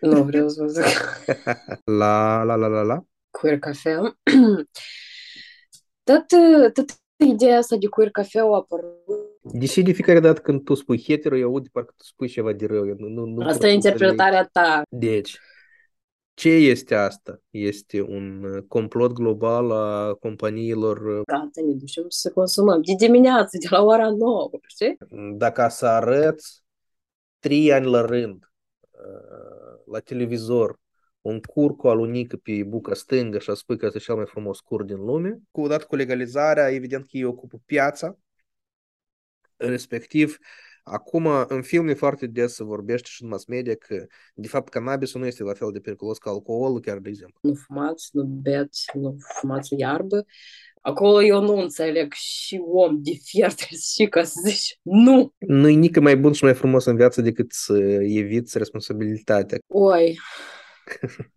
Nu 0.00 0.22
vreau 0.22 0.48
să 0.48 0.62
vă 0.62 0.68
zic. 0.68 0.84
La, 1.98 2.42
la, 2.42 2.54
la, 2.54 2.66
la, 2.66 2.82
la. 2.82 3.04
Queer 3.30 3.58
Cafe. 3.58 3.90
tot, 6.02 6.24
tot 6.72 6.90
ideea 7.16 7.58
asta 7.58 7.76
de 7.76 7.86
queer 7.86 8.10
cafe 8.10 8.38
a 8.38 8.42
apărut. 8.42 8.94
Deși 9.40 9.82
de 9.82 9.92
fiecare 9.92 10.20
dată 10.20 10.40
când 10.40 10.64
tu 10.64 10.74
spui 10.74 11.02
hetero, 11.06 11.36
eu 11.36 11.48
aud 11.48 11.62
de 11.62 11.68
parcă 11.72 11.94
tu 11.96 12.04
spui 12.04 12.28
ceva 12.28 12.52
de 12.52 12.66
rău. 12.66 12.86
Eu 12.86 12.94
nu, 12.98 13.08
nu, 13.08 13.24
nu 13.24 13.34
pot 13.34 13.46
Asta 13.46 13.66
e 13.66 13.68
să 13.68 13.74
interpretarea 13.74 14.48
ta. 14.52 14.82
înțeleg. 14.90 15.14
Deci, 15.14 15.38
ce 16.34 16.48
este 16.48 16.94
asta? 16.94 17.40
Este 17.50 18.00
un 18.00 18.44
uh, 18.44 18.62
complot 18.68 19.12
global 19.12 19.70
a 19.70 20.14
companiilor 20.14 20.96
uh, 20.96 21.20
Gata, 21.24 21.60
ne 21.66 21.72
ducem 21.72 22.04
să 22.08 22.30
consumăm. 22.30 22.80
De 22.82 22.94
dimineață, 23.06 23.56
de 23.60 23.66
la 23.70 23.82
ora 23.82 24.10
9, 24.10 24.50
știi? 24.66 24.96
dacă 25.36 25.66
să 25.70 25.86
arăți 25.86 26.62
trei 27.38 27.72
ani 27.72 27.86
la 27.86 28.00
rând 28.00 28.42
uh, 28.42 28.45
la 29.86 29.98
televizor 29.98 30.78
un 31.20 31.40
cur 31.40 31.76
cu 31.76 31.88
alunică 31.88 32.36
pe 32.36 32.62
buca 32.64 32.94
stângă 32.94 33.38
și 33.38 33.50
a 33.50 33.54
spui 33.54 33.78
că 33.78 33.86
este 33.86 33.98
cel 33.98 34.14
mai 34.14 34.26
frumos 34.26 34.60
cur 34.60 34.82
din 34.82 34.96
lume, 34.96 35.38
cu 35.50 35.60
odată 35.60 35.84
cu 35.84 35.96
legalizarea, 35.96 36.70
evident 36.70 37.02
că 37.02 37.16
ei 37.16 37.24
ocupă 37.24 37.62
piața, 37.64 38.18
respectiv 39.56 40.38
Acum, 40.88 41.26
în 41.48 41.62
filme 41.62 41.94
foarte 41.94 42.26
des 42.26 42.54
se 42.54 42.64
vorbește 42.64 43.08
și 43.10 43.22
în 43.22 43.28
mass 43.28 43.44
media 43.46 43.74
că, 43.74 44.06
de 44.34 44.48
fapt, 44.48 44.68
cannabisul 44.68 45.20
nu 45.20 45.26
este 45.26 45.42
la 45.42 45.52
fel 45.52 45.70
de 45.72 45.80
periculos 45.80 46.18
ca 46.18 46.30
alcoolul, 46.30 46.80
chiar 46.80 46.98
de 46.98 47.08
exemplu. 47.08 47.38
Nu 47.42 47.54
fumați, 47.54 48.10
nu 48.12 48.24
beți, 48.24 48.86
nu 48.94 49.16
fumați 49.40 49.74
iarbă. 49.76 50.24
Acolo 50.86 51.22
eu 51.22 51.42
nu 51.42 51.56
înțeleg 51.56 52.12
și 52.12 52.62
om 52.66 53.02
de 53.02 53.10
fier 53.22 53.52
trebuie 53.52 53.78
să 53.78 53.88
știi 53.92 54.08
ca 54.08 54.24
să 54.24 54.40
zici 54.44 54.78
nu. 54.82 55.34
Nu 55.38 55.68
e 55.68 55.74
nici 55.74 55.98
mai 55.98 56.16
bun 56.16 56.32
și 56.32 56.44
mai 56.44 56.54
frumos 56.54 56.84
în 56.84 56.96
viață 56.96 57.20
decât 57.20 57.52
să 57.52 57.76
eviți 58.00 58.58
responsabilitatea. 58.58 59.58
Oi, 59.66 60.18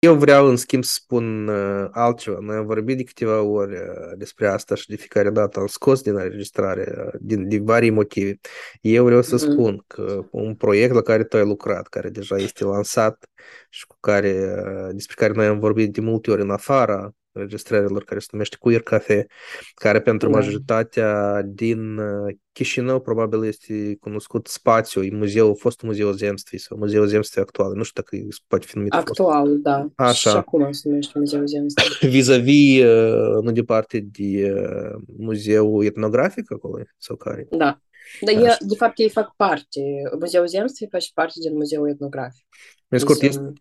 Eu 0.00 0.14
vreau, 0.14 0.46
în 0.46 0.56
schimb, 0.56 0.84
să 0.84 0.92
spun 0.94 1.48
uh, 1.48 1.88
altceva. 1.90 2.38
Noi 2.40 2.56
am 2.56 2.66
vorbit 2.66 2.96
de 2.96 3.02
câteva 3.02 3.40
ori 3.42 3.72
uh, 3.74 4.12
despre 4.16 4.46
asta 4.48 4.74
și 4.74 4.88
de 4.88 4.96
fiecare 4.96 5.30
dată 5.30 5.60
am 5.60 5.66
scos 5.66 6.02
din 6.02 6.14
înregistrare, 6.16 6.94
uh, 7.06 7.12
din, 7.20 7.48
din 7.48 7.64
vari 7.64 7.90
motive. 7.90 8.38
Eu 8.80 9.04
vreau 9.04 9.22
să 9.22 9.34
Mhm. 9.34 9.50
spun 9.52 9.84
că 9.86 10.24
un 10.30 10.54
proiect 10.54 10.94
la 10.94 11.00
care 11.02 11.24
tu 11.24 11.36
ai 11.36 11.44
lucrat, 11.44 11.88
care 11.88 12.08
deja 12.08 12.36
este 12.36 12.64
lansat 12.64 13.28
și 13.70 13.86
cu 13.86 13.96
care, 14.00 14.54
uh, 14.66 14.88
despre 14.92 15.14
care 15.18 15.32
noi 15.32 15.46
am 15.46 15.58
vorbit 15.58 15.92
de 15.92 16.00
multe 16.00 16.30
ori 16.30 16.42
în 16.42 16.50
afara 16.50 17.10
înregistrărilor, 17.38 18.04
care 18.04 18.20
se 18.20 18.26
numește 18.32 18.56
Queer 18.60 18.82
Cafe, 18.82 19.26
care 19.74 20.00
pentru 20.00 20.30
Da. 20.30 20.36
majoritatea 20.38 21.42
din 21.42 21.96
uh, 21.98 22.34
Chișinău 22.52 23.00
probabil 23.00 23.44
este 23.44 23.96
cunoscut 24.00 24.46
spațiu, 24.46 25.02
e 25.02 25.10
muzeul, 25.12 25.56
fostul 25.56 25.88
Muzeul 25.88 26.12
Zemstvi 26.12 26.58
sau 26.58 26.76
Muzeul 26.78 27.06
Zemstvi 27.06 27.40
actual. 27.40 27.72
Nu 27.74 27.82
știu 27.82 28.02
dacă 28.02 28.16
e- 28.16 28.26
poate 28.46 28.66
fi 28.66 28.76
numit 28.76 28.94
fost. 28.94 29.06
actual, 29.06 29.58
da. 29.60 29.86
Așa. 29.94 30.30
Și 30.30 30.36
acum 30.36 30.72
se 30.72 30.88
numește 30.88 31.18
Muzeul 31.18 31.46
Zemstvi. 31.46 32.06
vis-a-vis, 32.14 32.82
uh, 32.82 33.42
nu 33.42 33.50
departe 33.52 34.00
de 34.12 34.52
uh, 34.52 35.00
muzeul 35.18 35.84
etnografic 35.84 36.52
acolo, 36.52 36.82
sau 36.96 37.16
care? 37.16 37.46
Da. 37.50 37.80
Dar 38.20 38.34
Așa. 38.34 38.52
e, 38.52 38.56
de 38.60 38.74
fapt 38.76 38.98
ei 38.98 39.10
fac 39.10 39.34
parte. 39.36 39.80
Muzeul 40.20 40.46
Zemstvi 40.46 40.86
face 40.90 41.10
parte 41.14 41.32
din 41.40 41.54
Muzeul 41.56 41.88
Etnografic. 41.88 42.46
În 42.88 42.98
scurt, 42.98 43.22
Ei 43.22 43.28
este, 43.28 43.40
sunt- 43.40 43.58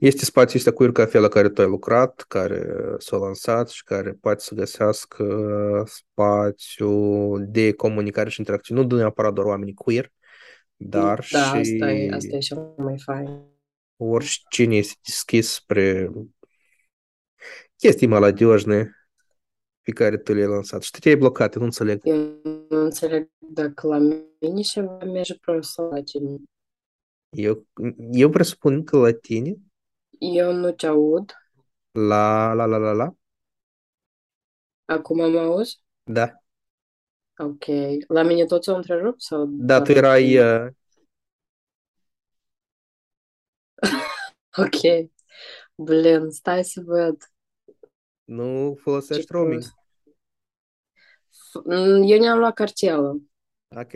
este 0.00 0.24
spațiul 0.24 0.58
ăsta 0.58 0.72
Queer 0.72 0.92
Cafe 0.92 1.18
la 1.18 1.28
care 1.28 1.48
tu 1.48 1.60
ai 1.60 1.68
lucrat, 1.68 2.24
care 2.28 2.66
s-a 2.98 3.16
lansat 3.16 3.68
și 3.68 3.84
care 3.84 4.12
poate 4.12 4.42
să 4.42 4.54
găsească 4.54 5.24
spațiu 5.86 7.38
de 7.38 7.72
comunicare 7.72 8.28
și 8.28 8.40
interacțiune, 8.40 8.80
nu 8.82 8.96
neapărat 8.96 9.32
doar 9.32 9.46
oamenii 9.46 9.74
queer, 9.74 10.12
dar 10.76 11.16
Da, 11.18 11.22
și 11.22 11.36
asta 11.36 11.92
e, 11.92 12.10
asta 12.12 12.36
e 12.36 12.38
cel 12.38 12.74
mai 12.76 12.98
fain. 13.04 13.42
oricine 13.96 14.76
este 14.76 14.94
deschis 15.04 15.52
spre 15.52 16.10
chestii 17.76 18.06
maladioșne 18.06 18.90
pe 19.82 19.92
care 19.92 20.16
tu 20.16 20.32
le-ai 20.32 20.46
lansat. 20.48 20.82
Și 20.82 20.90
tu 20.90 20.98
te-ai 20.98 21.16
blocat, 21.16 21.54
eu 21.54 21.60
nu 21.60 21.66
înțeleg. 21.66 22.00
Eu 22.02 22.16
nu 22.68 22.78
înțeleg 22.84 23.30
dacă 23.38 23.86
la 23.86 23.98
mine 23.98 24.60
ceva 24.60 24.98
merge 25.04 25.34
prost 25.34 25.72
sau 25.72 25.90
la 25.90 26.02
tine. 26.02 26.36
Eu, 27.30 27.66
eu 28.12 28.30
presupun 28.30 28.84
că 28.84 28.96
la 28.96 29.12
tine, 29.12 29.56
Eu 30.20 30.52
nu 30.52 30.72
te 30.72 30.86
aud. 30.86 31.32
la, 31.94 32.54
la, 32.54 32.66
la, 32.66 32.78
la, 32.78 32.92
la, 32.94 33.12
Acum 34.86 35.16
mă 35.30 35.38
auzi? 35.38 35.80
da, 36.06 36.40
Ok. 37.38 37.64
La 38.08 38.22
mine 38.22 38.44
tot 38.46 38.64
s-a 38.64 38.76
întrerupt 38.76 39.20
sau 39.22 39.44
da, 39.56 39.80
tu 39.82 39.92
doar 39.92 39.92
la 39.92 39.92
erai, 39.92 40.22
tine? 40.22 40.38
uh, 40.38 40.70
Ok. 44.58 45.10
Blin, 45.78 46.30
stai 46.30 46.64
să 46.64 46.82
văd. 46.86 47.16
nu 48.26 48.76
Ce 49.08 49.22
folosești 49.22 49.32
roaming. 49.32 49.64
prost. 49.64 49.76
F- 51.50 51.62
mm, 51.64 52.02
Eu 52.08 52.18
ne-am 52.18 52.38
luat 52.38 52.54
cartelă. 52.54 53.20
Ok. 53.70 53.94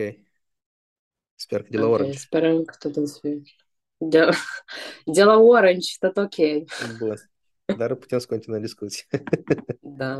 Sper 1.35 1.61
că 1.63 1.67
de 1.71 1.77
la 1.77 1.87
Ok, 1.87 1.95
Orange. 1.95 2.19
sperăm 2.19 2.63
că 2.63 2.89
tot 2.89 3.07
să 3.07 3.17
fie. 3.21 3.41
De, 4.03 4.29
de 5.05 5.23
la 5.23 5.37
Orange, 5.37 5.95
tot 5.99 6.17
ok. 6.17 6.35
Bun. 6.99 7.15
Dar 7.77 7.95
putem 7.95 8.19
să 8.19 8.27
continuăm 8.27 8.61
discuția. 8.61 9.05
Da. 9.79 10.17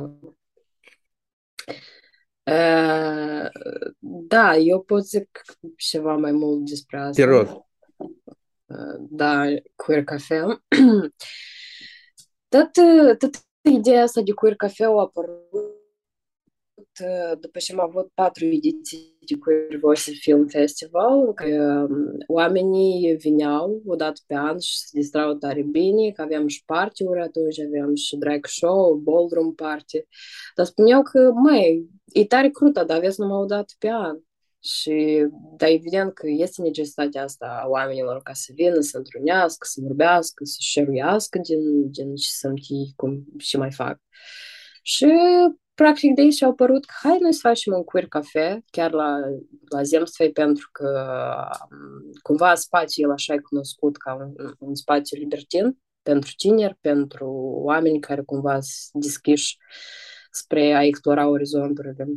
Uh, 2.43 3.49
da, 3.99 4.55
eu 4.55 4.81
pot 4.81 5.05
zic 5.05 5.41
ceva 5.77 6.15
mai 6.15 6.31
mult 6.31 6.65
despre 6.65 6.97
Te 6.97 7.03
asta. 7.03 7.25
rog. 7.25 7.65
Uh, 8.65 9.07
da, 9.09 9.43
Queer 9.75 10.03
Cafe. 10.03 10.41
Tot, 12.47 12.69
tot 13.17 13.35
ideea 13.61 14.03
asta 14.03 14.21
de 14.21 14.31
Queer 14.31 14.55
Cafe 14.55 14.83
a 14.83 14.87
apărut 14.87 15.47
uh, 15.51 15.80
după 17.39 17.59
ce 17.59 17.73
am 17.73 17.79
avut 17.79 18.11
patru 18.13 18.45
ediții 18.45 19.17
de 19.27 19.35
Queer 19.37 19.79
Voice 19.79 20.11
Film 20.11 20.47
Festival, 20.47 21.19
în 21.25 21.33
care 21.33 21.59
um, 21.59 22.17
oamenii 22.27 23.15
vineau 23.15 23.81
o 23.85 23.95
dată 23.95 24.21
pe 24.27 24.35
an 24.35 24.59
și 24.59 24.77
se 24.77 24.89
distrau 24.91 25.33
tare 25.33 25.61
bine, 25.61 26.11
că 26.11 26.21
aveam 26.21 26.47
și 26.47 26.63
party-uri 26.65 27.21
atunci, 27.21 27.59
aveam 27.59 27.95
și 27.95 28.15
drag 28.15 28.45
show, 28.45 28.93
ballroom 28.93 29.53
party, 29.53 29.97
dar 30.55 30.65
spuneau 30.65 31.01
că, 31.01 31.31
măi, 31.31 31.89
e 32.13 32.25
tare 32.25 32.49
crută, 32.49 32.83
dar 32.83 32.97
aveți 32.97 33.19
numai 33.19 33.37
o 33.37 33.45
dată 33.45 33.73
pe 33.79 33.89
an. 33.89 34.17
Și, 34.63 35.27
da, 35.57 35.69
evident 35.69 36.13
că 36.13 36.27
este 36.29 36.61
necesitatea 36.61 37.23
asta 37.23 37.59
a 37.63 37.67
oamenilor 37.67 38.21
ca 38.23 38.33
să 38.33 38.51
vină, 38.55 38.79
să 38.79 38.97
întrunească, 38.97 39.67
să 39.69 39.79
vorbească, 39.83 40.43
să 40.43 40.57
șeruiască 40.59 41.39
din, 41.43 41.91
din 41.91 42.15
ce 42.15 42.29
simți, 42.29 42.93
cum 42.95 43.25
și 43.37 43.57
mai 43.57 43.71
fac. 43.71 43.97
Și, 44.81 45.07
practic, 45.81 46.15
de 46.15 46.21
aici 46.21 46.41
au 46.41 46.49
apărut 46.49 46.85
că 46.85 46.93
hai 47.01 47.17
noi 47.19 47.33
să 47.33 47.39
facem 47.41 47.73
un 47.73 47.83
queer 47.83 48.07
cafe, 48.07 48.63
chiar 48.69 48.91
la, 48.91 49.19
la 49.69 49.83
Zemstvei, 49.83 50.31
pentru 50.31 50.69
că 50.71 50.89
um, 51.71 52.11
cumva 52.21 52.55
spațiul 52.55 53.07
el 53.07 53.13
așa 53.13 53.33
e 53.33 53.37
cunoscut 53.37 53.97
ca 53.97 54.13
un, 54.13 54.53
un 54.59 54.75
spațiu 54.75 55.17
libertin 55.17 55.77
pentru 56.01 56.31
tineri, 56.37 56.77
pentru 56.81 57.27
oameni 57.63 57.99
care 57.99 58.21
cumva 58.21 58.59
sunt 58.59 59.03
deschiși 59.03 59.57
spre 60.31 60.73
a 60.73 60.83
explora 60.83 61.27
orizonturile. 61.27 62.07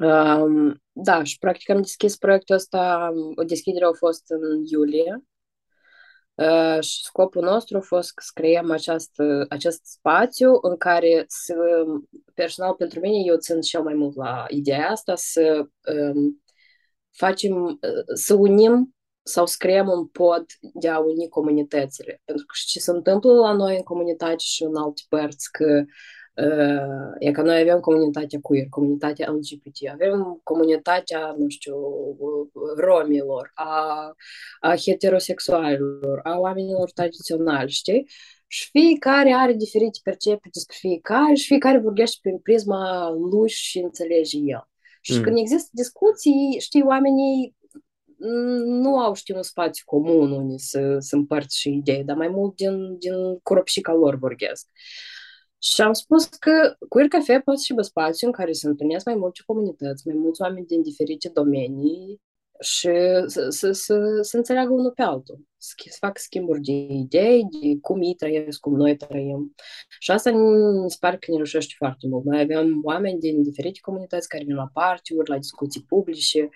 Um, 0.00 0.82
da, 0.92 1.22
și 1.22 1.38
practic 1.38 1.70
am 1.70 1.80
deschis 1.80 2.16
proiectul 2.16 2.54
ăsta, 2.54 3.12
o 3.34 3.42
deschidere 3.42 3.84
a 3.84 3.92
fost 3.92 4.24
în 4.26 4.64
iulie 4.70 5.14
uh, 5.16 5.33
și 6.80 7.02
scopul 7.02 7.42
nostru 7.42 7.76
a 7.76 7.80
fost 7.80 8.12
să 8.16 8.30
creăm 8.34 8.70
această, 8.70 9.46
acest 9.48 9.84
spațiu 9.84 10.58
în 10.62 10.76
care 10.76 11.24
să, 11.28 11.54
personal 12.34 12.74
pentru 12.74 13.00
mine, 13.00 13.22
eu 13.24 13.36
țin 13.36 13.60
cel 13.60 13.82
mai 13.82 13.94
mult 13.94 14.16
la 14.16 14.44
ideea 14.48 14.90
asta, 14.90 15.14
să 15.16 15.68
um, 16.12 16.42
facem, 17.10 17.64
uh, 17.64 18.14
să 18.14 18.34
unim 18.34 18.94
sau 19.22 19.46
să 19.46 19.56
creăm 19.58 19.88
un 19.88 20.06
pod 20.06 20.44
de 20.60 20.88
a 20.88 20.98
uni 20.98 21.28
comunitățile. 21.28 22.20
Pentru 22.24 22.46
că 22.46 22.54
ce 22.66 22.78
se 22.78 22.90
întâmplă 22.90 23.32
la 23.32 23.52
noi 23.52 23.76
în 23.76 23.82
comunitate 23.82 24.36
și 24.38 24.62
în 24.62 24.76
alte 24.76 25.02
părți, 25.08 25.50
că 25.50 25.64
uh, 25.64 25.84
e 25.84 25.92
că 27.32 27.42
noi 27.42 27.60
avem 27.60 27.80
comunitatea 27.80 28.38
queer, 28.42 28.66
comunitatea 28.70 29.30
LGBT, 29.30 29.76
avem 29.92 30.40
comunitatea, 30.42 31.34
nu 31.38 31.48
știu, 31.48 31.76
romilor, 32.76 33.50
a, 33.54 34.12
a 34.60 34.74
heterosexualilor, 34.76 36.20
a 36.22 36.38
oamenilor 36.38 36.90
tradiționali, 36.90 37.70
știi? 37.70 38.08
Și 38.46 38.70
fiecare 38.70 39.32
are 39.32 39.52
diferite 39.52 39.98
percepții 40.02 40.50
despre 40.50 40.76
fiecare 40.78 41.34
și 41.34 41.46
fiecare 41.46 41.78
vorbește 41.78 42.18
prin 42.22 42.38
prisma 42.38 43.10
lui 43.10 43.48
și 43.48 43.78
înțelege 43.78 44.38
el. 44.38 44.68
Și 45.00 45.16
Mm. 45.16 45.22
când 45.22 45.36
există 45.38 45.68
discuții, 45.72 46.56
știi, 46.60 46.82
oamenii 46.82 47.56
nu 48.64 48.98
au, 48.98 49.14
știi, 49.14 49.34
un 49.34 49.42
spațiu 49.42 49.82
comun 49.86 50.30
unde 50.30 50.54
să, 50.56 50.96
să 50.98 51.16
împărți 51.16 51.58
și 51.58 51.68
idei, 51.72 52.04
dar 52.04 52.16
mai 52.16 52.28
mult 52.28 52.56
din, 52.56 52.98
din 52.98 53.38
coropșica 53.42 53.92
lor 53.92 54.14
vorbesc. 54.16 54.66
Și 55.72 55.80
am 55.80 55.92
spus 55.92 56.24
că 56.24 56.76
Queer 56.88 57.08
Cafe 57.08 57.40
poate 57.40 57.60
să 57.60 57.66
aibă 57.70 57.82
spațiu 57.82 58.26
în 58.26 58.32
care 58.32 58.52
se 58.52 58.66
întâlnesc 58.66 59.04
mai 59.04 59.14
multe 59.14 59.40
comunități, 59.46 60.06
mai 60.06 60.16
mulți 60.16 60.40
oameni 60.42 60.66
din 60.66 60.82
diferite 60.82 61.28
domenii 61.28 62.20
și 62.60 62.88
să, 63.26 63.46
să, 63.48 63.72
să, 63.72 64.18
să 64.20 64.36
înțeleagă 64.36 64.72
unul 64.72 64.90
pe 64.90 65.02
altul, 65.02 65.40
să, 65.56 65.74
să 65.88 65.96
facă 66.00 66.20
schimburi 66.24 66.60
de 66.60 66.72
idei, 66.72 67.46
de 67.50 67.78
cum 67.80 68.02
ei 68.02 68.14
trăiesc, 68.14 68.60
cum 68.60 68.74
noi 68.74 68.96
trăim. 68.96 69.54
Și 69.98 70.10
asta 70.10 70.30
mi 70.30 70.90
se 70.90 70.96
pare 71.00 71.16
că 71.16 71.30
ne 71.30 71.36
reușește 71.36 71.74
foarte 71.76 72.06
mult. 72.08 72.24
Noi 72.24 72.40
avem 72.40 72.80
oameni 72.82 73.18
din 73.18 73.42
diferite 73.42 73.78
comunități 73.82 74.28
care 74.28 74.44
vin 74.44 74.54
la 74.54 74.70
partiuri, 74.72 75.30
la 75.30 75.38
discuții 75.38 75.84
publice, 75.88 76.48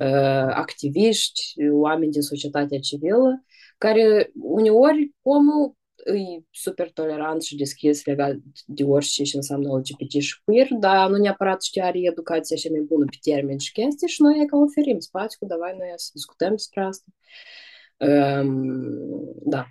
uh, 0.00 0.52
activiști, 0.54 1.54
oameni 1.70 2.12
din 2.12 2.22
societatea 2.22 2.78
civilă, 2.78 3.44
care 3.78 4.30
uneori 4.34 5.14
omul 5.22 5.78
e 6.04 6.42
super 6.50 6.90
tolerant 6.92 7.42
și 7.42 7.56
deschis 7.56 8.04
legat 8.04 8.34
de 8.66 8.84
orice 8.84 9.24
și 9.24 9.36
înseamnă 9.36 9.76
LGBT 9.76 10.10
și 10.10 10.42
queer, 10.44 10.68
dar 10.78 11.10
nu 11.10 11.16
neapărat 11.16 11.62
știi 11.62 11.80
are 11.80 11.98
educația 11.98 12.56
și 12.56 12.68
mai 12.68 12.80
bună 12.80 13.04
pe 13.04 13.30
termen 13.30 13.58
și 13.58 13.72
chestii 13.72 14.08
și 14.08 14.22
noi 14.22 14.46
că 14.46 14.56
oferim 14.56 14.98
spațiu, 14.98 15.38
cu 15.38 15.46
davai 15.46 15.74
noi 15.78 15.92
să 15.96 16.10
discutăm 16.14 16.50
despre 16.50 16.82
asta. 16.82 17.04
Um, 17.96 19.40
da. 19.44 19.66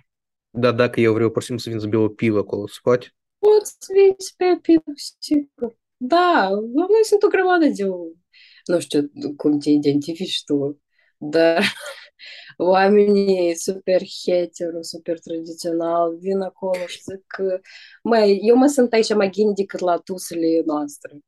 Da, 0.50 0.72
dacă 0.72 1.00
eu 1.00 1.12
vreau 1.12 1.30
pur 1.30 1.42
și 1.42 1.46
simplu 1.46 1.64
să 1.64 1.70
vin 1.70 1.80
să 1.80 1.86
beau 1.86 2.02
o 2.02 2.08
pivă 2.08 2.38
acolo, 2.38 2.66
se 2.66 2.78
poate? 2.82 3.06
Poți 3.38 3.76
să 3.78 3.92
vin 3.92 4.14
să 4.16 4.32
bei 4.36 4.52
o 4.56 4.58
pivă, 4.60 4.92
sigur. 5.18 5.78
Da, 5.96 6.48
noi 6.74 7.02
sunt 7.02 7.22
o 7.22 7.28
grămadă 7.28 7.66
de, 7.66 7.84
nu 8.64 8.80
știu 8.80 9.10
cum 9.36 9.58
te 9.58 9.70
identifici 9.70 10.44
tu, 10.44 10.80
dar 11.16 11.64
oamenii 12.56 13.54
super 13.56 14.00
hetero, 14.24 14.82
super 14.82 15.18
tradițional, 15.18 16.16
vin 16.18 16.40
acolo 16.40 16.86
și 16.86 17.02
zic 17.02 17.24
că, 17.26 17.60
măi, 18.02 18.40
eu 18.42 18.56
mă 18.56 18.66
sunt 18.66 18.92
aici 18.92 19.14
mai 19.14 19.30
gândi 19.30 19.54
decât 19.54 19.80
la 19.80 19.96
tusele 19.96 20.62
noastre. 20.66 21.18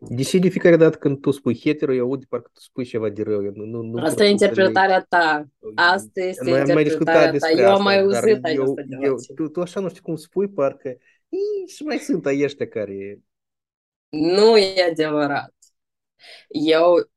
Deși 0.00 0.38
de 0.38 0.48
fiecare 0.48 0.76
dată 0.76 0.96
când 0.96 1.20
tu 1.20 1.30
spui 1.30 1.60
hetero, 1.62 1.94
eu 1.94 2.04
aud 2.04 2.24
parcă 2.24 2.50
tu 2.52 2.60
spui 2.60 2.84
ceva 2.84 3.08
de 3.08 3.22
rău. 3.22 3.40
Nu, 3.40 3.64
nu, 3.64 3.82
nu 3.82 4.02
Asta 4.02 4.24
e 4.24 4.30
interpretarea 4.30 5.06
ta. 5.08 5.46
Asta 5.74 6.20
este 6.20 6.50
Noi 6.50 6.60
am 6.60 6.72
mai 6.72 6.84
discutat 6.84 7.38
ta. 7.38 7.50
Eu 7.50 7.74
am 7.74 7.82
mai 7.82 8.00
auzit 8.00 8.38
eu, 8.54 8.74
eu, 9.02 9.16
tu, 9.34 9.48
tu 9.48 9.60
așa 9.60 9.80
nu 9.80 9.88
știu 9.88 10.02
cum 10.02 10.16
spui, 10.16 10.48
parcă 10.48 10.96
și 11.66 11.82
mai 11.82 11.98
sunt 11.98 12.26
ai 12.26 12.42
ăștia 12.44 12.68
care... 12.68 13.20
Nu 14.08 14.56
e 14.56 14.82
adevărat. 14.90 15.54
Eu 16.48 17.10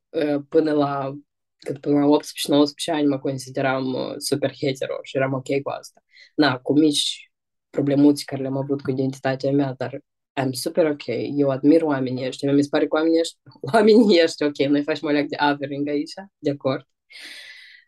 până 0.48 0.72
la 0.72 1.14
cât 1.60 1.80
până 1.80 2.06
la 2.06 2.16
18-19 2.16 2.94
ani 2.94 3.06
mă 3.06 3.18
consideram 3.18 3.94
uh, 3.94 4.14
super 4.16 4.52
hetero 4.60 4.98
și 5.02 5.16
eram 5.16 5.32
ok 5.32 5.62
cu 5.62 5.70
asta. 5.70 6.02
Na, 6.34 6.58
cu 6.58 6.78
mici 6.78 7.30
problemuți 7.70 8.24
care 8.24 8.42
le-am 8.42 8.56
avut 8.56 8.82
cu 8.82 8.90
identitatea 8.90 9.52
mea, 9.52 9.74
dar 9.78 10.00
am 10.32 10.52
super 10.52 10.86
ok. 10.86 11.06
Eu 11.36 11.50
admir 11.50 11.82
oamenii 11.82 12.26
ăștia. 12.26 12.52
Mi 12.52 12.62
se 12.62 12.68
pare 12.70 12.86
că 12.86 12.96
oamenii 12.96 13.20
ăștia, 13.20 13.40
oamenii 13.72 14.22
ăștia 14.22 14.46
ok, 14.46 14.56
noi 14.56 14.82
facem 14.82 15.08
o 15.08 15.10
leac 15.10 15.26
de 15.26 15.36
avering 15.36 15.88
aici, 15.88 16.12
de 16.38 16.50
acord. 16.50 16.86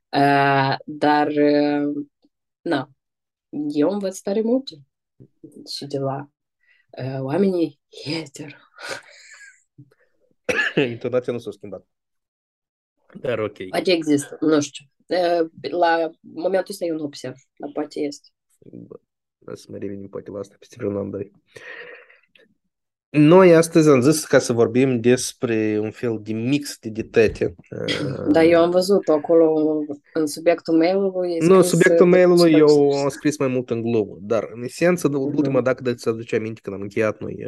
Uh, 0.09 0.77
dar, 0.85 1.27
uh, 1.27 2.05
na, 2.61 2.91
eu 3.69 3.91
învăț 3.91 4.19
tare 4.19 4.41
multe 4.41 4.75
și 5.77 5.87
de 5.87 5.99
la 5.99 6.31
uh, 6.91 7.21
oamenii 7.21 7.81
hetero. 8.05 8.57
Intonația 10.91 11.33
nu 11.33 11.39
s-a 11.39 11.51
schimbat. 11.51 11.87
Dar 13.21 13.39
ok. 13.39 13.69
Poate 13.69 13.93
există, 13.93 14.37
nu 14.41 14.61
știu. 14.61 14.85
La 15.71 16.11
momentul 16.21 16.71
ăsta 16.71 16.85
eu 16.85 16.97
nu 16.97 17.05
observ, 17.05 17.35
dar 17.57 17.71
poate 17.73 18.01
este. 18.01 18.29
Bă, 19.39 19.55
să 19.55 19.67
mai 19.69 19.79
revenim 19.79 20.09
poate 20.09 20.31
la 20.31 20.39
asta 20.39 20.57
peste 20.59 20.77
vreun 20.79 20.97
an, 20.97 21.11
doi. 21.11 21.33
Noi 23.15 23.55
astăzi 23.55 23.89
am 23.89 24.01
zis 24.01 24.25
ca 24.25 24.39
să 24.39 24.53
vorbim 24.53 25.01
despre 25.01 25.79
un 25.81 25.91
fel 25.91 26.21
de 26.23 26.33
mix 26.33 26.79
de 26.81 26.89
dietete. 26.89 27.55
Da, 28.29 28.45
eu 28.45 28.61
am 28.61 28.71
văzut 28.71 29.09
acolo 29.09 29.55
în 30.13 30.27
subiectul 30.27 30.77
mail-ului. 30.77 31.39
Nu, 31.39 31.63
subiectul 31.63 32.07
mail-ului 32.07 32.53
eu 32.53 32.91
am 32.91 33.09
scris 33.09 33.39
mai 33.39 33.49
mult 33.49 33.71
în 33.71 33.83
glumă, 33.83 34.17
dar 34.21 34.51
în 34.55 34.63
esență, 34.63 35.09
uh-huh. 35.09 35.35
ultima 35.35 35.61
dacă 35.61 35.91
îți 35.91 36.09
aduce 36.09 36.37
aminte 36.37 36.61
când 36.63 36.77
am 36.77 36.83
încheiat 36.83 37.21
noi 37.21 37.47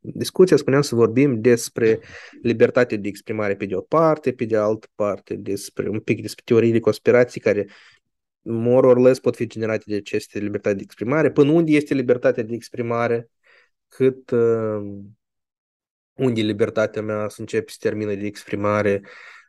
discuția, 0.00 0.56
spuneam 0.56 0.82
să 0.82 0.94
vorbim 0.94 1.40
despre 1.40 2.00
libertatea 2.42 2.96
de 2.96 3.08
exprimare 3.08 3.54
pe 3.54 3.66
de 3.66 3.74
o 3.74 3.80
parte, 3.80 4.32
pe 4.32 4.44
de 4.44 4.56
altă 4.56 4.86
parte, 4.94 5.34
despre 5.34 5.88
un 5.88 6.00
pic 6.00 6.20
despre 6.20 6.42
teoriile 6.46 6.80
conspirații 6.80 7.40
care 7.40 7.66
more 8.42 8.86
or 8.86 8.98
less 8.98 9.20
pot 9.20 9.36
fi 9.36 9.46
generate 9.46 9.84
de 9.86 9.96
aceste 9.96 10.38
libertate 10.38 10.76
de 10.76 10.82
exprimare, 10.82 11.30
până 11.30 11.50
unde 11.50 11.72
este 11.72 11.94
libertatea 11.94 12.42
de 12.42 12.54
exprimare, 12.54 13.30
cât 13.88 14.30
uh, 14.30 14.98
unde 16.14 16.40
libertatea 16.40 17.02
mea 17.02 17.28
să 17.28 17.40
începe 17.40 17.70
să 17.70 17.76
termină 17.80 18.14
de 18.14 18.26
exprimare. 18.26 19.02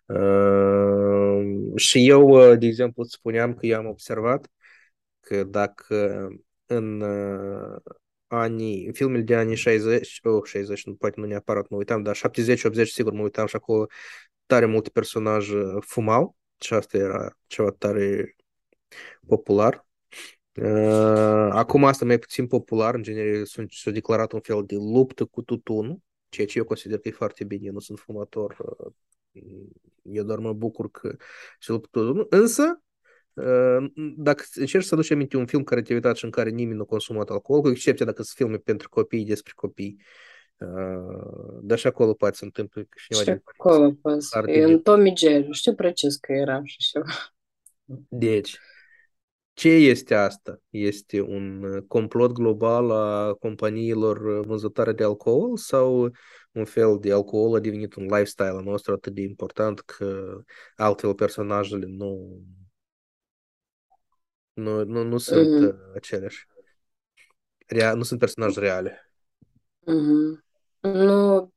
Uh, 0.06 1.76
și 1.76 2.08
eu, 2.10 2.52
uh, 2.52 2.58
de 2.60 2.66
exemplu, 2.66 3.02
îți 3.04 3.12
spuneam 3.12 3.54
că 3.54 3.66
eu 3.66 3.78
am 3.78 3.86
observat 3.86 4.48
că 5.20 5.44
dacă 5.44 6.28
în 6.66 7.02
uh, 7.02 7.82
anii, 8.28 8.86
în 8.86 8.94
filmele 8.94 9.24
de 9.24 9.36
anii 9.36 9.56
60, 9.56 10.20
oh, 10.24 10.44
60, 10.44 10.86
nu, 10.86 10.96
poate 10.96 11.20
nu 11.20 11.26
neapărat 11.26 11.70
mă 11.70 11.78
uitam, 11.78 12.04
dar 12.04 12.16
70-80 12.16 12.84
sigur 12.84 13.14
mă 13.14 13.22
uitam 13.22 13.46
și 13.46 13.56
acolo 13.56 13.88
tare 14.46 14.66
multe 14.66 14.90
personaje 14.90 15.56
fumau 15.80 16.38
și 16.60 16.74
asta 16.74 16.98
era 16.98 17.38
ceva 17.48 17.72
tare 17.72 18.36
popular. 19.28 19.89
Uh, 20.56 21.50
acum 21.52 21.84
asta 21.84 22.06
mai 22.06 22.20
puțin 22.20 22.48
popular, 22.48 22.96
în 22.96 23.04
genere 23.04 23.44
s-a 23.44 23.92
declarat 23.92 24.32
un 24.32 24.40
fel 24.40 24.64
de 24.66 24.76
luptă 24.76 25.26
cu 25.26 25.42
tutunul, 25.42 26.00
ceea 26.30 26.48
ce 26.48 26.58
eu 26.58 26.64
consider 26.64 27.00
că 27.00 27.08
e 27.08 27.12
foarte 27.12 27.44
bine, 27.44 27.66
eu 27.66 27.74
nu 27.74 27.80
sunt 27.80 28.00
fumător, 28.00 28.58
uh, 28.60 28.92
eu 30.02 30.24
doar 30.24 30.40
mă 30.40 30.54
bucur 30.54 30.92
că 30.92 31.16
se 31.60 31.72
luptă 31.72 31.90
tutunul, 31.92 32.28
însă 32.30 32.84
uh, 33.34 33.92
dacă 34.18 34.44
încerci 34.54 34.86
să 34.86 34.94
aduci 34.94 35.12
aminte 35.12 35.38
un 35.38 35.46
film 35.46 35.64
care 35.64 35.82
te-ai 35.82 35.98
uitat 35.98 36.16
și 36.16 36.26
în 36.26 36.32
care 36.32 36.50
nimeni 36.50 36.78
nu 36.78 36.84
a 36.84 36.86
consumat 36.86 37.30
alcool, 37.30 37.62
cu 37.62 37.70
excepția 37.70 38.06
dacă 38.06 38.22
sunt 38.22 38.38
filme 38.38 38.58
pentru 38.58 38.90
copii, 38.90 39.26
despre 39.26 39.52
copii, 39.56 40.02
Uh, 40.60 41.60
dar 41.62 41.78
și 41.78 41.88
acolo 41.88 42.14
poate 42.14 42.36
să 42.36 42.44
întâmple 42.44 42.88
cineva 43.08 43.32
și 43.32 43.42
acolo 43.44 43.92
poate. 43.92 44.64
În 44.64 44.80
Tommy 44.80 45.14
Jerry, 45.18 45.52
știu 45.52 45.76
precis 45.76 46.16
că 46.16 46.32
era 46.32 46.62
și 46.64 46.76
așa. 46.80 47.04
Deci, 48.10 48.60
ce 49.60 49.70
este 49.70 50.16
asta? 50.16 50.62
Este 50.70 51.22
un 51.22 51.64
uh, 51.64 51.84
complot 51.88 52.32
global 52.32 52.92
a 52.92 53.34
companiilor 53.34 54.18
uh, 54.18 54.46
vânzătoare 54.46 54.94
de 54.94 55.04
alcool 55.04 55.58
sau 55.58 56.12
un 56.52 56.66
fel 56.66 56.98
de 57.00 57.12
alcool 57.12 57.56
a 57.56 57.60
devenit 57.60 57.96
un 57.96 58.04
lifestyle 58.04 58.62
nostru 58.64 58.94
atât 58.94 59.14
de 59.14 59.22
important 59.22 59.80
că 59.80 60.40
altfel 60.76 61.14
personajele 61.14 61.86
nu 61.86 62.42
nu, 64.54 64.84
nu, 64.84 65.04
nu 65.04 65.18
sunt 65.18 65.74
mm-hmm. 65.74 65.96
aceleași. 65.96 66.48
Rea, 67.68 67.94
nu 67.94 68.04
sunt 68.04 68.20
personaje 68.20 68.60
reale. 68.60 69.12
Mm-hmm. 69.82 70.44
Nu, 70.80 71.54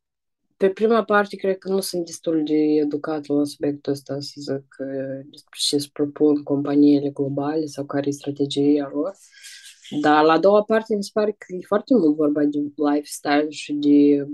pe 0.62 0.70
prima 0.70 1.04
parte, 1.04 1.36
cred 1.36 1.58
că 1.58 1.68
nu 1.68 1.80
sunt 1.80 2.04
destul 2.04 2.42
de 2.44 2.54
educat 2.54 3.26
la 3.26 3.44
subiectul 3.44 3.92
ăsta 3.92 4.20
să 4.20 4.32
zic 4.36 4.76
ce 5.58 5.74
îți 5.74 5.92
propun 5.92 6.42
companiile 6.42 7.10
globale 7.10 7.66
sau 7.66 7.84
care 7.84 8.08
e 8.08 8.10
strategia 8.10 8.90
lor. 8.92 9.12
Dar 10.00 10.24
la 10.24 10.32
a 10.32 10.38
doua 10.38 10.62
parte 10.62 10.94
mi 10.94 11.04
se 11.04 11.10
pare 11.12 11.30
că 11.30 11.46
e 11.48 11.66
foarte 11.66 11.94
mult 11.94 12.16
vorba 12.16 12.44
de 12.44 12.58
lifestyle 12.58 13.46
și 13.50 13.72
de, 13.72 14.26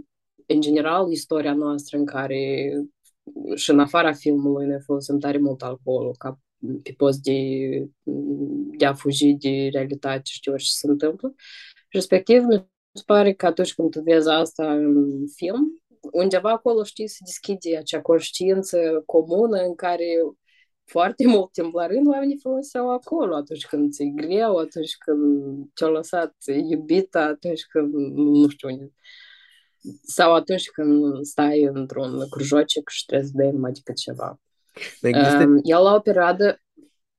în 0.47 0.61
general, 0.61 1.11
istoria 1.11 1.55
noastră 1.55 1.99
în 1.99 2.05
care 2.05 2.73
și 3.55 3.71
în 3.71 3.81
afara 3.81 4.13
filmului 4.13 4.67
ne 4.67 4.79
folosim 4.79 5.19
tare 5.19 5.39
mult 5.39 5.63
alcoolul 5.63 6.15
ca 6.19 6.41
pe 6.83 6.95
post 6.97 7.23
de, 7.23 7.39
de 8.79 8.87
a 8.87 8.95
fugi 8.95 9.33
de 9.33 9.69
realitate 9.73 10.23
și 10.25 10.41
de 10.41 10.51
orice 10.51 10.71
se 10.71 10.87
întâmplă. 10.87 11.35
Respectiv, 11.91 12.43
mi 12.43 12.67
se 12.93 13.03
pare 13.07 13.33
că 13.33 13.47
atunci 13.47 13.75
când 13.75 13.91
tu 13.91 14.01
vezi 14.01 14.29
asta 14.29 14.73
în 14.73 15.27
film, 15.35 15.83
undeva 16.13 16.51
acolo, 16.51 16.85
știi, 16.85 17.09
se 17.09 17.19
deschide 17.25 17.77
acea 17.77 18.01
conștiință 18.01 19.03
comună 19.07 19.59
în 19.59 19.75
care 19.75 20.05
foarte 20.85 21.27
mult 21.27 21.53
timp 21.53 21.75
la 21.75 21.87
rând 21.87 22.07
oamenii 22.07 22.39
foloseau 22.43 22.91
acolo 22.93 23.35
atunci 23.35 23.67
când 23.67 23.93
ți-e 23.93 24.13
greu, 24.15 24.57
atunci 24.57 24.97
când 24.99 25.65
te-a 25.75 25.89
lăsat 25.89 26.35
iubita, 26.71 27.25
atunci 27.25 27.65
când 27.65 27.95
nu 28.15 28.49
știu 28.49 28.69
unde. 28.69 28.93
Sau 30.03 30.35
atunci 30.35 30.71
când 30.71 31.25
stai 31.25 31.63
într-un 31.63 32.29
crujocic 32.29 32.89
și 32.89 33.05
trebuie 33.05 33.29
să 33.29 33.33
bei 33.37 33.51
numai 33.51 33.73
decât 33.73 33.97
ceva. 33.97 34.41
Există... 35.01 35.45
Um, 35.45 35.61
eu 35.63 35.83
la 35.83 35.95
o 35.95 36.01
perioadă 36.01 36.61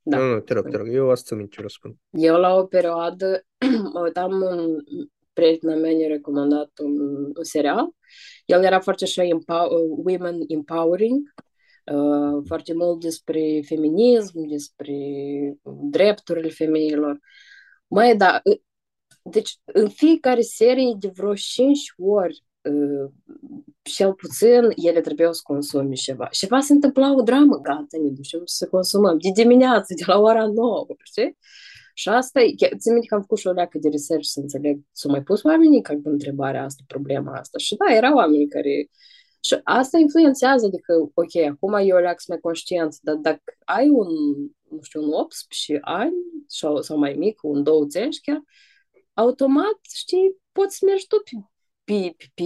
da. 0.09 0.17
Nu, 0.17 0.33
nu, 0.33 0.39
te 0.39 0.53
rog, 0.53 0.69
te 0.69 0.77
rog, 0.77 0.87
eu 0.93 1.09
asta 1.09 1.35
ți 1.35 1.47
ce 1.49 1.61
răspund. 1.61 1.95
Eu 2.09 2.37
la 2.37 2.55
o 2.55 2.63
perioadă 2.63 3.45
mă 3.93 3.99
uitam 4.03 4.31
în 4.31 4.83
prietena 5.39 5.75
mea 5.75 5.91
ne-a 5.95 6.07
recomandat 6.07 6.71
un, 6.81 6.99
un 7.35 7.43
serial. 7.43 7.89
El 8.45 8.63
era 8.63 8.79
foarte 8.79 9.03
așa 9.03 9.23
empower, 9.23 9.79
women 10.05 10.39
empowering, 10.47 11.33
uh, 11.91 12.43
foarte 12.47 12.73
mult 12.73 12.99
despre 12.99 13.61
feminism, 13.65 14.47
despre 14.47 14.95
drepturile 15.91 16.49
femeilor. 16.49 17.19
Mai 17.87 18.17
da, 18.17 18.41
deci, 19.23 19.57
în 19.65 19.89
fiecare 19.89 20.41
serie 20.41 20.95
de 20.99 21.11
vreo 21.13 21.33
5 21.33 21.93
ori, 21.97 22.43
uh, 22.61 23.11
cel 23.81 24.13
puțin, 24.13 24.71
ele 24.75 25.01
trebuiau 25.01 25.33
să 25.33 25.41
consume 25.43 25.93
ceva. 25.93 26.27
Ceva 26.31 26.59
se 26.59 26.73
întâmpla 26.73 27.15
o 27.15 27.21
dramă, 27.21 27.55
gata, 27.55 27.97
ne 28.03 28.09
ducem 28.09 28.41
să 28.45 28.67
consumăm. 28.67 29.17
De 29.17 29.29
dimineață, 29.41 29.93
de 29.93 30.03
la 30.05 30.19
ora 30.19 30.45
9, 30.45 30.85
știi? 31.03 31.37
Și 31.99 32.09
asta 32.09 32.41
e, 32.41 32.53
țin 32.77 32.91
minte 32.93 33.07
că 33.07 33.15
am 33.15 33.21
făcut 33.21 33.37
și 33.37 33.47
o 33.47 33.51
leacă 33.51 33.77
de 33.77 33.89
research 33.89 34.25
să 34.25 34.39
înțeleg, 34.39 34.79
s-au 34.91 35.11
mai 35.11 35.23
pus 35.23 35.43
oamenii 35.43 35.81
ca 35.81 35.99
întrebarea 36.03 36.63
asta, 36.63 36.83
problema 36.87 37.37
asta. 37.37 37.57
Și 37.57 37.75
da, 37.75 37.95
erau 37.95 38.15
oamenii 38.15 38.47
care... 38.47 38.89
Și 39.41 39.59
asta 39.63 39.97
influențează, 39.97 40.65
adică, 40.65 40.93
ok, 41.13 41.35
acum 41.35 41.73
eu 41.73 41.97
leac 41.97 42.21
mai 42.27 42.37
conștient, 42.39 42.97
dar 43.01 43.15
dacă 43.15 43.43
ai 43.65 43.89
un, 43.89 44.07
nu 44.69 44.81
știu, 44.81 45.03
un 45.03 45.11
18 45.13 45.79
ani 45.81 46.13
sau, 46.47 46.81
sau 46.81 46.97
mai 46.97 47.13
mic, 47.13 47.39
un 47.43 47.63
20 47.63 48.19
chiar, 48.19 48.43
automat, 49.13 49.79
știi, 49.95 50.35
poți 50.51 50.83
mergi 50.83 51.07
tu 51.07 51.15
pe, 51.15 51.31
pe, 51.89 52.15
pe, 52.17 52.31
pe, 52.33 52.43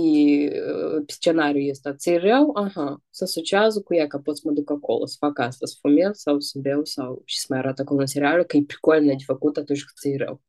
pe 1.06 1.12
scenariul 1.12 1.70
ăsta. 1.70 1.96
Ți-e 1.96 2.18
rău? 2.18 2.52
Aha, 2.56 3.04
să 3.10 3.24
asociază 3.24 3.82
cu 3.82 3.94
ea 3.94 4.08
că 4.08 4.18
pot 4.18 4.38
să 4.38 4.42
mă 4.46 4.52
duc 4.52 4.72
acolo, 4.72 5.06
să 5.06 5.16
fac 5.20 5.40
asta, 5.40 5.66
să 5.66 5.78
fumez 5.82 6.18
sau 6.18 6.40
să 6.40 6.60
beau 6.60 6.84
sau 6.84 7.22
și 7.26 7.40
să 7.40 7.46
mai 7.50 7.60
arată 7.60 7.82
acolo 7.82 8.00
în 8.00 8.06
serial, 8.06 8.44
că 8.44 8.58
e 8.58 8.64
pricolnă 8.68 9.06
de 9.06 9.24
făcut 9.26 9.58
atunci 9.58 9.84
când 9.84 9.98
ți-e 10.00 10.26
rău. 10.26 10.42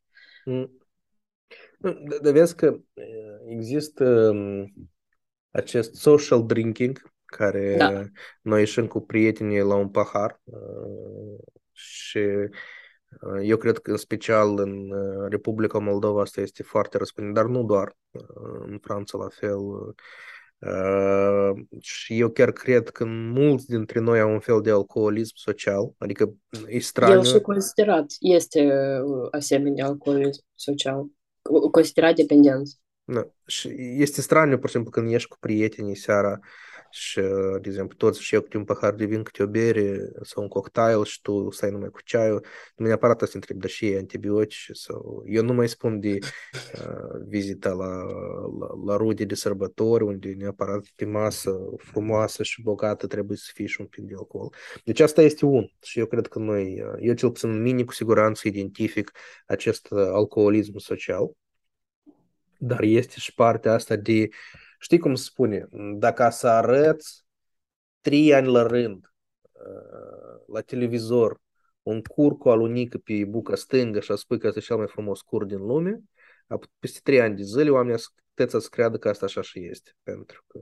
Mm. 0.45 0.79
De, 2.09 2.19
de 2.23 2.31
vezi 2.31 2.57
că 2.57 2.79
există 3.47 4.35
acest 5.51 5.95
social 5.95 6.47
drinking, 6.47 7.13
care 7.25 7.77
da. 7.79 8.03
noi 8.43 8.61
ieșim 8.61 8.87
cu 8.87 9.01
prietenii 9.01 9.61
la 9.61 9.75
un 9.75 9.89
pahar 9.89 10.43
și 11.73 12.21
eu 13.43 13.57
cred 13.57 13.79
că 13.79 13.91
în 13.91 13.97
special 13.97 14.59
în 14.59 14.93
Republica 15.29 15.79
Moldova 15.79 16.21
asta 16.21 16.41
este 16.41 16.63
foarte 16.63 16.99
răspândit, 16.99 17.35
dar 17.35 17.45
nu 17.45 17.63
doar. 17.63 17.97
În 18.67 18.79
Franța 18.83 19.19
la 19.19 19.29
fel. 19.31 19.59
Și 21.81 22.19
eu 22.19 22.29
chiar 22.29 22.53
cred 22.53 22.89
că 22.89 23.05
mulți 23.07 23.67
dintre 23.67 24.01
noi 24.01 24.21
au 24.21 24.33
un 24.33 24.41
fel 24.41 24.61
de 24.61 24.71
alcoolism 24.71 25.33
social, 25.37 25.93
adică 25.99 26.35
e 26.67 26.79
straniu. 26.79 27.17
El 27.17 27.25
și 27.25 27.41
considerat 27.41 28.05
este 28.21 28.73
asemenea 29.31 29.87
alcoolism 29.87 30.45
social, 30.55 31.07
considerat 31.71 32.15
dependență. 32.15 32.77
Da. 33.05 33.27
Și 33.47 33.75
este 33.77 34.21
straniu, 34.21 34.59
pur 34.59 34.69
și 34.69 34.75
simplu, 34.75 34.91
când 34.91 35.11
ieși 35.11 35.29
cu 35.29 35.37
prietenii 35.41 35.97
seara 35.97 36.39
și, 36.97 37.21
de 37.61 37.69
exemplu, 37.69 37.97
toți 37.97 38.23
și 38.23 38.35
eu 38.35 38.41
câte 38.41 38.57
un 38.57 38.65
pahar 38.65 38.95
de 38.95 39.05
vin, 39.05 39.23
câte 39.23 39.43
o 39.43 39.47
bere 39.47 40.11
sau 40.23 40.43
un 40.43 40.49
cocktail 40.49 41.05
și 41.05 41.21
tu 41.21 41.51
stai 41.51 41.71
numai 41.71 41.89
cu 41.89 42.01
ceaiul, 42.05 42.45
nu 42.77 42.87
neapărat 42.87 43.21
să 43.21 43.31
întreb, 43.35 43.57
dar 43.57 43.71
și 43.71 43.95
antibiotice 43.99 44.73
sau... 44.73 45.23
Eu 45.27 45.43
nu 45.43 45.53
mai 45.53 45.69
spun 45.69 46.01
de 46.01 46.19
uh, 46.19 47.21
vizita 47.29 47.73
la, 47.73 48.03
la, 48.59 48.67
la 48.87 48.97
rude 48.97 49.25
de 49.25 49.35
sărbători, 49.35 50.05
unde 50.05 50.33
neapărat 50.33 50.87
pe 50.97 51.05
masă 51.05 51.53
frumoasă 51.77 52.43
și 52.43 52.63
bogată 52.63 53.07
trebuie 53.07 53.37
să 53.37 53.51
fie 53.55 53.67
și 53.67 53.81
un 53.81 53.87
pic 53.87 54.05
de 54.05 54.15
alcool. 54.17 54.55
Deci 54.85 55.01
asta 55.01 55.23
este 55.23 55.45
un. 55.45 55.67
Și 55.83 55.99
eu 55.99 56.07
cred 56.07 56.27
că 56.27 56.39
noi, 56.39 56.83
eu 57.01 57.15
cel 57.15 57.31
puțin 57.31 57.63
mini 57.63 57.85
cu 57.85 57.93
siguranță 57.93 58.49
identific 58.49 59.13
acest 59.47 59.89
alcoolism 59.93 60.79
social, 60.79 61.31
dar 62.59 62.83
este 62.83 63.15
și 63.19 63.35
partea 63.35 63.73
asta 63.73 63.97
de 63.97 64.29
uh, 64.31 64.63
Știi 64.85 64.99
cum 64.99 65.15
spune? 65.15 65.69
Dacă 65.97 66.29
să 66.31 66.49
arăți 66.49 67.25
trei 68.01 68.35
ani 68.35 68.47
la 68.47 68.63
rând 68.63 69.13
la 70.47 70.61
televizor 70.61 71.41
un 71.83 72.03
cur 72.03 72.37
cu 72.37 72.49
alunică 72.49 72.99
pe 72.99 73.25
buca 73.25 73.55
stângă 73.55 74.01
și 74.01 74.13
a 74.13 74.15
spui 74.15 74.39
că 74.39 74.47
este 74.47 74.61
cel 74.61 74.77
mai 74.77 74.87
frumos 74.87 75.21
cur 75.21 75.45
din 75.45 75.59
lume, 75.59 76.01
peste 76.79 77.01
trei 77.03 77.21
ani 77.21 77.37
de 77.37 77.43
zile 77.43 77.71
oamenii 77.71 78.03
puteți 78.35 78.63
să 78.63 78.69
creadă 78.71 78.99
că 78.99 79.09
asta 79.09 79.25
așa 79.25 79.43
și 79.43 79.67
este. 79.67 79.91
Pentru 80.03 80.45
că 80.47 80.61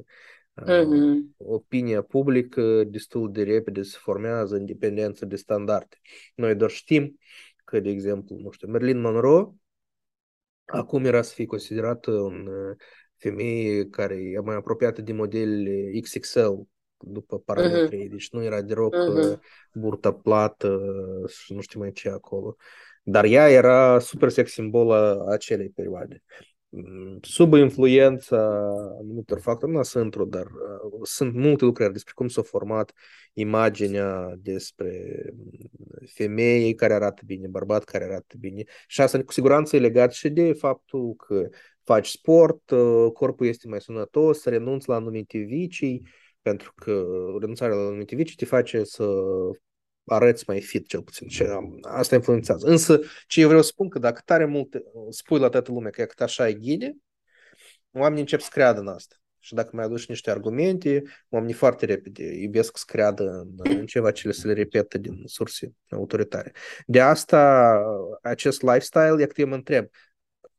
uh-huh. 0.60 1.16
opinia 1.36 2.02
publică 2.02 2.84
destul 2.84 3.32
de 3.32 3.42
repede 3.42 3.82
se 3.82 3.96
formează 4.00 4.56
în 4.56 4.66
dependență 4.66 5.24
de 5.24 5.36
standarde. 5.36 5.96
Noi 6.34 6.54
doar 6.54 6.70
știm 6.70 7.18
că, 7.64 7.80
de 7.80 7.90
exemplu, 7.90 8.36
nu 8.36 8.50
știu, 8.50 8.68
Merlin 8.68 9.00
Monroe 9.00 9.54
acum 10.64 11.04
era 11.04 11.22
să 11.22 11.34
fie 11.34 11.46
considerat 11.46 12.06
un 12.06 12.48
femeie 13.22 13.88
care 13.88 14.14
e 14.14 14.38
mai 14.38 14.54
apropiată 14.54 15.02
de 15.02 15.12
model 15.12 15.66
XXL 16.00 16.52
după 16.98 17.38
parametrii, 17.38 18.06
uh-huh. 18.06 18.10
deci 18.10 18.30
nu 18.30 18.42
era 18.44 18.62
deloc 18.62 18.94
uh-huh. 18.94 19.38
burta 19.72 20.12
plată 20.12 20.80
și 21.28 21.54
nu 21.54 21.60
știu 21.60 21.80
mai 21.80 21.92
ce 21.92 22.08
acolo. 22.08 22.56
Dar 23.02 23.24
ea 23.24 23.50
era 23.50 23.98
super 23.98 24.28
sex 24.28 24.52
simbol 24.52 24.90
a 24.90 25.32
acelei 25.32 25.68
perioade. 25.68 26.22
Sub 27.20 27.52
influența 27.54 28.36
anumitor 29.00 29.40
factori, 29.40 29.72
nu 29.72 29.82
sunt 29.82 30.04
într 30.04 30.22
dar 30.22 30.44
uh, 30.44 31.00
sunt 31.02 31.34
multe 31.34 31.64
lucrări 31.64 31.92
despre 31.92 32.12
cum 32.16 32.28
s-a 32.28 32.42
format 32.42 32.92
imaginea 33.32 34.34
despre 34.38 35.22
femei 36.04 36.74
care 36.74 36.94
arată 36.94 37.22
bine, 37.26 37.48
bărbat 37.48 37.84
care 37.84 38.04
arată 38.04 38.36
bine. 38.38 38.62
Și 38.86 39.00
asta 39.00 39.22
cu 39.22 39.32
siguranță 39.32 39.76
e 39.76 39.78
legat 39.78 40.12
și 40.12 40.28
de 40.28 40.52
faptul 40.52 41.14
că 41.14 41.48
faci 41.84 42.08
sport, 42.08 42.70
uh, 42.70 43.12
corpul 43.12 43.46
este 43.46 43.68
mai 43.68 43.80
sănătos, 43.80 44.44
renunți 44.44 44.88
la 44.88 44.94
anumite 44.94 45.38
vicii, 45.38 46.06
pentru 46.42 46.72
că 46.76 47.04
renunțarea 47.40 47.76
la 47.76 47.86
anumite 47.86 48.14
vicii 48.14 48.36
te 48.36 48.44
face 48.44 48.84
să 48.84 49.04
arăți 50.04 50.44
mai 50.47 50.61
fit, 50.61 50.88
cel 50.88 51.02
puțin. 51.02 51.28
Și 51.28 51.44
asta 51.82 52.14
influențează. 52.14 52.66
Însă, 52.66 53.00
ce 53.26 53.40
eu 53.40 53.47
vreau 53.47 53.62
să 53.62 53.68
spun, 53.68 53.88
că 53.88 53.99
dacă 53.99 54.23
tare 54.25 54.44
mult 54.44 54.75
uh, 54.75 54.82
spui 55.11 55.38
la 55.38 55.49
toată 55.49 55.73
lumea 55.73 55.90
că 55.90 56.04
că 56.04 56.23
așa 56.23 56.49
e 56.49 56.52
ghide, 56.52 56.97
oamenii 57.92 58.21
încep 58.21 58.40
să 58.40 58.49
creadă 58.52 58.80
în 58.80 58.88
asta. 58.88 59.16
Și 59.38 59.54
dacă 59.54 59.71
mai 59.73 59.85
aduci 59.85 60.06
niște 60.06 60.30
argumente, 60.30 61.02
oamenii 61.28 61.54
foarte 61.54 61.87
repede 61.87 62.25
iubesc 62.25 62.76
să 62.76 62.85
creadă 62.87 63.25
în, 63.25 63.76
în 63.78 63.87
ceva 63.87 64.11
ce 64.11 64.26
le 64.26 64.32
se 64.32 64.47
le 64.47 64.52
repetă 64.52 64.99
din 64.99 65.23
surse 65.25 65.73
autoritare. 65.90 66.52
De 66.87 67.00
asta, 67.00 67.75
acest 68.23 68.62
lifestyle, 68.62 69.23
e 69.23 69.26
că 69.26 69.40
eu 69.40 69.47
mă 69.47 69.54
întreb, 69.54 69.87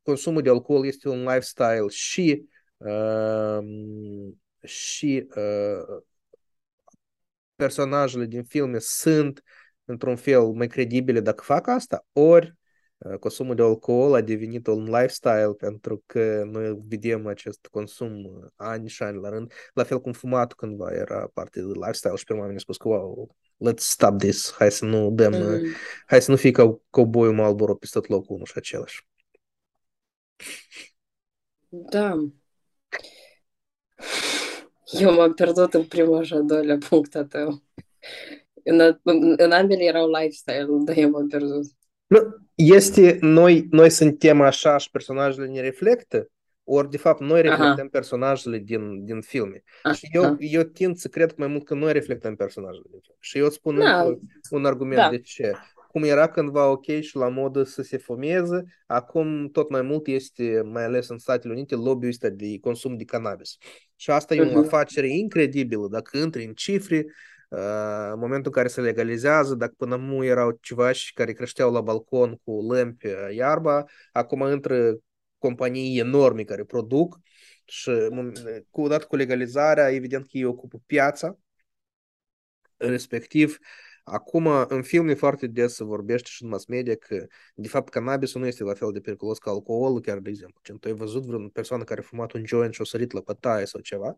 consumul 0.01 0.41
de 0.41 0.49
alcool 0.49 0.85
este 0.85 1.09
un 1.09 1.23
lifestyle 1.23 1.87
și 1.89 2.45
uh, 2.77 3.59
și 4.63 5.27
uh, 5.35 6.03
personajele 7.55 8.25
din 8.25 8.43
filme 8.43 8.77
sunt 8.79 9.43
într-un 9.85 10.15
fel 10.15 10.41
mai 10.41 10.67
credibile 10.67 11.19
dacă 11.19 11.43
fac 11.43 11.67
asta, 11.67 12.05
ori 12.11 12.55
uh, 12.97 13.17
consumul 13.19 13.55
de 13.55 13.61
alcool 13.61 14.13
a 14.13 14.21
devenit 14.21 14.67
un 14.67 14.83
lifestyle 14.83 15.53
pentru 15.57 16.03
că 16.05 16.43
noi 16.45 16.81
vedem 16.87 17.27
acest 17.27 17.67
consum 17.71 18.11
ani 18.55 18.89
și 18.89 19.03
ani 19.03 19.21
la 19.21 19.29
rând, 19.29 19.53
la 19.73 19.83
fel 19.83 20.01
cum 20.01 20.11
fumatul 20.11 20.57
cândva 20.57 20.91
era 20.91 21.29
parte 21.33 21.59
de 21.61 21.71
lifestyle 21.73 22.15
și 22.15 22.23
prima 22.23 22.47
mi-a 22.47 22.57
spus 22.57 22.77
că 22.77 22.87
wow, 22.87 23.35
let's 23.69 23.77
stop 23.77 24.17
this, 24.17 24.53
hai 24.57 24.71
să 24.71 24.85
nu 24.85 25.11
dăm, 25.11 25.33
mm. 25.33 25.65
hai 26.05 26.21
să 26.21 26.31
nu 26.31 26.37
fie 26.37 26.51
ca 26.51 26.79
cowboy 26.89 27.33
Marlboro 27.33 27.75
peste 27.75 27.99
tot 27.99 28.09
locul 28.09 28.35
unul 28.35 28.45
și 28.45 28.53
același. 28.55 29.07
Da. 31.69 32.15
Eu 34.99 35.13
m-am 35.13 35.33
pierdut 35.33 35.73
în 35.73 35.83
primul 35.83 36.23
și 36.23 36.33
a 36.33 36.39
doilea 36.39 36.77
punct 36.89 37.15
a 37.15 37.25
tău. 37.25 37.63
În, 38.63 38.99
în 39.37 39.51
ambele 39.51 39.83
erau 39.83 40.09
lifestyle, 40.09 40.67
dar 40.85 40.97
eu 40.97 41.09
m-am 41.09 41.27
pierdut. 41.27 41.65
Nu, 42.07 42.19
este, 42.55 43.17
noi, 43.21 43.67
noi 43.69 43.89
suntem 43.89 44.41
așa 44.41 44.77
și 44.77 44.89
personajele 44.89 45.47
ne 45.47 45.61
reflectă, 45.61 46.27
ori 46.63 46.89
de 46.89 46.97
fapt 46.97 47.21
noi 47.21 47.41
reflectăm 47.41 47.71
Aha. 47.71 47.87
personajele 47.91 48.57
din, 48.57 49.05
din 49.05 49.21
filme. 49.21 49.63
Aha. 49.83 49.93
Și 49.95 50.07
eu, 50.11 50.35
eu 50.39 50.63
tind 50.63 50.95
să 50.95 51.07
cred 51.07 51.33
mai 51.37 51.47
mult 51.47 51.65
că 51.65 51.73
noi 51.73 51.93
reflectăm 51.93 52.35
personajele 52.35 52.85
din 52.89 52.99
film. 53.03 53.17
Și 53.19 53.37
eu 53.37 53.49
spun 53.49 53.79
da. 53.79 54.03
un, 54.03 54.19
un 54.49 54.65
argument 54.65 55.01
da. 55.01 55.09
de 55.09 55.19
ce 55.19 55.53
cum 55.93 56.03
era 56.03 56.27
cândva 56.27 56.69
ok 56.69 56.85
și 56.85 57.15
la 57.15 57.29
modă 57.29 57.63
să 57.63 57.81
se 57.81 57.97
fumeze, 57.97 58.63
acum 58.85 59.49
tot 59.49 59.69
mai 59.69 59.81
mult 59.81 60.07
este, 60.07 60.61
mai 60.65 60.83
ales 60.83 61.07
în 61.07 61.17
Statele 61.17 61.53
Unite, 61.53 61.75
lobby-ul 61.75 62.11
ăsta 62.11 62.29
de 62.29 62.59
consum 62.59 62.97
de 62.97 63.03
cannabis. 63.03 63.57
Și 63.95 64.09
asta 64.11 64.35
uh-huh. 64.35 64.37
e 64.37 64.41
o 64.41 64.45
mhm. 64.45 64.57
afacere 64.57 65.07
incredibilă. 65.07 65.87
Dacă 65.87 66.17
intri 66.17 66.43
în 66.45 66.53
cifre, 66.53 67.05
uh, 67.49 68.09
în 68.11 68.19
momentul 68.19 68.45
în 68.45 68.51
care 68.51 68.67
se 68.67 68.81
legalizează, 68.81 69.55
dacă 69.55 69.73
până 69.77 69.95
nu 69.95 70.23
erau 70.23 70.57
ceva 70.61 70.91
și 70.91 71.13
care 71.13 71.33
creșteau 71.33 71.71
la 71.71 71.81
balcon 71.81 72.39
cu 72.43 72.61
lămpi 72.61 73.07
iarba, 73.35 73.85
acum 74.11 74.51
intră 74.51 74.97
companii 75.37 75.99
enorme 75.99 76.43
care 76.43 76.63
produc 76.63 77.19
și 77.65 77.91
cu 78.69 78.81
odată 78.81 79.05
cu 79.05 79.15
legalizarea, 79.15 79.89
evident 79.89 80.23
că 80.23 80.29
ei 80.31 80.45
ocupă 80.45 80.81
piața, 80.85 81.37
respectiv 82.77 83.57
Acum, 84.03 84.47
în 84.67 84.81
filme 84.81 85.13
foarte 85.13 85.47
des 85.47 85.73
se 85.73 85.83
vorbește 85.83 86.29
și 86.31 86.43
în 86.43 86.49
mass 86.49 86.65
media 86.65 86.95
că, 86.95 87.25
de 87.55 87.67
fapt, 87.67 87.89
cannabisul 87.89 88.41
nu 88.41 88.47
este 88.47 88.63
la 88.63 88.73
fel 88.73 88.91
de 88.91 88.99
periculos 88.99 89.37
ca 89.37 89.51
alcoolul, 89.51 90.01
chiar, 90.01 90.17
de 90.19 90.29
exemplu. 90.29 90.59
Când 90.63 90.79
tu 90.79 90.87
ai 90.87 90.93
văzut 90.93 91.25
vreo 91.25 91.47
persoană 91.47 91.83
care 91.83 91.99
a 91.99 92.03
fumat 92.03 92.31
un 92.31 92.45
joint 92.45 92.73
și 92.73 92.81
a 92.81 92.83
sărit 92.83 93.11
la 93.11 93.21
pătaie 93.21 93.65
sau 93.65 93.81
ceva, 93.81 94.17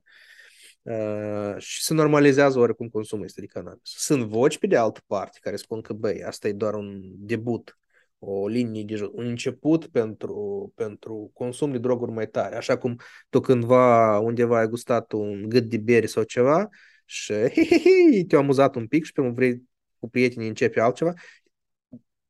uh, 0.82 1.56
și 1.58 1.84
se 1.84 1.94
normalizează 1.94 2.60
oarecum 2.60 2.88
consumul 2.88 3.26
este 3.26 3.42
de 3.42 3.48
cannabis. 3.48 3.94
Sunt 3.96 4.24
voci, 4.24 4.58
pe 4.58 4.68
de 4.68 4.78
altă 4.78 5.02
parte, 5.08 5.38
care 5.42 5.56
spun 5.56 5.82
că, 5.82 5.94
băi, 5.94 6.24
asta 6.24 6.48
e 6.48 6.54
doar 6.54 6.74
un 6.74 7.02
debut, 7.04 7.80
o 8.20 8.48
linie 8.48 8.84
de 8.84 9.10
un 9.12 9.26
început 9.26 9.88
pentru, 9.88 10.72
pentru 10.76 11.32
consum 11.34 11.72
de 11.72 11.78
droguri 11.78 12.12
mai 12.12 12.28
tare. 12.28 12.56
Așa 12.56 12.78
cum 12.78 13.00
tu 13.30 13.40
cândva 13.40 14.20
undeva 14.20 14.58
ai 14.60 14.68
gustat 14.68 15.12
un 15.12 15.50
gât 15.50 15.64
de 15.64 15.78
bere 15.78 16.06
sau 16.06 16.24
ceva 16.24 16.70
și 17.06 17.34
te-a 18.28 18.38
amuzat 18.40 18.76
un 18.76 18.88
pic 18.88 19.04
și 19.06 19.12
pe 19.12 19.22
un 19.22 19.34
vrei 19.34 19.62
cu 20.06 20.12
prietenii 20.12 20.48
începe 20.48 20.80
altceva, 20.80 21.14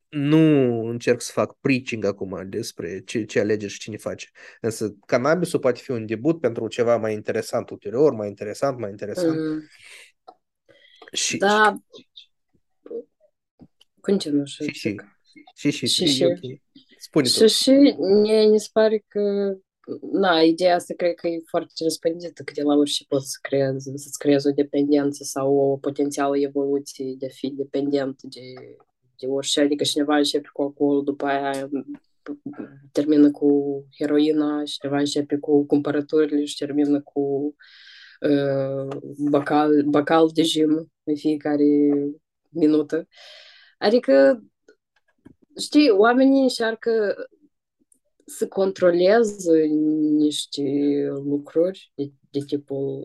nu 0.08 0.84
încerc 0.86 1.20
să 1.20 1.32
fac 1.32 1.58
preaching 1.60 2.04
acum 2.04 2.48
despre 2.48 3.00
ce, 3.00 3.24
ce 3.24 3.40
alegeri 3.40 3.72
și 3.72 3.78
cine 3.78 3.96
face. 3.96 4.30
Însă 4.60 4.96
cannabisul 5.06 5.58
poate 5.58 5.80
fi 5.80 5.90
un 5.90 6.06
debut 6.06 6.40
pentru 6.40 6.68
ceva 6.68 6.96
mai 6.96 7.12
interesant 7.12 7.70
ulterior, 7.70 8.12
mai 8.12 8.28
interesant, 8.28 8.78
mai 8.78 8.90
interesant. 8.90 9.38
Mm. 9.38 9.62
Și, 11.12 11.36
da. 11.36 11.76
Continuă 14.00 14.44
și, 14.44 14.64
și, 14.64 14.96
și, 15.54 15.70
și, 15.70 15.86
și, 15.86 16.06
și, 16.06 16.24
okay. 16.24 16.62
Spune 16.98 17.26
și, 17.26 17.48
și 17.48 17.70
mie 18.22 18.46
mi 18.46 18.60
se 18.60 18.68
pare 18.72 19.04
că 19.08 19.54
na, 20.12 20.40
ideea 20.40 20.74
asta 20.74 20.94
cred 20.94 21.14
că 21.14 21.26
e 21.26 21.42
foarte 21.46 21.72
răspândită, 21.82 22.42
că 22.42 22.52
de 22.54 22.62
la 22.62 22.72
urmă 22.72 22.84
și 22.84 23.06
poți 23.06 23.30
să 23.30 23.38
creezi, 23.42 23.92
să-ți 23.94 24.18
creezi 24.18 24.46
o 24.46 24.50
dependență 24.50 25.24
sau 25.24 25.56
o 25.56 25.76
potențială 25.76 26.38
evoluție 26.38 27.14
de 27.18 27.26
a 27.26 27.32
fi 27.32 27.50
dependent 27.50 28.22
de, 28.22 28.76
de 29.18 29.26
orice, 29.26 29.60
adică 29.60 29.84
cineva 29.84 30.16
începe 30.16 30.48
cu 30.52 30.62
alcool, 30.62 31.04
după 31.04 31.26
aia 31.26 31.68
termină 32.92 33.30
cu 33.30 33.84
heroina, 33.96 34.62
cineva 34.64 34.98
începe 34.98 35.36
cu 35.36 35.66
cumpărăturile 35.66 36.44
și 36.44 36.56
termină 36.56 37.00
cu 37.00 37.54
uh, 38.20 38.96
bacal, 39.30 39.82
bacal 39.82 40.30
de 40.34 40.42
gym 40.42 40.92
în 41.04 41.16
fiecare 41.16 41.64
minută. 42.48 43.08
Adică 43.78 44.44
știi, 45.58 45.90
oamenii 45.90 46.42
încearcă 46.42 47.14
să 48.26 48.48
controleze 48.48 49.64
niște 50.16 50.62
lucruri 51.24 51.92
de, 51.94 52.10
de 52.30 52.38
tipul 52.46 53.04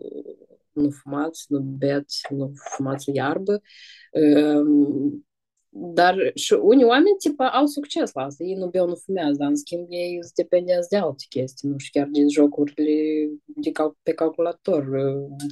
nu 0.72 0.90
fumați, 0.90 1.44
nu 1.48 1.60
beți, 1.60 2.20
nu 2.30 2.52
fumați 2.54 3.10
iarbă, 3.12 3.60
um, 4.12 5.26
dar 5.74 6.30
și 6.34 6.52
unii 6.52 6.84
oameni 6.84 7.16
tipa, 7.18 7.50
au 7.50 7.66
succes 7.66 8.12
la 8.12 8.22
asta. 8.22 8.44
Ei 8.44 8.54
nu 8.54 8.68
beau, 8.68 8.86
nu 8.86 8.94
fumează, 8.94 9.36
dar 9.38 9.48
în 9.48 9.56
schimb 9.56 9.86
ei 9.88 10.18
sunt 10.20 10.34
dependenți 10.34 10.88
de 10.88 10.96
alte 10.96 11.24
chestii, 11.28 11.68
nu 11.68 11.78
știu, 11.78 12.00
chiar 12.00 12.10
de 12.12 12.20
jocurile 12.28 13.28
de 13.44 13.70
cal- 13.70 13.96
pe 14.02 14.12
calculator, 14.12 14.88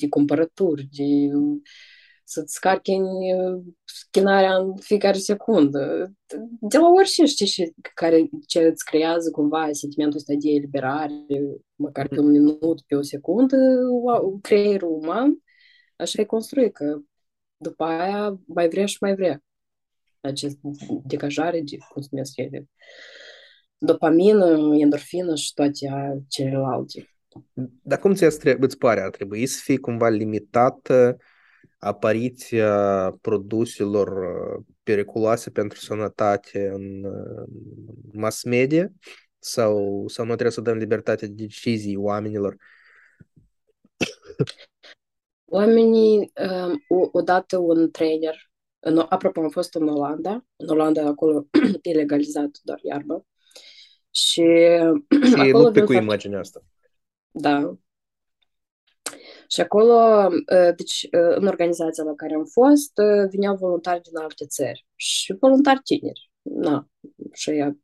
de 0.00 0.08
cumpărături, 0.08 0.88
de 0.92 1.30
să-ți 2.30 2.54
scarchini 2.54 3.34
uh, 3.34 3.62
schinarea 3.84 4.56
în 4.56 4.76
fiecare 4.76 5.18
secundă. 5.18 6.12
De 6.60 6.78
la 6.78 6.88
orice, 6.88 7.24
știi, 7.24 7.46
și 7.46 7.72
care, 7.94 8.28
ce 8.46 8.62
îți 8.62 8.84
creează 8.84 9.30
cumva 9.30 9.68
sentimentul 9.72 10.18
ăsta 10.18 10.34
de 10.38 10.50
eliberare, 10.50 11.26
măcar 11.74 12.08
pe 12.08 12.18
un 12.18 12.30
minut, 12.30 12.80
pe 12.86 12.94
o 12.94 13.02
secundă, 13.02 13.56
creierul 14.42 14.98
uman, 15.02 15.42
așa 15.96 16.20
e 16.20 16.24
construit, 16.24 16.72
că 16.74 16.98
după 17.56 17.84
aia 17.84 18.40
mai 18.46 18.68
vrea 18.68 18.86
și 18.86 18.96
mai 19.00 19.14
vrea. 19.14 19.42
Acest 20.20 20.58
decajare 21.06 21.60
de, 21.60 21.76
cum 21.92 22.02
se 22.02 22.08
numesc 22.10 22.36
ele, 22.36 22.68
dopamină, 23.78 24.76
endorfină 24.78 25.34
și 25.34 25.54
toate 25.54 25.72
celelalte. 26.28 27.10
Dar 27.82 27.98
cum 27.98 28.14
ți 28.14 28.24
îți 28.60 28.78
pare? 28.78 29.00
Ar 29.00 29.10
trebui 29.10 29.46
să 29.46 29.60
fie 29.62 29.78
cumva 29.78 30.08
limitată 30.08 31.16
apariția 31.80 33.10
produselor 33.20 34.08
uh, 34.08 34.64
periculoase 34.82 35.50
pentru 35.50 35.78
sănătate 35.78 36.68
în 36.68 37.04
uh, 37.04 37.48
mass 38.12 38.44
media 38.44 38.92
sau, 39.38 40.04
sau 40.08 40.24
nu 40.24 40.30
trebuie 40.30 40.52
să 40.52 40.60
dăm 40.60 40.76
libertate 40.76 41.26
de 41.26 41.32
decizii 41.32 41.96
oamenilor? 41.96 42.56
Oamenii, 45.44 46.32
um, 46.88 47.08
odată 47.12 47.58
un 47.58 47.90
trainer, 47.90 48.50
în, 48.78 49.06
apropo, 49.08 49.40
am 49.40 49.48
fost 49.48 49.74
în 49.74 49.88
Olanda, 49.88 50.44
în 50.56 50.68
Olanda 50.68 51.06
acolo 51.06 51.46
e 51.82 51.92
legalizat 51.92 52.58
doar 52.62 52.78
iarbă 52.82 53.26
și, 54.10 54.42
și 55.24 55.34
acolo 55.36 55.64
lupte 55.64 55.82
cu 55.82 55.92
imaginea 55.92 56.38
asta. 56.38 56.60
Da, 57.30 57.76
și 59.50 59.60
acolo, 59.60 60.28
deci, 60.76 61.08
în 61.10 61.46
organizația 61.46 62.04
la 62.04 62.14
care 62.14 62.34
am 62.34 62.44
fost, 62.44 62.92
vineau 63.28 63.56
voluntari 63.56 64.02
din 64.02 64.16
alte 64.16 64.46
țări 64.46 64.86
și 64.94 65.36
voluntari 65.40 65.80
tineri. 65.84 66.30
Na, 66.42 66.88
și 67.32 67.50
ea, 67.50 67.76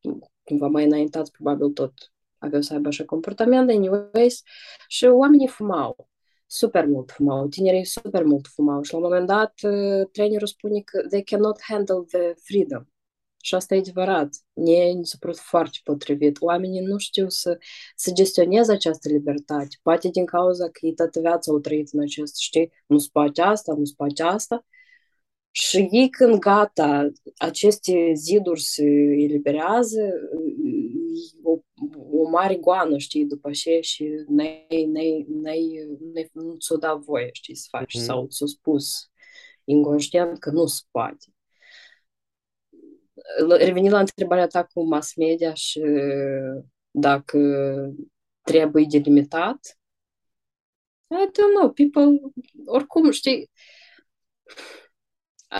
cumva 0.44 0.66
mai 0.66 0.84
înaintați, 0.84 1.30
probabil 1.30 1.68
tot 1.68 1.92
aveau 2.38 2.60
să 2.60 2.72
aibă 2.72 2.88
așa 2.88 3.04
comportament, 3.04 3.70
anyways, 3.70 4.42
și 4.88 5.04
oamenii 5.04 5.48
fumau. 5.48 6.08
Super 6.46 6.86
mult 6.86 7.10
fumau, 7.10 7.46
tinerii 7.46 7.84
super 7.84 8.24
mult 8.24 8.46
fumau 8.46 8.82
și 8.82 8.92
la 8.92 8.98
un 8.98 9.04
moment 9.04 9.26
dat 9.26 9.52
trainerul 10.12 10.46
spune 10.46 10.80
că 10.80 11.06
they 11.08 11.22
cannot 11.22 11.60
handle 11.60 12.04
the 12.10 12.34
freedom. 12.34 12.84
Și 13.46 13.54
asta 13.54 13.74
e 13.74 13.78
adevărat. 13.78 14.28
Mie 14.52 14.92
mi 14.92 15.06
s-a 15.06 15.16
părut 15.20 15.38
foarte 15.38 15.78
potrivit. 15.84 16.40
Oamenii 16.40 16.80
nu 16.80 16.98
știu 16.98 17.28
să, 17.28 17.58
să 17.96 18.12
gestioneze 18.12 18.72
această 18.72 19.08
libertate. 19.08 19.76
Poate 19.82 20.08
din 20.08 20.24
cauza 20.24 20.64
că 20.64 20.86
ei 20.86 20.94
toată 20.94 21.20
viața 21.20 21.52
au 21.52 21.58
trăit 21.58 21.88
în 21.92 22.00
acest, 22.00 22.36
știi, 22.36 22.72
nu 22.86 22.98
spate 22.98 23.40
asta, 23.40 23.74
nu 23.78 23.84
spate 23.84 24.22
asta. 24.22 24.66
Și 25.50 25.88
ei 25.90 26.08
când 26.10 26.38
gata, 26.38 27.12
aceste 27.36 28.12
ziduri 28.14 28.60
se 28.60 28.84
eliberează, 29.18 30.12
o, 31.42 31.58
o 32.10 32.28
mare 32.28 32.54
goană, 32.56 32.98
știi, 32.98 33.24
după 33.24 33.50
ce 33.50 33.80
și 33.80 34.24
ne-ai, 34.28 34.84
ne 34.84 35.02
ne 35.40 35.54
ne 36.12 36.28
nu 36.32 36.56
ți-o 36.56 36.76
da 36.76 36.94
voie, 36.94 37.28
știi, 37.32 37.54
să 37.54 37.66
faci, 37.70 37.98
mm-hmm. 37.98 38.04
sau 38.04 38.26
ți-o 38.26 38.46
spus 38.46 39.10
inconștient 39.64 40.38
că 40.38 40.50
nu 40.50 40.66
se 40.66 40.82
poate 40.90 41.26
revenind 43.58 43.92
la 43.92 43.98
întrebarea 43.98 44.46
ta 44.46 44.64
cu 44.64 44.86
mass 44.86 45.16
media 45.16 45.54
și 45.54 45.82
dacă 46.90 47.38
trebuie 48.40 48.86
delimitat, 48.88 49.78
I 51.08 51.14
don't 51.14 51.60
know, 51.60 51.72
people, 51.72 52.20
oricum, 52.64 53.10
știi, 53.10 53.50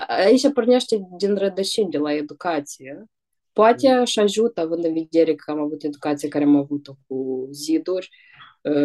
aici 0.07 0.53
pornește 0.53 1.09
din 1.19 1.37
rădășini 1.37 1.91
de 1.91 1.99
la 1.99 2.13
educație. 2.13 3.05
Poate 3.53 3.89
aș 3.89 4.17
ajută, 4.17 4.61
având 4.61 4.85
în 4.85 4.93
vedere 4.93 5.35
că 5.35 5.51
am 5.51 5.59
avut 5.61 5.83
educație 5.83 6.29
care 6.29 6.45
am 6.45 6.57
avut-o 6.57 6.95
cu 7.07 7.49
ziduri, 7.53 8.11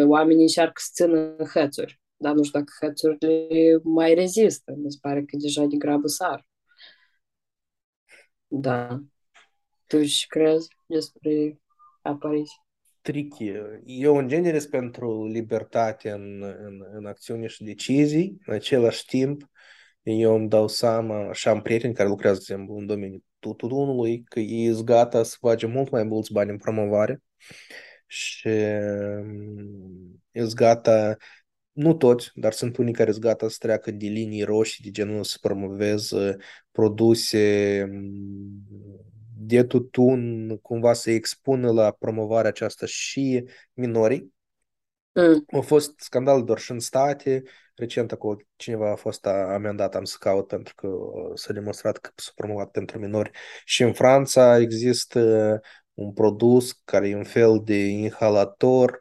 oamenii 0.07 0.41
încearcă 0.41 0.81
să 0.83 0.89
țină 0.93 1.35
hățuri. 1.53 1.99
Dar 2.17 2.33
nu 2.33 2.43
știu 2.43 2.59
dacă 2.59 2.71
hățurile 2.85 3.79
mai 3.83 4.13
rezistă. 4.13 4.73
Mi 4.77 4.91
se 4.91 4.97
pare 5.01 5.19
că 5.19 5.37
deja 5.39 5.65
de 5.65 5.75
grabă 5.75 6.07
sar. 6.07 6.47
Da. 8.53 9.03
Tu 9.87 10.03
și 10.03 10.27
crezi 10.27 10.67
despre 10.85 11.59
apariție? 12.01 12.55
Tricky. 13.01 13.51
Eu, 13.85 14.17
în 14.17 14.27
genere, 14.27 14.59
sunt 14.59 14.71
pentru 14.71 15.25
libertate 15.25 16.11
în, 16.11 16.43
în, 16.43 16.85
în 16.93 17.05
acțiune 17.05 17.47
și 17.47 17.63
decizii. 17.63 18.37
În 18.45 18.53
același 18.53 19.05
timp, 19.05 19.41
eu 20.01 20.35
îmi 20.35 20.49
dau 20.49 20.67
seama 20.67 21.33
și 21.33 21.47
am 21.47 21.61
prieteni 21.61 21.93
care 21.93 22.09
lucrează, 22.09 22.43
de 22.47 22.53
exemplu, 22.53 22.75
în 22.75 22.85
domeniul 22.85 23.23
tutunului, 23.39 24.23
că 24.23 24.39
ei 24.39 24.73
sunt 24.73 24.85
gata 24.85 25.23
să 25.23 25.35
facă 25.39 25.67
mult 25.67 25.89
mai 25.89 26.03
mulți 26.03 26.31
bani 26.31 26.49
în 26.49 26.57
promovare 26.57 27.21
și 28.07 28.49
sunt 30.33 30.53
gata 30.53 31.17
nu 31.71 31.93
toți, 31.93 32.31
dar 32.33 32.51
sunt 32.53 32.77
unii 32.77 32.93
care 32.93 33.11
sunt 33.11 33.23
gata 33.23 33.47
să 33.47 33.55
treacă 33.59 33.91
de 33.91 34.07
linii 34.07 34.43
roșii, 34.43 34.83
de 34.83 34.89
genul 34.89 35.23
să 35.23 35.37
promoveze 35.41 36.35
produse 36.71 37.85
mm, 37.91 38.65
de 39.37 39.63
tutun, 39.63 40.49
cumva 40.57 40.93
să 40.93 41.11
expună 41.11 41.71
la 41.71 41.91
promovarea 41.91 42.49
aceasta 42.49 42.85
și 42.85 43.45
minorii. 43.73 44.33
Mm. 45.11 45.45
Au 45.51 45.61
fost 45.61 45.99
scandal 45.99 46.43
doar 46.43 46.59
și 46.59 46.71
în 46.71 46.79
state, 46.79 47.43
recent 47.75 48.11
acolo 48.11 48.37
cineva 48.55 48.91
a 48.91 48.95
fost 48.95 49.25
amendat, 49.25 49.95
am 49.95 50.03
să 50.03 50.15
caut 50.19 50.47
pentru 50.47 50.75
că 50.75 50.87
s-a 51.33 51.53
demonstrat 51.53 51.97
că 51.97 52.09
s-a 52.15 52.31
promovat 52.35 52.71
pentru 52.71 52.99
minori. 52.99 53.31
Și 53.65 53.83
în 53.83 53.93
Franța 53.93 54.59
există 54.59 55.59
un 55.93 56.13
produs 56.13 56.71
care 56.71 57.09
e 57.09 57.15
un 57.15 57.23
fel 57.23 57.61
de 57.63 57.85
inhalator 57.87 58.99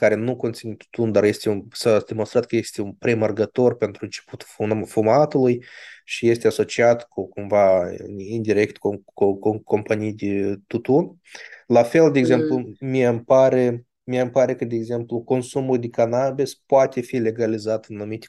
care 0.00 0.14
nu 0.14 0.36
conține 0.36 0.74
tutun, 0.74 1.12
dar 1.12 1.24
este 1.24 1.48
un, 1.48 1.64
s-a 1.72 1.98
demonstrat 2.08 2.46
că 2.46 2.56
este 2.56 2.82
un 2.82 2.92
premergător 2.92 3.76
pentru 3.76 4.04
începutul 4.04 4.86
fumatului 4.86 5.64
și 6.04 6.28
este 6.28 6.46
asociat 6.46 7.08
cu 7.08 7.28
cumva 7.28 7.90
indirect 8.16 8.76
cu, 8.76 9.02
cu, 9.14 9.38
cu 9.38 9.58
companii 9.58 10.12
de 10.12 10.56
tutun. 10.66 11.20
La 11.66 11.82
fel, 11.82 12.10
de 12.10 12.18
exemplu, 12.18 12.58
mm. 12.58 12.76
mie 12.80 13.06
îmi 13.06 13.24
pare 13.24 13.84
mi 14.04 14.18
îmi 14.18 14.30
pare 14.30 14.54
că, 14.54 14.64
de 14.64 14.74
exemplu, 14.74 15.20
consumul 15.20 15.78
de 15.78 15.88
cannabis 15.88 16.54
poate 16.54 17.00
fi 17.00 17.16
legalizat 17.18 17.84
în 17.88 17.96
anumite 17.96 18.26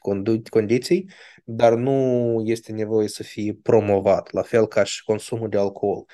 condiții, 0.49 1.09
dar 1.43 1.73
nu 1.73 2.41
este 2.45 2.71
nevoie 2.71 3.07
să 3.07 3.23
fie 3.23 3.53
promovat, 3.61 4.31
la 4.31 4.41
fel 4.41 4.67
ca 4.67 4.83
și 4.83 5.03
consumul 5.03 5.49
de 5.49 5.57
alcool. 5.57 6.05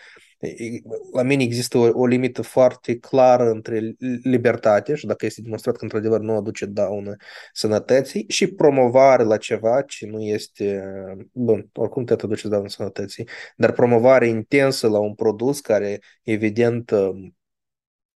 La 1.14 1.22
mine 1.22 1.44
există 1.44 1.78
o, 1.78 1.90
o 1.94 2.06
limită 2.06 2.42
foarte 2.42 2.98
clară 2.98 3.50
între 3.50 3.96
libertate 4.24 4.96
și 4.96 5.06
dacă 5.06 5.26
este 5.26 5.42
demonstrat 5.42 5.76
că 5.76 5.84
într-adevăr 5.84 6.20
nu 6.20 6.36
aduce 6.36 6.66
daună 6.66 7.16
sănătății 7.54 8.26
și 8.28 8.48
promovare 8.48 9.24
la 9.24 9.38
ceva 9.38 9.82
ce 9.82 10.06
nu 10.06 10.22
este, 10.22 10.84
bun, 11.32 11.70
oricum 11.74 12.04
te 12.04 12.14
aduce 12.14 12.48
daună 12.48 12.68
sănătății, 12.68 13.28
dar 13.56 13.72
promovare 13.72 14.28
intensă 14.28 14.88
la 14.88 15.00
un 15.00 15.14
produs 15.14 15.60
care 15.60 16.02
evident 16.24 16.92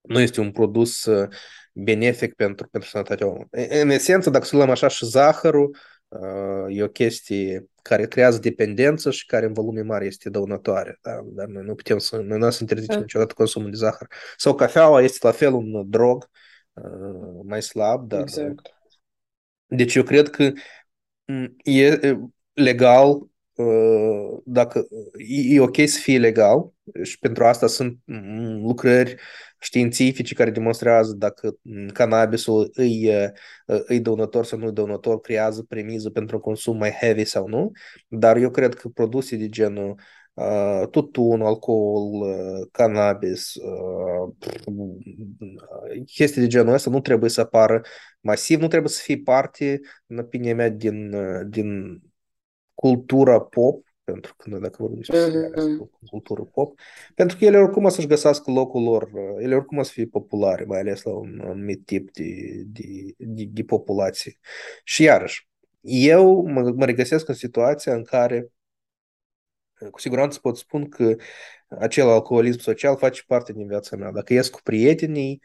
nu 0.01 0.19
este 0.19 0.39
un 0.39 0.51
produs 0.51 1.08
benefic 1.73 2.34
pentru, 2.34 2.67
pentru 2.67 2.89
sănătatea 2.89 3.27
omului. 3.27 3.47
În 3.82 3.89
esență, 3.89 4.29
dacă 4.29 4.45
să 4.45 4.55
luăm 4.55 4.69
așa 4.69 4.88
și 4.88 5.05
zahărul, 5.05 5.77
e 6.69 6.84
o 6.84 6.88
chestie 6.88 7.65
care 7.82 8.08
creează 8.08 8.39
dependență 8.39 9.12
și 9.12 9.26
care 9.26 9.45
în 9.45 9.54
volume 9.54 9.82
mare 9.82 10.06
este 10.06 10.30
dăunătoare. 10.30 11.00
Da? 11.02 11.22
Dar 11.24 11.48
noi 11.48 11.63
nu 11.63 11.76
putem 11.76 11.98
să, 11.98 12.17
noi 12.17 12.38
nu 12.38 12.50
să 12.50 12.58
interzicem 12.62 12.95
da. 12.95 13.02
niciodată 13.02 13.34
consumul 13.34 13.69
de 13.69 13.76
zahăr. 13.76 14.08
Sau 14.38 14.56
cafeaua 14.56 15.02
este 15.02 15.28
la 15.28 15.32
fel 15.34 15.54
un 15.54 15.89
drog 15.89 16.30
mai 17.43 17.62
slab, 17.62 18.08
dar... 18.08 18.22
Exact. 18.22 18.74
Deci 19.65 19.95
eu 19.95 20.04
cred 20.04 20.30
că 20.30 20.52
e 21.63 22.00
legal 22.54 23.28
dacă 24.43 24.88
e 25.50 25.60
ok 25.60 25.76
să 25.76 26.00
fie 26.00 26.17
legal 26.17 26.72
și 27.02 27.19
pentru 27.19 27.45
asta 27.45 27.67
sunt 27.67 27.98
lucrări 28.62 29.15
științifice 29.60 30.34
care 30.34 30.50
demonstrează 30.50 31.13
dacă 31.17 31.56
cannabisul 31.93 32.72
îi, 32.74 33.10
îi 33.65 34.00
dăunător 34.00 34.45
sau 34.45 34.60
nu 34.60 34.72
dăunător, 34.72 35.19
creează 35.22 35.63
premiză 35.63 36.10
pentru 36.10 36.36
un 36.36 36.41
consum 36.41 36.78
mai 36.78 36.91
heavy 36.91 37.26
sau 37.26 37.48
nu, 37.48 37.72
dar 38.08 38.38
eu 38.38 38.50
cred 38.50 38.74
că 38.74 38.88
produse 38.88 39.36
de 39.36 39.50
genul 39.50 39.95
uh, 40.34 40.88
tutun, 40.91 41.41
alcool, 41.41 42.22
uh, 42.22 42.67
cannabis, 42.72 43.54
uh, 43.56 44.34
chestii 46.06 46.41
de 46.41 46.48
genul 46.48 46.74
ăsta 46.74 46.89
nu 46.89 47.00
trebuie 47.00 47.30
să 47.30 47.41
apară 47.41 47.82
masiv, 48.22 48.60
nu 48.60 48.67
trebuie 48.67 48.89
să 48.89 49.02
fie 49.04 49.17
parte, 49.17 49.80
în 50.08 50.17
opinia 50.17 50.56
mea, 50.56 50.69
din, 50.69 51.15
din 51.50 52.02
cultura 52.74 53.39
pop 53.39 53.88
pentru 54.12 54.34
că 54.38 54.50
noi 54.50 54.60
dacă 54.60 54.76
vorbim 54.80 54.98
despre 54.98 55.50
uh-huh. 55.50 56.10
cultură 56.10 56.43
pop, 56.43 56.80
pentru 57.15 57.38
că 57.38 57.45
ele 57.45 57.58
oricum 57.58 57.84
o 57.84 57.89
să-și 57.89 58.08
găsească 58.08 58.52
locul 58.52 58.84
lor, 58.84 59.10
ele 59.39 59.56
oricum 59.56 59.78
o 59.78 59.84
să 59.84 59.91
fie 59.91 60.06
populare, 60.06 60.63
mai 60.63 60.80
ales 60.80 61.04
la 61.04 61.12
un 61.12 61.41
anumit 61.43 61.86
tip 61.86 62.12
de, 62.12 62.62
de, 62.65 63.13
de, 63.17 63.43
de 63.52 63.63
populație. 63.63 64.38
Și 64.84 65.04
iarăși, 65.04 65.50
eu 65.82 66.41
mă, 66.41 66.74
mă 66.76 66.86
regăsesc 66.86 67.28
în 67.28 67.36
situația 67.36 67.93
în 67.93 68.04
care 68.04 68.52
cu 69.92 70.00
siguranță 70.00 70.39
pot 70.39 70.58
spun 70.58 70.89
că 70.89 71.15
acel 71.80 72.08
alcoolism 72.08 72.60
social 72.60 72.98
face 72.98 73.24
parte 73.28 73.54
din 73.54 73.68
viața 73.68 73.96
mea. 73.96 74.12
Dacă 74.12 74.34
ies 74.34 74.50
cu 74.50 74.60
prietenii, 74.63 75.42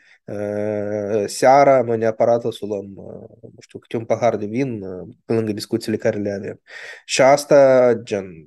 seara, 1.27 1.83
noi 1.83 1.99
neapărat 1.99 2.45
o 2.45 2.51
să 2.51 2.67
luăm, 2.67 2.93
nu 3.41 3.61
știu, 3.61 3.79
câte 3.79 3.97
un 3.97 4.05
pahar 4.05 4.37
de 4.37 4.47
vin 4.47 4.81
pe 5.25 5.33
lângă 5.33 5.53
discuțiile 5.53 5.97
care 5.97 6.19
le 6.19 6.31
avem. 6.31 6.61
Și 7.05 7.23
asta, 7.23 7.93
gen, 8.03 8.47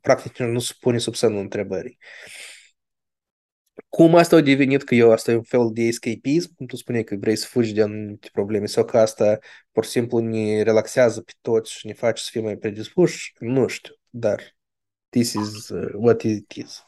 practic 0.00 0.38
nu 0.38 0.58
se 0.58 0.72
pune 0.80 0.98
sub 0.98 1.14
semnul 1.14 1.40
întrebării. 1.40 1.98
Cum 3.88 4.14
asta 4.14 4.36
a 4.36 4.40
devenit 4.40 4.82
că 4.82 4.94
eu 4.94 5.12
asta 5.12 5.30
e 5.30 5.34
un 5.34 5.42
fel 5.42 5.70
de 5.72 5.82
escapism, 5.82 6.54
cum 6.54 6.66
tu 6.66 6.76
spuneai 6.76 7.04
că 7.04 7.16
vrei 7.18 7.36
să 7.36 7.46
fugi 7.46 7.72
de 7.72 7.82
anumite 7.82 8.28
probleme 8.32 8.66
sau 8.66 8.84
că 8.84 8.98
asta 8.98 9.38
pur 9.72 9.84
și 9.84 9.90
simplu 9.90 10.18
ne 10.18 10.62
relaxează 10.62 11.20
pe 11.20 11.32
toți 11.40 11.72
și 11.72 11.86
ne 11.86 11.92
face 11.92 12.22
să 12.22 12.28
fim 12.32 12.42
mai 12.42 12.56
predispuși, 12.56 13.32
nu 13.38 13.66
știu, 13.66 13.94
dar 14.10 14.55
this 15.16 15.32
is 15.34 15.70
uh, 15.70 15.88
what 15.94 16.22
it 16.22 16.52
is. 16.52 16.84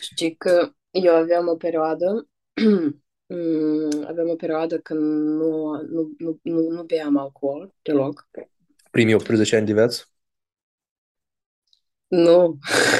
Știi 0.00 0.36
că 0.36 0.72
eu 0.90 1.14
aveam 1.14 1.48
o 1.48 1.56
perioadă 1.56 2.28
mm, 3.26 4.04
aveam 4.06 4.28
o 4.28 4.34
perioadă 4.34 4.78
când 4.78 5.00
nu, 5.26 5.82
nu, 5.82 6.14
nu, 6.18 6.38
nu, 6.42 6.68
nu 6.68 6.82
beam 6.82 7.16
alcool 7.16 7.74
deloc. 7.82 8.28
Primii 8.90 9.14
18 9.14 9.56
ani 9.56 9.66
de 9.66 9.72
viață? 9.72 10.04
Nu. 12.06 12.58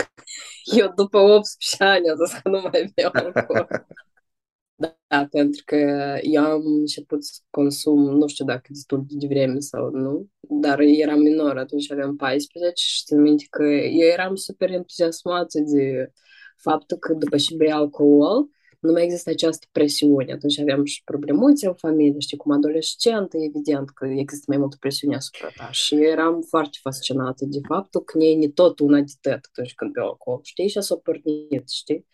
Eu 0.79 0.93
după 0.95 1.19
18 1.19 1.85
ani 1.85 2.11
am 2.11 2.17
zis 2.25 2.39
că 2.39 2.49
nu 2.49 2.61
mai 2.61 2.93
beau 2.95 3.11
alcool. 3.13 3.69
Da, 4.81 5.27
pentru 5.31 5.63
că 5.65 5.77
eu 6.23 6.45
am 6.45 6.63
început 6.65 7.25
să 7.25 7.41
consum, 7.51 8.17
nu 8.17 8.27
știu 8.27 8.45
dacă 8.45 8.63
destul 8.69 9.05
de 9.09 9.27
vreme 9.27 9.59
sau 9.59 9.91
nu, 9.91 10.27
dar 10.41 10.81
eram 10.81 11.21
minor, 11.21 11.59
atunci 11.59 11.93
aveam 11.93 12.17
14 12.17 12.85
și 12.87 13.05
țin 13.05 13.21
minte 13.21 13.47
că 13.51 13.63
eu 13.73 14.09
eram 14.09 14.35
super 14.35 14.71
entuziasmată 14.71 15.61
de 15.61 16.13
faptul 16.57 16.97
că 16.97 17.13
după 17.13 17.37
ce 17.37 17.55
bei 17.57 17.71
alcool, 17.71 18.49
nu 18.81 18.93
mai 18.93 19.05
există 19.05 19.31
această 19.31 19.67
presiune. 19.73 20.33
Atunci 20.33 20.59
aveam 20.59 20.85
și 20.85 21.05
problemuțe 21.05 21.67
în 21.67 21.75
familie, 21.75 22.19
știi, 22.19 22.37
cum 22.37 22.53
adolescentă, 22.53 23.37
evident 23.37 23.91
că 23.91 24.07
există 24.07 24.45
mai 24.49 24.59
multă 24.59 24.77
presiune 24.81 25.17
asupra 25.17 25.49
ta. 25.57 25.71
Și 25.71 25.95
eram 25.95 26.41
foarte 26.49 26.79
fascinată 26.83 27.45
de 27.45 27.59
faptul 27.69 28.01
că 28.05 28.19
ne 28.19 28.49
tot 28.49 28.79
una 28.79 29.01
de 29.01 29.13
tăt 29.21 29.41
atunci 29.51 29.75
când 29.75 29.93
beau 29.93 30.07
alcool, 30.07 30.41
știi? 30.43 30.69
Și 30.69 30.81
s-a 30.81 30.97
pornit, 30.97 31.69
știi? 31.69 32.07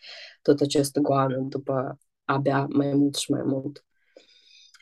Tot 0.43 0.61
acest 0.61 0.99
goană 0.99 1.39
după 1.49 1.99
abia 2.27 2.67
mai 2.71 2.95
mult 2.95 3.15
și 3.15 3.31
mai 3.31 3.43
mult. 3.45 3.85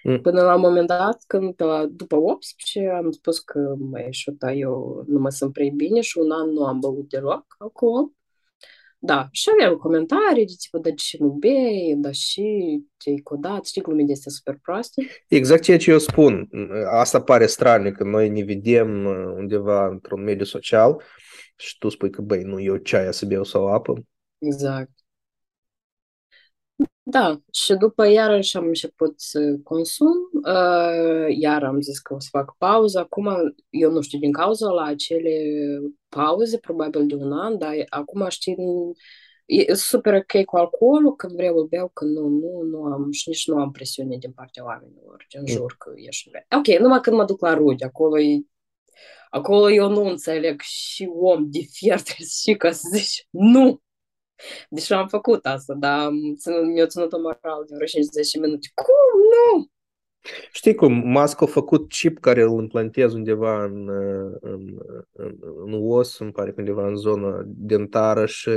Mm. 0.03 0.21
Până 0.21 0.43
la 0.43 0.55
un 0.55 0.61
moment 0.61 0.87
dat, 0.87 1.25
când 1.27 1.55
după 1.89 2.17
18 2.17 2.89
am 2.89 3.11
spus 3.11 3.39
că 3.39 3.75
mai 3.79 4.09
șuta 4.11 4.53
eu 4.53 5.05
nu 5.07 5.19
mă 5.19 5.31
sunt 5.31 5.53
prea 5.53 5.71
bine 5.75 6.01
și 6.01 6.19
un 6.19 6.31
an 6.31 6.51
nu 6.51 6.65
am 6.65 6.79
băut 6.79 7.09
deloc 7.09 7.45
alcool. 7.59 8.13
Da, 8.99 9.29
și 9.31 9.49
aveam 9.53 9.77
comentarii 9.77 10.47
de 10.47 10.53
tipul, 10.59 10.81
da 10.81 10.91
ce 10.91 11.17
nu 11.21 11.29
bei, 11.29 11.95
da 11.97 12.11
și 12.11 12.81
te-ai 12.97 13.17
codat, 13.17 13.67
știi 13.67 13.83
glumele 13.83 14.13
astea 14.13 14.31
super 14.31 14.59
proaste. 14.63 15.07
Exact 15.29 15.63
ceea 15.63 15.79
ce 15.79 15.91
eu 15.91 15.99
spun. 15.99 16.49
Asta 16.91 17.23
pare 17.23 17.47
straniu, 17.47 17.93
că 17.93 18.05
noi 18.05 18.29
ne 18.29 18.43
vedem 18.43 19.05
undeva 19.37 19.87
într-un 19.87 20.23
mediu 20.23 20.45
social 20.45 21.03
și 21.57 21.79
tu 21.79 21.89
spui 21.89 22.11
că, 22.11 22.23
băi, 22.23 22.43
nu 22.43 22.61
eu 22.61 22.77
ceaia 22.77 23.11
să 23.11 23.27
beau 23.27 23.45
sau 23.45 23.67
apă. 23.67 23.93
Exact. 24.39 24.91
Da, 27.03 27.41
și 27.53 27.75
după 27.75 28.09
iarăși 28.09 28.57
am 28.57 28.67
început 28.67 29.21
să 29.21 29.59
consum, 29.63 30.15
uh, 30.47 31.37
iar 31.39 31.65
am 31.65 31.81
zis 31.81 31.99
că 31.99 32.15
o 32.15 32.21
să 32.21 32.29
fac 32.31 32.57
pauză. 32.59 32.99
Acum, 32.99 33.55
eu 33.71 33.91
nu 33.91 34.01
știu, 34.01 34.19
din 34.19 34.33
cauza 34.33 34.71
la 34.71 34.85
acele 34.85 35.31
pauze, 36.09 36.59
probabil 36.59 37.07
de 37.07 37.15
un 37.15 37.33
an, 37.33 37.59
dar 37.59 37.75
acum 37.89 38.27
știi, 38.29 38.57
e 39.47 39.75
super 39.75 40.15
ok 40.15 40.45
cu 40.45 40.57
alcoolul, 40.57 41.17
când 41.17 41.33
vreau 41.33 41.57
îl 41.57 41.67
beau, 41.67 41.91
când 41.93 42.17
nu, 42.17 42.29
nu, 42.29 42.63
nu 42.63 42.83
am, 42.83 43.11
și 43.11 43.29
nici 43.29 43.47
nu 43.47 43.57
am 43.61 43.71
presiune 43.71 44.17
din 44.17 44.33
partea 44.33 44.65
oamenilor, 44.65 45.27
din 45.29 45.47
jur 45.47 45.75
că 45.79 45.93
ești 45.97 46.31
Ok, 46.57 46.79
numai 46.79 47.01
când 47.01 47.17
mă 47.17 47.25
duc 47.25 47.41
la 47.41 47.55
rude, 47.55 47.85
acolo 47.85 48.21
e 48.21 48.45
Acolo 49.31 49.71
eu 49.71 49.89
nu 49.91 50.05
înțeleg 50.05 50.61
și 50.61 51.11
om 51.15 51.51
de 51.51 51.59
fier 51.71 52.01
trebuie 52.01 52.27
să 52.27 52.37
știi 52.41 52.57
că 52.57 52.71
să 52.71 52.89
zici 52.93 53.27
nu, 53.31 53.83
deci 54.69 54.91
am 54.91 55.09
făcut 55.09 55.47
asta, 55.47 55.75
dar 55.75 56.11
mi-a 56.75 56.87
ținut 56.87 57.13
o 57.13 57.21
moral 57.21 57.65
de 57.67 57.75
vreo 57.75 57.87
50 57.87 58.39
minute. 58.39 58.69
Cum? 58.75 59.21
Nu! 59.33 59.73
Știi 60.53 60.75
cum, 60.75 60.93
Musk 60.93 61.43
a 61.43 61.47
făcut 61.47 61.89
chip 61.89 62.19
care 62.19 62.43
îl 62.43 62.61
implantez 62.61 63.15
undeva 63.15 63.65
în, 63.65 63.89
în, 64.41 64.79
în, 65.13 65.37
în 65.65 65.81
os, 65.83 66.19
îmi 66.19 66.33
pare 66.33 66.55
undeva 66.57 66.87
în 66.87 66.97
zona 66.97 67.43
dentară 67.47 68.27
și 68.27 68.49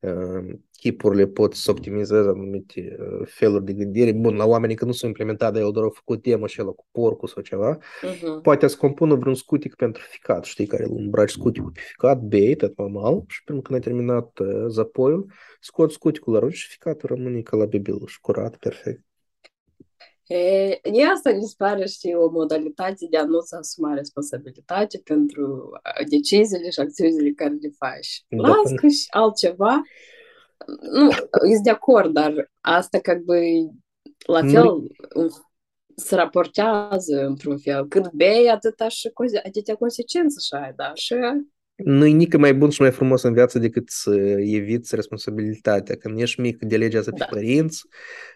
uh, 0.00 0.58
chipurile 0.80 1.26
pot 1.26 1.54
să 1.54 1.70
optimizeze 1.70 2.28
anumite 2.28 2.96
uh, 3.00 3.26
feluri 3.26 3.64
de 3.64 3.72
gândire. 3.72 4.12
Bun, 4.12 4.36
la 4.36 4.44
oamenii 4.44 4.76
că 4.76 4.84
nu 4.84 4.92
s-au 4.92 5.08
implementat, 5.08 5.52
dar 5.52 5.62
el 5.62 5.70
doar 5.72 5.86
a 5.86 5.88
făcut 5.88 6.22
tema 6.22 6.46
și 6.46 6.60
cu 6.60 6.86
porcul 6.90 7.28
sau 7.28 7.42
ceva. 7.42 7.78
Uh-huh. 7.78 8.42
Poate 8.42 8.66
să 8.66 8.76
compună 8.76 9.14
vreun 9.14 9.34
scutic 9.34 9.74
pentru 9.74 10.02
ficat, 10.08 10.44
știi, 10.44 10.66
care 10.66 10.84
îl 10.84 10.96
îmbraci 10.96 11.30
scuticul 11.30 11.70
pe 11.70 11.80
ficat, 11.80 12.20
bei, 12.20 12.56
tot 12.56 12.78
normal, 12.78 13.24
și 13.28 13.44
până 13.44 13.60
când 13.60 13.78
ai 13.78 13.84
terminat 13.84 14.38
uh, 14.38 14.64
zapoiul, 14.68 15.32
scoți 15.60 15.94
scuticul 15.94 16.32
la 16.32 16.50
și 16.50 16.68
ficatul 16.68 17.08
rămâne 17.14 17.40
ca 17.40 17.56
la 17.56 17.64
bebil 17.64 18.06
și 18.06 18.20
curat, 18.20 18.56
perfect. 18.56 19.04
E, 20.26 20.80
asta 21.14 21.30
mi 21.32 21.42
se 21.42 21.54
pare, 21.56 21.86
știi, 21.86 22.14
o 22.14 22.30
modalitate 22.30 23.06
de 23.10 23.16
a 23.16 23.24
nu-ți 23.24 23.54
asuma 23.54 23.94
responsabilitate 23.94 25.00
pentru 25.04 25.70
deciziile 26.08 26.70
și 26.70 26.80
acțiunile 26.80 27.30
care 27.30 27.56
le 27.60 27.70
faci. 27.78 28.24
Da. 28.28 28.48
Las 28.48 28.72
că 28.80 28.86
și 28.86 29.06
altceva, 29.10 29.82
nu, 30.80 31.10
sunt 31.42 31.62
de 31.62 31.70
acord, 31.70 32.12
dar 32.12 32.50
asta 32.60 32.98
ca 32.98 33.14
бы 33.14 33.70
la 34.26 34.40
fel 34.40 34.82
se 35.96 36.14
raportează 36.14 37.24
într-un 37.26 37.58
fel. 37.58 37.88
Cât 37.88 38.12
bei, 38.12 38.48
atâta 38.48 38.88
și 38.88 39.10
atâtea 39.44 39.74
consecințe 39.74 40.40
și 40.40 40.64
ai, 40.64 40.72
da? 40.76 40.94
Și 40.94 41.14
nu-i 41.84 42.12
nici 42.12 42.36
mai 42.36 42.54
bun 42.54 42.70
și 42.70 42.80
mai 42.80 42.90
frumos 42.90 43.22
în 43.22 43.32
viață 43.32 43.58
decât 43.58 43.88
să 43.88 44.14
eviți 44.38 44.94
responsabilitatea. 44.94 45.96
Când 45.96 46.20
ești 46.20 46.40
mic, 46.40 46.58
delegi 46.58 46.96
asta 46.96 47.10
da. 47.16 47.24
pe 47.24 47.30
părinți, 47.34 47.82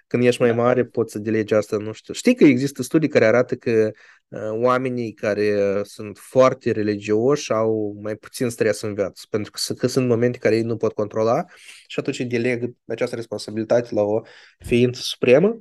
când 0.06 0.24
ești 0.24 0.40
mai 0.40 0.50
da. 0.50 0.56
mare, 0.56 0.84
poți 0.84 1.12
să 1.12 1.18
delegi 1.18 1.54
asta, 1.54 1.76
nu 1.76 1.92
știu. 1.92 2.14
Știi 2.14 2.34
că 2.34 2.44
există 2.44 2.82
studii 2.82 3.08
care 3.08 3.24
arată 3.24 3.54
că 3.54 3.90
uh, 4.28 4.40
oamenii 4.50 5.12
care 5.12 5.80
sunt 5.82 6.18
foarte 6.18 6.70
religioși 6.70 7.52
au 7.52 7.98
mai 8.02 8.16
puțin 8.16 8.48
stres 8.48 8.80
în 8.80 8.94
viață, 8.94 9.26
pentru 9.30 9.50
că, 9.50 9.74
că 9.74 9.86
sunt 9.86 10.08
momente 10.08 10.38
care 10.38 10.56
ei 10.56 10.62
nu 10.62 10.76
pot 10.76 10.92
controla 10.92 11.44
și 11.86 11.98
atunci 11.98 12.20
deleg 12.20 12.74
această 12.86 13.16
responsabilitate 13.16 13.94
la 13.94 14.02
o 14.02 14.20
ființă 14.58 15.00
supremă. 15.02 15.58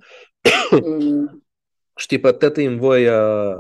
Mm. 0.81 1.37
Știi, 1.95 2.19
pe 2.19 2.31
tot 2.31 2.57
în 2.57 2.77
voia 2.77 3.55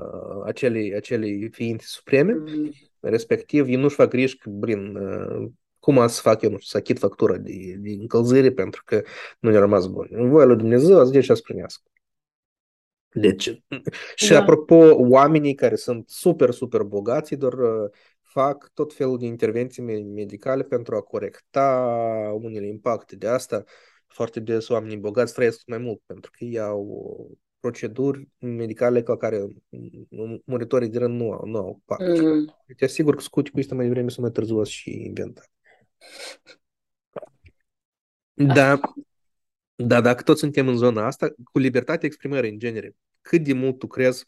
acelei, 0.45 0.95
acelei 0.95 1.49
ființe 1.51 1.85
supreme. 1.87 2.33
Mm 2.33 2.71
respectiv 3.09 3.67
ei 3.67 3.75
nu-și 3.75 3.95
fac 3.95 4.09
griji 4.09 4.37
că, 4.37 4.49
brin, 4.49 4.97
cum 5.79 6.07
să 6.07 6.21
fac 6.21 6.41
eu, 6.41 6.49
nu 6.49 6.57
știu, 6.57 6.69
să 6.69 6.77
achit 6.77 6.99
factura 6.99 7.37
de, 7.37 7.75
de 7.77 7.89
încălzire 7.89 8.51
pentru 8.51 8.81
că 8.85 9.01
nu 9.39 9.49
ne-a 9.49 9.59
rămas 9.59 9.87
bun. 9.87 10.07
În 10.11 10.29
voia 10.29 10.45
lui 10.45 10.57
Dumnezeu, 10.57 10.99
azi 10.99 11.11
ce 11.11 11.33
să 11.33 11.41
primească. 11.43 11.83
Deci, 13.13 13.61
și 14.15 14.29
da. 14.29 14.39
apropo, 14.39 14.75
oamenii 14.95 15.55
care 15.55 15.75
sunt 15.75 16.09
super, 16.09 16.51
super 16.51 16.81
bogați, 16.81 17.35
doar 17.35 17.53
fac 18.21 18.71
tot 18.73 18.93
felul 18.93 19.17
de 19.17 19.25
intervenții 19.25 19.83
medicale 20.03 20.63
pentru 20.63 20.95
a 20.95 21.01
corecta 21.01 21.93
unele 22.41 22.67
impacte. 22.67 23.15
De 23.15 23.27
asta, 23.27 23.63
foarte 24.07 24.39
des 24.39 24.69
oamenii 24.69 24.97
bogați 24.97 25.33
trăiesc 25.33 25.61
mai 25.65 25.77
mult, 25.77 26.01
pentru 26.05 26.31
că 26.31 26.43
ei 26.43 26.59
au 26.59 27.31
proceduri 27.63 28.27
medicale 28.39 29.03
ca 29.03 29.17
care 29.17 29.47
muritorii 30.45 30.89
de 30.89 30.97
rând 30.97 31.19
nu 31.19 31.31
au, 31.31 31.45
nu 31.45 31.57
au 31.57 31.81
parte. 31.85 32.21
Mm. 32.21 32.55
Te 32.77 32.85
asigur 32.85 33.15
că 33.15 33.21
scuti 33.21 33.51
cu 33.51 33.59
este 33.59 33.73
mai 33.73 33.85
devreme 33.85 34.09
sau 34.09 34.23
mai 34.23 34.31
târziu 34.31 34.63
și 34.63 34.91
inventat. 34.91 35.51
Da, 38.33 38.79
da, 39.75 40.01
dacă 40.01 40.23
toți 40.23 40.39
suntem 40.39 40.67
în 40.67 40.77
zona 40.77 41.05
asta, 41.05 41.33
cu 41.51 41.59
libertatea 41.59 42.07
exprimării 42.07 42.49
în 42.51 42.59
genere, 42.59 42.95
cât 43.21 43.43
de 43.43 43.53
mult 43.53 43.79
tu 43.79 43.87
crezi 43.87 44.25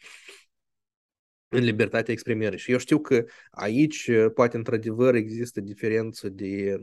în 1.47 1.63
libertatea 1.63 2.13
exprimării. 2.13 2.59
Și 2.59 2.71
eu 2.71 2.77
știu 2.77 2.99
că 2.99 3.25
aici, 3.51 4.09
poate, 4.33 4.57
într-adevăr, 4.57 5.15
există 5.15 5.61
diferență 5.61 6.29
de 6.29 6.77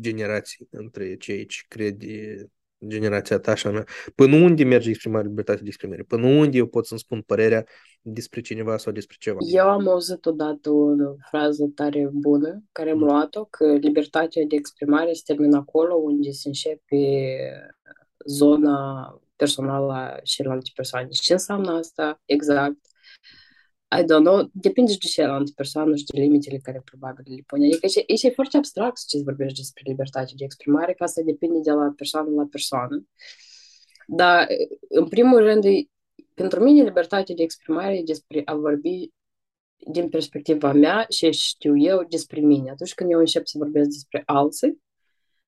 generații 0.00 0.66
între 0.70 1.16
cei 1.16 1.46
ce 1.46 1.62
cred 1.68 2.02
generația 2.86 3.38
ta 3.38 3.54
și 3.54 3.66
a 3.66 3.70
mea, 3.70 3.84
până 4.14 4.36
unde 4.36 4.64
merge 4.64 4.88
exprimarea 4.88 5.28
libertatea 5.28 5.62
de 5.62 5.68
exprimare? 5.68 6.02
Până 6.02 6.26
unde 6.26 6.56
eu 6.56 6.66
pot 6.66 6.86
să-mi 6.86 7.00
spun 7.00 7.20
părerea 7.20 7.64
despre 8.02 8.40
cineva 8.40 8.76
sau 8.76 8.92
despre 8.92 9.16
ceva? 9.18 9.38
Eu 9.52 9.68
am 9.68 9.88
auzit 9.88 10.26
odată 10.26 10.70
o 10.70 10.94
frază 11.30 11.70
tare 11.74 12.08
bună, 12.12 12.62
care 12.72 12.90
am 12.90 12.98
mm. 12.98 13.04
luat-o, 13.04 13.44
că 13.44 13.72
libertatea 13.72 14.44
de 14.48 14.56
exprimare 14.56 15.12
se 15.12 15.22
termină 15.24 15.56
acolo 15.56 15.94
unde 15.94 16.30
se 16.30 16.48
începe 16.48 17.06
zona 18.26 19.06
personală 19.36 19.92
a 19.92 20.20
celelalte 20.22 20.70
persoane. 20.74 21.08
Și 21.10 21.20
ce 21.20 21.32
înseamnă 21.32 21.70
asta 21.72 22.20
exact? 22.24 22.78
I 23.98 24.02
don't 24.02 24.24
know, 24.24 24.50
depinde 24.52 24.92
de 24.92 25.06
celelalte 25.06 25.52
persoane 25.56 25.96
și 25.96 26.04
de 26.04 26.20
limitele 26.20 26.58
care 26.58 26.82
probabil 26.84 27.24
le 27.26 27.42
pune. 27.46 27.66
Adică 27.66 27.86
e, 28.06 28.26
e 28.26 28.30
foarte 28.30 28.56
abstract 28.56 29.06
ce 29.06 29.22
vorbești 29.22 29.58
despre 29.58 29.82
libertate 29.86 30.32
de 30.36 30.44
exprimare, 30.44 30.94
că 30.94 31.02
asta 31.02 31.22
depinde 31.24 31.58
de 31.62 31.70
la 31.70 31.92
persoană 31.96 32.30
la 32.30 32.46
persoană. 32.50 33.06
Dar, 34.06 34.46
în 34.88 35.08
primul 35.08 35.38
rând, 35.38 35.64
pentru 36.34 36.62
mine 36.62 36.82
libertatea 36.82 37.34
de 37.34 37.42
exprimare 37.42 37.96
e 37.96 38.02
despre 38.02 38.42
a 38.44 38.54
vorbi 38.54 39.10
din 39.92 40.08
perspectiva 40.08 40.72
mea 40.72 41.06
și 41.08 41.30
știu 41.30 41.78
eu 41.78 42.06
despre 42.08 42.40
mine. 42.40 42.70
Atunci 42.70 42.94
când 42.94 43.10
eu 43.10 43.18
încep 43.18 43.46
să 43.46 43.58
vorbesc 43.58 43.88
despre 43.88 44.22
alții, 44.26 44.82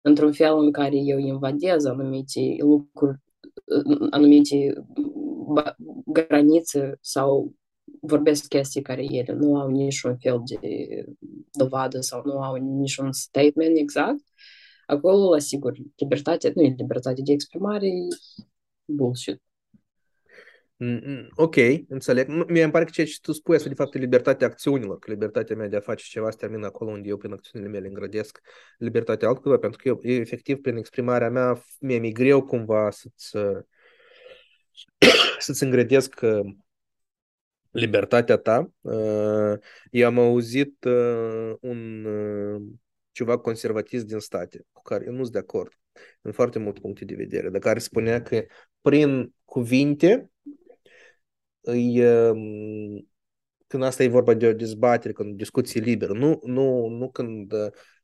într-un 0.01 0.33
fel 0.33 0.59
în 0.59 0.73
care 0.73 0.97
eu 0.97 1.19
invadez 1.19 1.85
anumite 1.85 2.57
lucruri, 2.59 3.19
anumite 4.11 4.73
granițe 6.07 6.99
sau 7.01 7.55
vorbesc 8.07 8.49
chestii 8.49 8.83
care 8.83 9.03
ele 9.03 9.33
nu 9.33 9.57
au 9.61 9.71
niciun 9.71 10.17
fel 10.17 10.43
de 10.45 10.59
dovadă 11.53 12.01
sau 12.01 12.23
nu 12.25 12.43
au 12.43 12.55
niciun 12.55 13.13
statement 13.13 13.77
exact, 13.77 14.23
acolo, 14.87 15.35
asigur, 15.35 15.73
libertatea, 15.97 16.51
nu 16.55 16.63
e 16.63 16.75
libertate 16.77 17.23
de 17.25 17.33
exprimare, 17.33 17.87
e 17.87 18.09
bullshit. 18.85 19.43
Ok, 21.35 21.57
înțeleg. 21.89 22.29
Mie 22.49 22.63
îmi 22.63 22.73
pare 22.73 22.85
că 22.85 22.91
ceea 22.91 23.07
ce 23.07 23.19
tu 23.23 23.33
spui 23.33 23.55
este 23.55 23.69
de 23.69 23.75
fapt 23.75 23.95
libertatea 23.95 24.47
acțiunilor, 24.47 24.99
că 24.99 25.11
libertatea 25.11 25.57
mea 25.57 25.69
de 25.69 25.77
a 25.77 25.81
face 25.81 26.05
ceva 26.09 26.31
se 26.31 26.37
termină 26.37 26.67
acolo 26.67 26.91
unde 26.91 27.09
eu 27.09 27.17
prin 27.17 27.33
acțiunile 27.33 27.71
mele 27.71 27.87
îngrădesc 27.87 28.41
libertatea 28.79 29.29
altcuiva, 29.29 29.59
pentru 29.59 29.81
că 29.83 29.89
eu, 29.89 29.99
efectiv, 30.03 30.61
prin 30.61 30.77
exprimarea 30.77 31.31
mea, 31.31 31.63
mie 31.81 31.99
mi-e 31.99 32.11
greu 32.11 32.45
cumva 32.45 32.91
să-ți, 32.91 33.37
să-ți 35.39 35.63
îngrădesc 35.63 36.21
libertatea 37.75 38.37
ta. 38.37 38.71
Uh, 38.81 39.59
eu 39.91 40.07
am 40.07 40.19
auzit 40.19 40.85
uh, 40.85 41.55
un 41.61 42.05
uh, 42.05 42.63
ceva 43.13 43.39
conservatist 43.39 44.07
din 44.07 44.19
state 44.19 44.67
cu 44.73 44.83
care 44.83 45.05
eu 45.07 45.13
nu 45.13 45.21
sunt 45.21 45.33
de 45.33 45.39
acord 45.39 45.73
în 46.23 46.33
foarte 46.33 46.59
multe 46.59 46.81
puncte 46.81 47.05
de 47.05 47.15
vedere, 47.15 47.49
de 47.51 47.59
care 47.59 47.79
spunea 47.79 48.23
că 48.23 48.45
prin 48.81 49.35
cuvinte 49.45 50.31
îi, 51.61 52.03
când 53.67 53.83
asta 53.83 54.03
e 54.03 54.09
vorba 54.09 54.35
de 54.35 54.47
o 54.47 54.53
dezbatere, 54.53 55.13
când 55.13 55.37
discuții 55.37 55.81
libere, 55.81 56.13
nu, 56.13 56.41
nu, 56.45 56.89
nu 56.89 57.11
când 57.11 57.53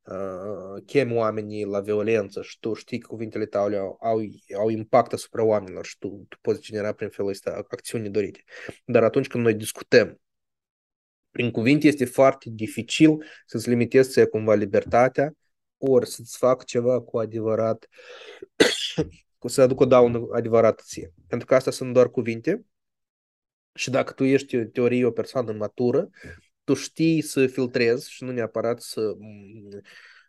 uh, 0.03 0.83
chem 0.87 1.17
oamenii 1.17 1.65
la 1.65 1.81
violență 1.81 2.43
și 2.43 2.59
tu 2.59 2.75
știi 2.75 2.99
că 2.99 3.07
cuvintele 3.07 3.47
tale 3.47 3.77
au, 3.77 3.99
au, 4.03 4.21
au 4.59 4.69
impact 4.69 5.13
asupra 5.13 5.45
oamenilor 5.45 5.85
și 5.85 5.99
tu, 5.99 6.27
tu 6.29 6.39
poți 6.41 6.61
genera 6.61 6.93
prin 6.93 7.09
felul 7.09 7.31
ăsta 7.31 7.63
acțiuni 7.69 8.11
dorite. 8.11 8.43
Dar 8.85 9.03
atunci 9.03 9.27
când 9.27 9.45
noi 9.45 9.55
discutăm 9.55 10.21
prin 11.31 11.51
cuvinte 11.51 11.87
este 11.87 12.05
foarte 12.05 12.49
dificil 12.53 13.25
să-ți 13.47 13.69
limitezi 13.69 14.13
să 14.13 14.27
cumva 14.27 14.55
libertatea 14.55 15.35
ori 15.81 16.09
să-ți 16.09 16.37
fac 16.37 16.65
ceva 16.65 17.01
cu 17.01 17.19
adevărat, 17.19 17.89
să 19.47 19.61
aduc 19.63 19.81
o 19.81 19.85
daună 19.85 20.27
adevărată 20.33 20.83
ție. 20.87 21.13
Pentru 21.27 21.47
că 21.47 21.55
asta 21.55 21.71
sunt 21.71 21.93
doar 21.93 22.11
cuvinte 22.11 22.65
și 23.75 23.91
dacă 23.91 24.13
tu 24.13 24.25
ești 24.25 24.65
teorie 24.65 25.05
o 25.05 25.11
persoană 25.11 25.53
matură, 25.53 26.09
tu 26.71 26.77
știi 26.77 27.21
să 27.21 27.47
filtrezi 27.47 28.11
și 28.11 28.25
nu 28.25 28.31
neapărat 28.31 28.81
să 28.81 29.15
mm, 29.19 29.69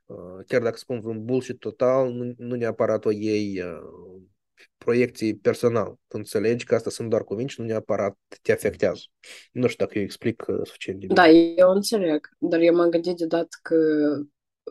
uh, 0.05 0.45
chiar 0.47 0.61
dacă 0.61 0.77
spun 0.77 0.99
vreun 0.99 1.25
bullshit 1.25 1.59
total, 1.59 2.11
nu, 2.11 2.33
nu 2.37 2.55
neapărat 2.55 3.05
o 3.05 3.11
iei 3.11 3.61
uh, 3.61 4.21
proiecții 4.77 5.35
personal. 5.35 5.87
Tu 6.07 6.17
înțelegi 6.17 6.65
că 6.65 6.75
asta 6.75 6.89
sunt 6.89 7.09
doar 7.09 7.23
cuvinte 7.23 7.51
și 7.51 7.61
nu 7.61 7.65
neapărat 7.65 8.17
te 8.41 8.51
afectează. 8.51 9.01
Nu 9.51 9.67
știu 9.67 9.85
dacă 9.85 9.97
eu 9.97 10.03
explic 10.03 10.45
uh, 10.47 10.59
suficient 10.63 10.99
de 10.99 11.05
bine. 11.05 11.21
Da, 11.21 11.29
eu 11.29 11.69
înțeleg, 11.69 12.29
dar 12.37 12.59
eu 12.59 12.75
m-am 12.75 12.89
gândit 12.89 13.15
deodată 13.15 13.57
că 13.61 13.77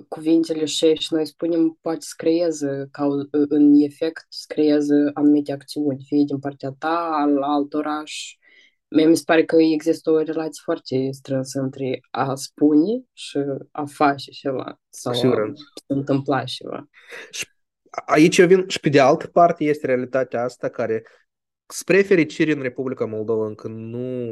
cuvintele 0.08 0.64
și 0.64 0.94
și 0.94 1.14
noi 1.14 1.26
spunem 1.26 1.78
poate 1.80 2.00
să 2.00 2.12
creeze 2.16 2.88
ca 2.90 3.06
în 3.30 3.80
efect 3.80 4.26
să 4.28 4.44
creeze 4.54 5.10
anumite 5.14 5.52
acțiuni, 5.52 6.04
fie 6.06 6.24
din 6.26 6.38
partea 6.38 6.74
ta, 6.78 7.08
al 7.12 7.42
altora 7.42 8.02
și 8.04 8.38
Mie 8.90 9.06
mi 9.06 9.16
se 9.16 9.22
pare 9.26 9.44
că 9.44 9.56
există 9.56 10.10
o 10.10 10.18
relație 10.18 10.62
foarte 10.64 11.08
strânsă 11.10 11.60
între 11.60 12.00
a 12.10 12.34
spune 12.34 13.02
și 13.12 13.38
a 13.70 13.84
face 13.84 14.30
ceva 14.30 14.80
sau 14.88 15.32
a 15.32 15.52
întâmpla 15.86 16.44
ceva. 16.44 16.88
Și 17.30 17.46
aici 18.06 18.38
eu 18.38 18.46
vin 18.46 18.68
și 18.68 18.80
pe 18.80 18.88
de 18.88 19.00
altă 19.00 19.26
parte 19.26 19.64
este 19.64 19.86
realitatea 19.86 20.42
asta 20.42 20.68
care 20.68 21.02
spre 21.66 22.02
fericire 22.02 22.52
în 22.52 22.62
Republica 22.62 23.04
Moldova 23.04 23.46
încă 23.46 23.68
nu, 23.68 24.26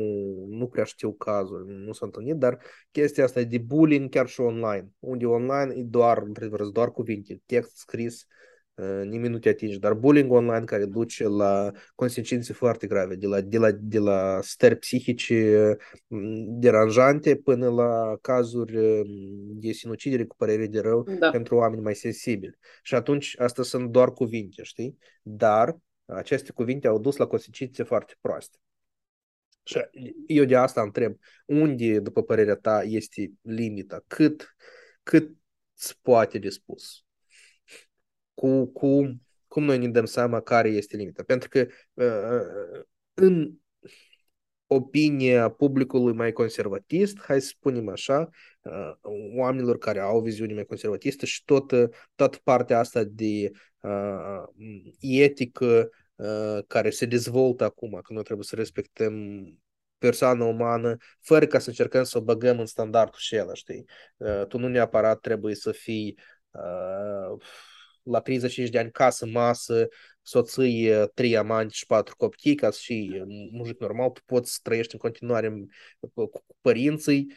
nu 0.48 0.66
prea 0.66 0.84
știu 0.84 1.12
cazul, 1.12 1.64
nu 1.68 1.92
s-a 1.92 2.06
întâlnit, 2.06 2.36
dar 2.36 2.58
chestia 2.90 3.24
asta 3.24 3.42
de 3.42 3.58
bullying 3.58 4.10
chiar 4.10 4.26
și 4.26 4.40
online, 4.40 4.88
unde 4.98 5.26
online 5.26 5.74
e 5.74 5.82
doar, 5.82 6.22
doar 6.72 6.90
cuvinte, 6.90 7.42
text 7.46 7.76
scris, 7.76 8.26
nimeni 9.04 9.32
nu 9.32 9.38
te 9.38 9.48
atinge, 9.48 9.78
dar 9.78 9.94
bullying 9.94 10.32
online 10.32 10.64
care 10.64 10.84
duce 10.84 11.24
la 11.24 11.70
consecințe 11.94 12.52
foarte 12.52 12.86
grave, 12.86 13.14
de 13.14 13.26
la, 13.26 13.40
de 13.40 13.58
la, 13.58 13.70
de 13.70 13.98
la 13.98 14.38
stări 14.42 14.76
psihice 14.76 15.76
deranjante 16.46 17.36
până 17.36 17.68
la 17.68 18.16
cazuri 18.20 19.02
de 19.38 19.72
sinucidere 19.72 20.24
cu 20.24 20.36
părere 20.36 20.66
de 20.66 20.80
rău 20.80 21.02
da. 21.18 21.30
pentru 21.30 21.56
oameni 21.56 21.82
mai 21.82 21.94
sensibili. 21.94 22.58
Și 22.82 22.94
atunci 22.94 23.34
asta 23.38 23.62
sunt 23.62 23.90
doar 23.90 24.12
cuvinte, 24.12 24.62
știi? 24.62 24.98
Dar 25.22 25.76
aceste 26.04 26.52
cuvinte 26.52 26.86
au 26.86 26.98
dus 26.98 27.16
la 27.16 27.26
consecințe 27.26 27.82
foarte 27.82 28.14
proaste. 28.20 28.58
Și 29.62 29.78
eu 30.26 30.44
de 30.44 30.56
asta 30.56 30.82
întreb, 30.82 31.16
unde, 31.46 32.00
după 32.00 32.22
părerea 32.22 32.56
ta, 32.56 32.82
este 32.84 33.32
limita? 33.40 34.04
Cât, 34.06 34.56
cât 35.02 35.36
poate 36.02 36.38
de 36.38 36.48
spus? 36.48 37.02
Cu, 38.38 38.66
cu 38.66 39.20
cum 39.48 39.64
noi 39.64 39.78
ne 39.78 39.88
dăm 39.88 40.04
seama 40.04 40.40
care 40.40 40.68
este 40.68 40.96
limita. 40.96 41.22
Pentru 41.22 41.48
că 41.48 41.66
uh, 41.94 42.82
în, 43.14 43.52
opinia 44.70 45.48
publicului 45.48 46.14
mai 46.14 46.32
conservatist, 46.32 47.20
hai 47.20 47.40
să 47.40 47.46
spunem 47.46 47.88
așa, 47.88 48.28
uh, 48.62 48.92
oamenilor 49.36 49.78
care 49.78 50.00
au 50.00 50.16
o 50.16 50.20
viziune 50.20 50.54
mai 50.54 50.64
conservatistă 50.64 51.26
și 51.26 51.44
tot, 51.44 51.72
tot 52.14 52.36
partea 52.36 52.78
asta 52.78 53.04
de 53.04 53.50
uh, 53.80 54.42
etică 55.00 55.90
uh, 56.14 56.58
care 56.66 56.90
se 56.90 57.06
dezvoltă 57.06 57.64
acum, 57.64 58.00
că 58.02 58.12
noi 58.12 58.22
trebuie 58.22 58.46
să 58.46 58.56
respectăm 58.56 59.14
persoană 59.98 60.44
umană, 60.44 60.96
fără 61.20 61.46
ca 61.46 61.58
să 61.58 61.68
încercăm 61.68 62.04
să 62.04 62.18
o 62.18 62.22
băgăm 62.22 62.58
în 62.58 62.66
standardul 62.66 63.18
și 63.18 63.34
el, 63.34 63.54
știi? 63.54 63.84
Uh, 64.16 64.46
tu 64.46 64.58
nu 64.58 64.68
neapărat 64.68 65.20
trebuie 65.20 65.54
să 65.54 65.72
fii 65.72 66.18
uh, 66.50 67.38
la 68.10 68.20
35 68.20 68.68
de 68.68 68.78
ani 68.78 68.90
casă, 68.90 69.26
masă, 69.26 69.88
soție, 70.22 71.06
trei 71.14 71.36
amanți 71.36 71.76
și 71.76 71.86
patru 71.86 72.14
copii, 72.16 72.54
ca 72.54 72.70
să 72.70 72.80
fii 72.82 73.24
muzic 73.52 73.80
normal, 73.80 74.10
tu 74.10 74.20
poți 74.24 74.52
să 74.52 74.58
trăiești 74.62 74.94
în 74.94 75.00
continuare 75.00 75.54
cu 76.14 76.30
părinții 76.60 77.32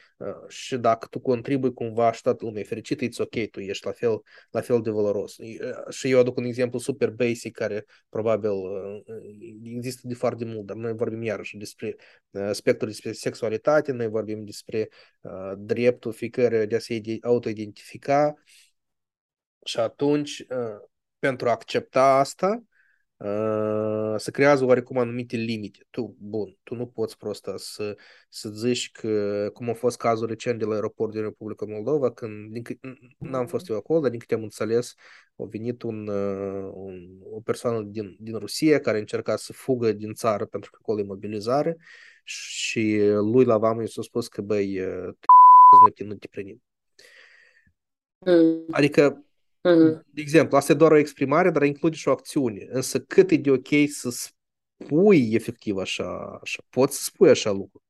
și 0.47 0.77
dacă 0.77 1.07
tu 1.09 1.19
contribui 1.19 1.73
cumva 1.73 2.11
și 2.11 2.21
toată 2.21 2.45
lumea 2.45 2.61
e 2.61 2.65
fericită, 2.65 3.05
it's 3.05 3.17
ok, 3.17 3.49
tu 3.51 3.59
ești 3.59 3.85
la 3.85 3.91
fel, 3.91 4.21
la 4.49 4.61
fel 4.61 4.81
de 4.81 4.89
valoros. 4.89 5.35
Și 5.89 6.09
eu 6.09 6.19
aduc 6.19 6.37
un 6.37 6.43
exemplu 6.43 6.79
super 6.79 7.09
basic 7.09 7.55
care 7.55 7.85
probabil 8.09 8.51
există 9.63 10.01
de 10.03 10.13
foarte 10.13 10.45
mult, 10.45 10.65
dar 10.65 10.75
noi 10.75 10.93
vorbim 10.93 11.21
iarăși 11.21 11.57
despre 11.57 11.95
spectrul 12.51 12.87
despre 12.87 13.11
sexualitate, 13.11 13.91
noi 13.91 14.07
vorbim 14.07 14.43
despre 14.45 14.89
dreptul 15.57 16.11
fiecare 16.11 16.65
de 16.65 16.75
a 16.75 16.79
se 16.79 17.01
autoidentifica 17.21 18.33
și 19.65 19.79
atunci 19.79 20.45
pentru 21.19 21.47
a 21.47 21.51
accepta 21.51 22.17
asta, 22.17 22.63
se 24.17 24.31
creează 24.31 24.65
oarecum 24.65 24.97
anumite 24.97 25.35
limite. 25.35 25.87
Tu, 25.89 26.15
bun, 26.19 26.57
tu 26.63 26.75
nu 26.75 26.87
poți 26.87 27.17
prosta 27.17 27.53
să, 27.57 27.97
să 28.29 28.49
zici 28.49 28.91
că, 28.91 29.49
cum 29.53 29.69
a 29.69 29.73
fost 29.73 29.97
cazul 29.97 30.27
recent 30.27 30.59
de 30.59 30.65
la 30.65 30.73
aeroport 30.73 31.11
din 31.11 31.21
Republica 31.21 31.65
Moldova, 31.65 32.11
când 32.11 32.51
din, 32.51 32.79
n-am 33.17 33.47
fost 33.47 33.69
eu 33.69 33.75
acolo, 33.75 33.99
dar 33.99 34.09
din 34.09 34.19
câte 34.19 34.33
am 34.33 34.43
înțeles, 34.43 34.93
a 35.37 35.43
venit 35.49 35.81
un, 35.81 36.07
un, 36.73 37.19
o 37.31 37.39
persoană 37.39 37.81
din, 37.81 38.17
din 38.19 38.37
Rusia 38.37 38.79
care 38.79 38.99
încerca 38.99 39.35
să 39.35 39.53
fugă 39.53 39.91
din 39.91 40.13
țară 40.13 40.45
pentru 40.45 40.71
că 40.71 40.77
acolo 40.81 40.99
e 40.99 41.03
mobilizare 41.03 41.77
și 42.23 43.01
lui 43.03 43.45
la 43.45 43.57
vamă 43.57 43.83
i 43.83 43.87
s-a 43.87 44.01
spus 44.01 44.27
că, 44.27 44.41
băi, 44.41 44.79
nu 45.83 45.89
te, 45.93 46.03
nu 46.03 46.13
te 46.13 46.27
primim. 46.27 46.63
Mm. 48.25 48.65
Adică 48.71 49.25
Uh-huh. 49.63 50.01
De 50.13 50.21
exemplu, 50.21 50.57
asta 50.57 50.71
e 50.71 50.75
doar 50.75 50.91
o 50.91 50.97
exprimare, 50.97 51.49
dar 51.51 51.63
include 51.63 51.95
și 51.95 52.07
o 52.07 52.11
acțiune. 52.11 52.67
Însă 52.69 53.01
cât 53.01 53.31
e 53.31 53.35
de 53.35 53.51
ok 53.51 53.67
să 53.87 54.09
spui 54.09 55.33
efectiv 55.33 55.77
așa, 55.77 56.39
așa 56.41 56.63
poți 56.69 56.95
să 56.95 57.03
spui 57.03 57.29
așa 57.29 57.51
lucruri. 57.51 57.83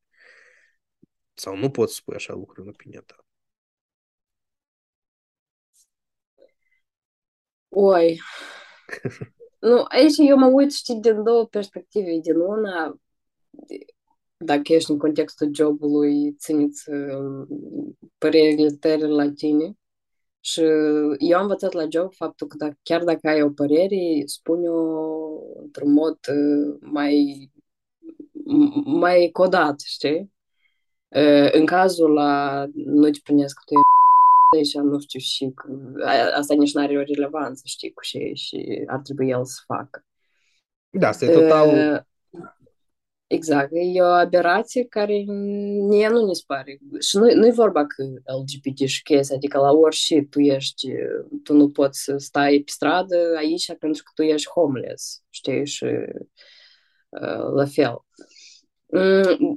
Sau 1.34 1.56
nu 1.56 1.72
poți 1.72 1.94
să 1.94 2.00
spui 2.02 2.16
așa 2.16 2.34
lucruri 2.34 2.62
în 2.62 2.74
opinia 2.74 3.04
ta. 3.06 3.16
Oi. 7.70 8.20
nu, 9.60 9.86
aici 9.88 10.18
eu 10.18 10.38
mă 10.38 10.48
uit, 10.48 10.72
știi, 10.72 11.00
din 11.00 11.24
două 11.24 11.48
perspective. 11.48 12.20
Din 12.22 12.36
una, 12.36 13.00
dacă 14.38 14.74
ești 14.74 14.92
în 14.92 14.98
contextul 14.98 15.50
jobului, 15.54 16.34
țineți 16.34 16.90
părerile 18.18 18.70
tale 18.70 19.08
la 19.08 19.32
tine 19.32 19.76
și 20.42 20.62
eu 21.18 21.38
am 21.38 21.42
învățat 21.42 21.74
la 21.74 21.88
job 21.90 22.14
faptul 22.14 22.48
că 22.48 22.56
dacă, 22.58 22.80
chiar 22.84 23.04
dacă 23.04 23.28
ai 23.28 23.42
o 23.42 23.50
părere, 23.50 24.22
spune-o 24.26 25.08
într-un 25.62 25.92
mod 25.92 26.18
mai, 26.80 27.50
mai 28.86 29.30
codat, 29.34 29.80
știi? 29.80 30.32
În 31.52 31.66
cazul 31.66 32.14
la 32.14 32.66
nu 32.74 33.10
te 33.10 33.20
primesc 33.24 33.56
că 33.56 33.62
tu 33.66 33.74
ești 34.58 34.72
și 34.72 34.78
nu 34.78 35.00
știu 35.00 35.20
și 35.20 35.52
că, 35.56 35.68
asta 36.36 36.54
nici 36.54 36.74
nu 36.74 36.82
are 36.82 36.98
o 36.98 37.02
relevanță, 37.02 37.62
știi, 37.66 37.92
cu 37.92 38.02
ce 38.04 38.32
și 38.34 38.84
ar 38.88 39.00
trebui 39.00 39.30
el 39.30 39.46
să 39.46 39.62
facă. 39.66 40.06
Da, 40.90 41.08
asta 41.08 41.26
e 41.26 41.34
total 41.34 42.06
Exact, 43.34 43.70
e 43.74 44.02
o 44.02 44.06
aberație 44.06 44.86
care 44.86 45.24
mie 45.88 46.10
nu 46.10 46.26
ne 46.26 46.32
pare. 46.48 46.80
Și 47.00 47.18
nu, 47.18 47.34
nu 47.34 47.48
e 47.48 47.52
vorba 47.52 47.86
că 47.86 48.04
LGBT 48.04 48.78
și 48.88 49.04
chestia, 49.04 49.36
adică 49.36 49.58
la 49.58 49.72
orice 49.72 50.22
tu 50.22 50.40
ești, 50.40 50.92
tu 51.44 51.54
nu 51.54 51.70
poți 51.70 52.04
să 52.04 52.18
stai 52.18 52.62
pe 52.66 52.72
stradă 52.72 53.34
aici 53.38 53.76
pentru 53.80 54.04
că 54.04 54.12
tu 54.16 54.22
ești 54.22 54.50
homeless, 54.50 55.24
știi, 55.30 55.66
și 55.66 55.86
uh, 57.10 57.52
la 57.56 57.66
fel. 57.66 58.06
Mm, 58.86 59.56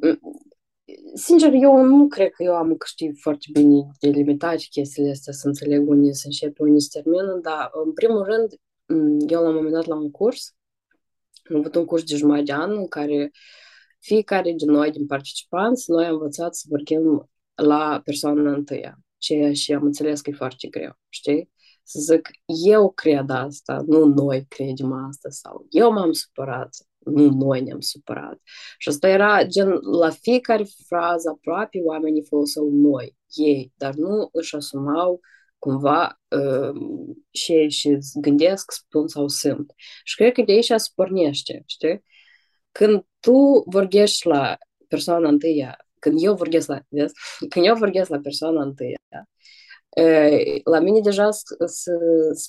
sincer, 1.14 1.52
eu 1.52 1.84
nu 1.84 2.06
cred 2.06 2.30
că 2.30 2.42
eu 2.42 2.54
am 2.54 2.76
câștig 2.76 3.16
foarte 3.20 3.46
bine 3.52 3.90
delimitat 4.00 4.60
chestiile 4.70 5.10
astea, 5.10 5.32
să 5.32 5.46
înțeleg 5.46 5.88
unde 5.88 6.12
să 6.12 6.22
începe, 6.26 6.62
unde 6.62 6.78
să 6.78 6.88
termină, 6.92 7.38
dar, 7.42 7.70
în 7.84 7.92
primul 7.92 8.24
rând, 8.24 8.52
eu 9.30 9.42
la 9.42 9.48
un 9.48 9.54
moment 9.54 9.72
dat 9.72 9.86
la 9.86 9.94
un 9.94 10.10
curs, 10.10 10.54
am 11.50 11.56
avut 11.56 11.74
un 11.74 11.84
curs 11.84 12.02
de 12.02 12.16
jumătate 12.16 12.44
de 12.44 12.52
an 12.52 12.70
în 12.70 12.88
care 12.88 13.30
fiecare 14.04 14.52
din 14.52 14.70
noi, 14.70 14.90
din 14.90 15.06
participanți, 15.06 15.90
noi 15.90 16.04
am 16.04 16.12
învățat 16.12 16.54
să 16.54 16.64
vorbim 16.68 17.30
la 17.54 18.00
persoana 18.04 18.52
întâia, 18.52 18.98
ceea 19.18 19.52
ce 19.52 19.74
am 19.74 19.82
înțeles 19.84 20.20
că 20.20 20.30
e 20.30 20.32
foarte 20.32 20.68
greu, 20.68 20.98
știi? 21.08 21.50
Să 21.82 21.98
zic, 22.00 22.30
eu 22.66 22.90
cred 22.90 23.30
asta, 23.30 23.82
nu 23.86 24.04
noi 24.04 24.46
credem 24.48 24.92
asta, 24.92 25.30
sau 25.30 25.66
eu 25.70 25.92
m-am 25.92 26.12
supărat, 26.12 26.76
nu 26.98 27.30
noi 27.30 27.60
ne-am 27.62 27.80
supărat. 27.80 28.40
Și 28.78 28.88
asta 28.88 29.08
era 29.08 29.44
gen, 29.44 29.68
la 30.00 30.10
fiecare 30.10 30.64
frază 30.86 31.28
aproape 31.28 31.80
oamenii 31.84 32.24
foloseau 32.24 32.70
noi, 32.70 33.16
ei, 33.34 33.72
dar 33.76 33.94
nu 33.94 34.28
își 34.32 34.54
asumau 34.56 35.20
cumva 35.58 36.20
uh, 36.28 36.80
și, 37.30 37.68
și 37.68 37.98
gândesc, 38.20 38.72
spun 38.72 39.08
sau 39.08 39.28
sunt. 39.28 39.72
Și 40.04 40.16
cred 40.16 40.32
că 40.32 40.42
de 40.42 40.52
aici 40.52 40.64
se 40.76 40.90
pornește, 40.94 41.62
știi? 41.66 42.02
Când 42.73 43.05
tu 43.19 43.63
vorbești 43.65 44.27
la 44.27 44.57
persoana 44.87 45.29
întâia, 45.29 45.77
când 45.99 46.17
eu 46.21 46.35
vorbesc 46.35 46.67
la, 46.67 46.81
vezi? 46.87 47.13
când 47.49 47.65
eu 47.65 47.75
vorbesc 47.75 48.09
la 48.09 48.19
persoana 48.19 48.61
întâia, 48.61 48.99
la 50.63 50.79
mine 50.79 50.99
deja 50.99 51.31
se 51.31 51.91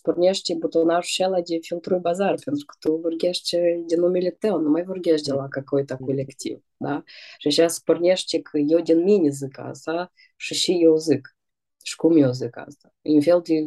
pornește 0.03 0.55
butonajul 0.55 1.03
acela 1.03 1.41
de 1.41 1.59
filtrul 1.61 1.99
bazar, 1.99 2.35
pentru 2.45 2.65
că 2.65 2.75
tu 2.79 2.97
vorbești 2.97 3.57
de 3.87 3.97
numele 3.97 4.31
tău, 4.31 4.61
nu 4.61 4.69
mai 4.69 4.85
vorbești 4.85 5.27
de 5.29 5.33
la 5.33 5.49
какой-то 5.49 5.97
colectiv, 5.97 6.65
da? 6.77 7.03
Și 7.39 7.47
așa 7.47 7.69
se 7.69 7.81
pornește 7.85 8.41
că 8.41 8.59
eu 8.59 8.81
din 8.81 9.03
mine 9.03 9.29
zic 9.29 9.59
asta 9.59 10.13
și 10.37 10.55
și 10.55 10.79
eu 10.83 10.97
zic. 10.97 11.37
Și 11.83 11.97
cum 11.97 12.17
eu 12.17 12.31
zic 12.31 12.57
asta? 12.57 12.95
În 13.03 13.21
fel 13.21 13.41
de, 13.43 13.67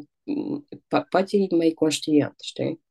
poate 1.10 1.38
e 1.38 1.56
mai 1.56 1.72
conștient, 1.72 2.36
știi? 2.42 2.82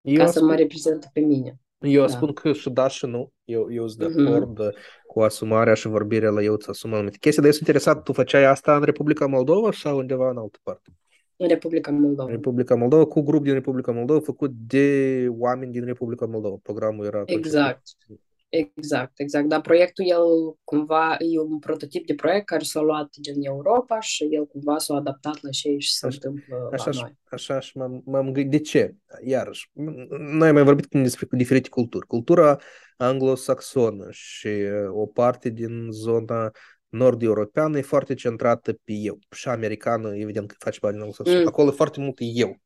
Eu 0.00 0.16
Ca 0.16 0.26
să 0.26 0.44
mă 0.44 0.54
reprezintă 0.54 1.10
pe 1.12 1.20
mine. 1.20 1.60
Eu 1.83 2.01
da. 2.01 2.07
spun 2.07 2.33
că 2.33 2.53
și 2.53 2.69
da 2.69 2.87
și 2.87 3.05
nu. 3.05 3.31
Eu, 3.43 3.71
eu 3.71 3.87
sunt 3.87 4.15
de 4.15 4.23
acord 4.23 4.59
mm-hmm. 4.59 5.05
cu 5.07 5.21
asumarea 5.21 5.73
și 5.73 5.87
vorbirea 5.87 6.29
la 6.29 6.41
eu 6.41 6.53
îți 6.53 6.69
asum 6.69 6.93
anumite 6.93 7.17
chestii, 7.19 7.41
dar 7.41 7.51
eu 7.51 7.57
sunt 7.57 7.67
interesat, 7.67 8.03
tu 8.03 8.13
făceai 8.13 8.43
asta 8.43 8.75
în 8.75 8.83
Republica 8.83 9.25
Moldova 9.25 9.71
sau 9.71 9.97
undeva 9.97 10.29
în 10.29 10.37
altă 10.37 10.59
parte? 10.63 10.89
În 11.35 11.47
Republica 11.47 11.91
Moldova. 11.91 12.23
În 12.23 12.29
Republica 12.29 12.75
Moldova, 12.75 13.05
cu 13.05 13.21
grup 13.21 13.43
din 13.43 13.53
Republica 13.53 13.91
Moldova, 13.91 14.19
făcut 14.19 14.51
de 14.51 15.27
oameni 15.29 15.71
din 15.71 15.85
Republica 15.85 16.25
Moldova. 16.25 16.55
Programul 16.61 17.05
era... 17.05 17.23
Exact. 17.25 17.81
Conceput. 18.07 18.32
Exact, 18.55 19.19
exact. 19.19 19.47
Dar 19.47 19.61
proiectul, 19.61 20.05
el 20.07 20.57
cumva 20.63 21.15
e 21.19 21.39
un 21.39 21.59
prototip 21.59 22.05
de 22.05 22.13
proiect 22.13 22.45
care 22.45 22.63
s-a 22.63 22.79
luat 22.79 23.09
din 23.15 23.45
Europa 23.45 23.99
și 23.99 24.23
el 24.23 24.45
cumva 24.45 24.77
s-a 24.77 24.95
adaptat 24.95 25.41
la 25.41 25.49
ce 25.49 25.75
și 25.77 25.93
se 25.93 26.05
întâmplă 26.05 26.69
așa, 26.71 26.89
la 26.91 27.01
noi. 27.01 27.17
Așa 27.29 27.59
și 27.59 27.77
m-am, 27.77 28.01
m-am 28.05 28.31
gândit, 28.31 28.49
de 28.49 28.59
ce? 28.59 28.95
Iarăși, 29.23 29.69
noi 30.19 30.47
am 30.47 30.53
mai 30.53 30.63
vorbit 30.63 30.87
despre 30.89 31.27
diferite 31.31 31.69
culturi. 31.69 32.07
Cultura 32.07 32.57
anglosaxonă 32.97 34.07
și 34.11 34.49
o 34.89 35.05
parte 35.05 35.49
din 35.49 35.87
zona 35.91 36.51
nord-europeană 36.89 37.77
e 37.77 37.81
foarte 37.81 38.13
centrată 38.13 38.73
pe 38.73 38.91
eu. 38.91 39.19
Și 39.31 39.47
americană, 39.47 40.15
evident 40.15 40.47
că 40.47 40.55
face 40.59 40.77
bani 40.81 40.97
anglosaxon. 40.97 41.39
Mm. 41.39 41.47
Acolo 41.47 41.69
e 41.69 41.75
foarte 41.75 41.99
mult 41.99 42.17
eu. 42.19 42.61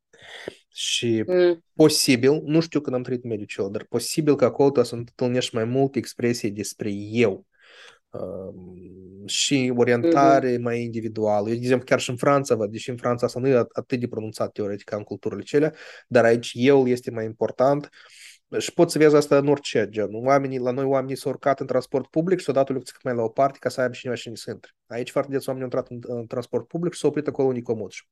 Și 0.80 1.24
mm. 1.28 1.63
posibil, 1.74 2.42
nu 2.44 2.60
știu 2.60 2.80
când 2.80 2.96
am 2.96 3.02
trăit 3.02 3.24
în 3.24 3.30
mediul 3.30 3.48
celor, 3.48 3.70
dar 3.70 3.86
posibil 3.90 4.36
că 4.36 4.46
acolo 4.46 4.84
să 4.84 4.96
întâlnești 4.96 5.56
mai 5.56 5.63
multe 5.63 5.98
expresii 5.98 6.52
despre 6.52 6.92
eu 7.12 7.46
uh, 8.10 8.54
și 9.26 9.74
orientare 9.76 10.56
mm-hmm. 10.56 10.62
mai 10.62 10.82
individuală. 10.82 11.48
Eu, 11.48 11.54
de 11.54 11.60
exemplu, 11.62 11.86
chiar 11.86 12.00
și 12.00 12.10
în 12.10 12.16
Franța, 12.16 12.56
văd, 12.56 12.72
deși 12.72 12.90
în 12.90 12.98
Franța 12.98 13.26
asta 13.26 13.40
nu 13.40 13.48
e 13.48 13.68
atât 13.72 14.00
de 14.00 14.08
pronunțat 14.08 14.52
teoretic 14.52 14.86
ca 14.86 14.96
în 14.96 15.04
culturile 15.04 15.42
cele, 15.42 15.74
dar 16.08 16.24
aici 16.24 16.52
eu 16.54 16.88
este 16.88 17.12
mai 17.12 17.26
important 17.26 17.90
și 18.58 18.74
poți 18.74 18.92
să 18.92 18.98
vezi 18.98 19.15
asta 19.15 19.38
în 19.38 19.48
orice 19.48 19.88
gen. 19.90 20.10
Oamenii, 20.12 20.60
la 20.60 20.71
noi 20.71 20.86
oamenii 20.86 21.17
s-au 21.17 21.32
urcat 21.32 21.60
în 21.60 21.67
transport 21.67 22.08
public 22.08 22.40
și 22.40 22.46
s-au 22.46 22.54
dat 22.54 22.69
o 22.69 22.73
lecție 22.73 22.96
mai 23.04 23.15
la 23.15 23.21
o 23.21 23.30
parte 23.30 23.58
ca 23.60 23.69
să 23.69 23.82
aibă 23.82 23.94
cineva 23.94 24.17
și 24.17 24.28
în 24.28 24.34
intre. 24.54 24.71
Aici 24.88 25.12
foarte 25.12 25.32
des 25.32 25.46
oamenii 25.46 25.69
au 25.71 25.80
intrat 25.80 26.10
în, 26.10 26.17
în 26.19 26.28
transport 26.28 26.67
public 26.67 26.94
și 26.94 27.00
s-au 27.00 27.10
oprit 27.10 27.28
acolo 27.28 27.48
unii 27.48 27.62
comozi 27.62 27.96
și 27.96 28.04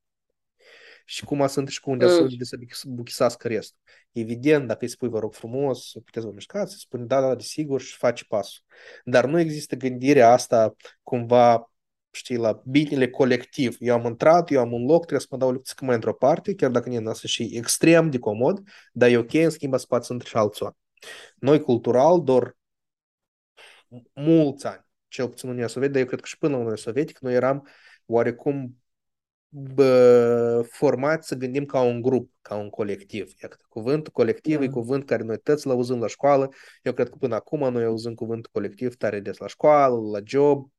cum 1.25 1.47
sunt 1.47 1.67
și 1.67 1.79
cu 1.79 1.89
unde 1.89 2.05
mm. 2.05 2.11
să 2.39 2.47
să 2.69 2.87
buchisească 2.87 3.47
restul. 3.47 3.79
Evident, 4.11 4.67
dacă 4.67 4.79
îi 4.81 4.89
spui, 4.89 5.09
vă 5.09 5.19
rog 5.19 5.33
frumos, 5.33 5.91
puteți 5.91 6.25
vă 6.25 6.31
mișcați, 6.31 6.75
spune, 6.79 7.03
da, 7.03 7.21
da, 7.21 7.35
desigur, 7.35 7.81
și 7.81 7.95
faci 7.95 8.23
pasul. 8.23 8.63
Dar 9.03 9.25
nu 9.25 9.39
există 9.39 9.75
gândirea 9.75 10.31
asta 10.31 10.75
cumva 11.03 11.69
știi, 12.15 12.35
la 12.37 12.61
binele 12.65 13.09
colectiv. 13.09 13.77
Eu 13.79 13.93
am 13.93 14.05
intrat, 14.05 14.51
eu 14.51 14.59
am 14.59 14.71
un 14.71 14.85
loc, 14.85 14.99
trebuie 14.99 15.19
să 15.19 15.27
mă 15.29 15.37
dau 15.37 15.51
lecție 15.51 15.85
mai 15.85 15.95
într-o 15.95 16.13
parte, 16.13 16.55
chiar 16.55 16.71
dacă 16.71 16.89
nu 16.89 17.09
e 17.09 17.13
și 17.13 17.49
extrem 17.53 18.09
de 18.09 18.19
comod, 18.19 18.61
dar 18.91 19.09
e 19.09 19.17
ok, 19.17 19.33
în 19.33 19.49
schimb, 19.49 19.77
spațiu 19.77 20.13
între 20.13 20.29
și 20.29 20.35
alții 20.35 20.67
Noi, 21.35 21.61
cultural, 21.61 22.23
doar 22.23 22.55
mulți 24.13 24.67
ani, 24.67 24.85
cel 25.07 25.25
puțin 25.25 25.41
în 25.43 25.49
Uniunea 25.49 25.67
Sovietică, 25.67 25.99
dar 25.99 26.01
eu 26.01 26.07
cred 26.07 26.19
că 26.19 26.27
și 26.27 26.37
până 26.37 26.51
în 26.51 26.59
Uniunea 26.59 26.81
Sovietică, 26.81 27.19
noi 27.21 27.33
eram 27.33 27.67
oarecum 28.05 28.77
bă, 29.49 30.65
formați 30.69 31.27
să 31.27 31.35
gândim 31.35 31.65
ca 31.65 31.81
un 31.81 32.01
grup, 32.01 32.31
ca 32.41 32.55
un 32.55 32.69
colectiv. 32.69 33.31
Iată, 33.41 33.57
cuvântul 33.69 34.11
colectiv 34.11 34.57
da. 34.57 34.63
e 34.63 34.67
cuvânt 34.67 35.05
care 35.05 35.23
noi 35.23 35.37
toți 35.37 35.67
l-auzim 35.67 35.99
la 35.99 36.07
școală. 36.07 36.49
Eu 36.81 36.93
cred 36.93 37.09
că 37.09 37.15
până 37.19 37.35
acum 37.35 37.59
noi 37.71 37.83
auzim 37.83 38.13
cuvântul 38.13 38.51
colectiv 38.53 38.95
tare 38.95 39.19
des 39.19 39.37
la 39.37 39.47
școală, 39.47 40.09
la 40.11 40.19
job, 40.23 40.69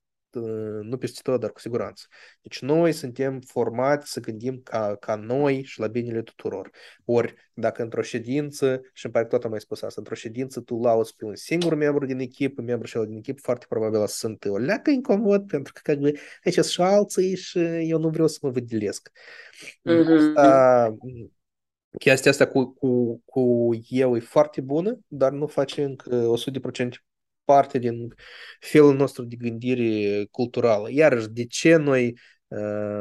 nu 0.82 0.97
peste 0.97 1.20
tot, 1.22 1.41
dar 1.41 1.51
cu 1.51 1.61
siguranță. 1.61 2.05
Deci 2.43 2.61
noi 2.61 2.93
suntem 2.93 3.41
formați 3.41 4.12
să 4.12 4.20
gândim 4.20 4.61
ca, 4.64 4.97
ca 5.01 5.14
noi 5.14 5.62
și 5.62 5.80
la 5.80 5.87
binele 5.87 6.22
tuturor. 6.22 6.70
Ori, 7.05 7.34
dacă 7.55 7.82
într-o 7.82 8.03
ședință, 8.03 8.80
și 8.93 9.05
îmi 9.05 9.14
pare 9.14 9.26
că 9.26 9.34
tot 9.34 9.45
am 9.45 9.51
mai 9.51 9.61
spus 9.61 9.82
asta, 9.82 9.95
într-o 9.99 10.14
ședință 10.14 10.61
tu 10.61 10.80
lauzi 10.80 11.14
pe 11.16 11.24
un 11.24 11.34
singur 11.34 11.74
membru 11.74 12.07
din 12.07 12.18
echipă, 12.18 12.62
membru 12.62 12.87
și 12.87 12.99
din 12.99 13.16
echipă, 13.16 13.41
foarte 13.43 13.66
probabil 13.68 14.07
să 14.07 14.16
sunt 14.16 14.45
o 14.45 14.57
leacă 14.57 14.91
incomod, 14.91 15.47
pentru 15.47 15.72
că, 15.72 15.80
ca 15.82 16.01
aici 16.45 16.55
sunt 16.55 16.64
și 16.64 16.80
alții 16.80 17.37
și 17.37 17.59
eu 17.89 17.99
nu 17.99 18.09
vreau 18.09 18.28
să 18.28 18.39
mă 18.43 18.51
vedelesc. 18.51 19.11
Mm-hmm. 19.91 21.34
Chestia 21.99 22.30
asta 22.30 22.47
cu, 22.47 22.74
cu, 22.74 23.22
cu 23.24 23.70
eu 23.89 24.16
e 24.16 24.20
foarte 24.20 24.61
bună, 24.61 24.99
dar 25.07 25.32
nu 25.32 25.47
face 25.47 25.82
încă 25.82 26.32
100% 26.51 27.05
parte 27.47 27.78
din 27.78 28.14
felul 28.61 28.97
nostru 28.97 29.24
de 29.24 29.36
gândire 29.36 30.24
culturală. 30.30 30.88
Iarăși, 30.90 31.28
de 31.28 31.47
ce 31.47 31.76
noi 31.76 32.18
uh, 32.49 33.01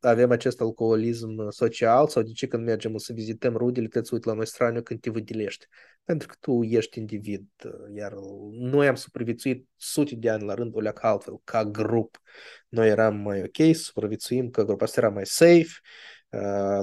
avem 0.00 0.30
acest 0.30 0.60
alcoolism 0.60 1.50
social 1.50 2.08
sau 2.08 2.22
de 2.22 2.32
ce 2.32 2.46
când 2.46 2.64
mergem 2.64 2.96
să 2.96 3.12
vizităm 3.12 3.56
rudele, 3.56 3.88
te 3.88 4.00
uiți 4.12 4.26
la 4.26 4.32
noi 4.32 4.46
straniu 4.46 4.82
când 4.82 5.00
te 5.00 5.10
vădilești? 5.10 5.66
Pentru 6.04 6.28
că 6.28 6.34
tu 6.40 6.62
ești 6.62 6.98
individ, 6.98 7.46
iar 7.94 8.12
noi 8.52 8.88
am 8.88 8.94
supraviețuit 8.94 9.68
sute 9.76 10.14
de 10.14 10.30
ani 10.30 10.44
la 10.44 10.54
rând, 10.54 10.76
o 10.76 10.80
leacă 10.80 11.06
altfel, 11.06 11.40
ca 11.44 11.64
grup. 11.64 12.20
Noi 12.68 12.88
eram 12.88 13.16
mai 13.16 13.42
ok, 13.42 13.76
supraviețuim 13.76 14.50
că 14.50 14.64
grupa 14.64 14.84
asta 14.84 15.00
era 15.00 15.10
mai 15.10 15.26
safe, 15.26 15.80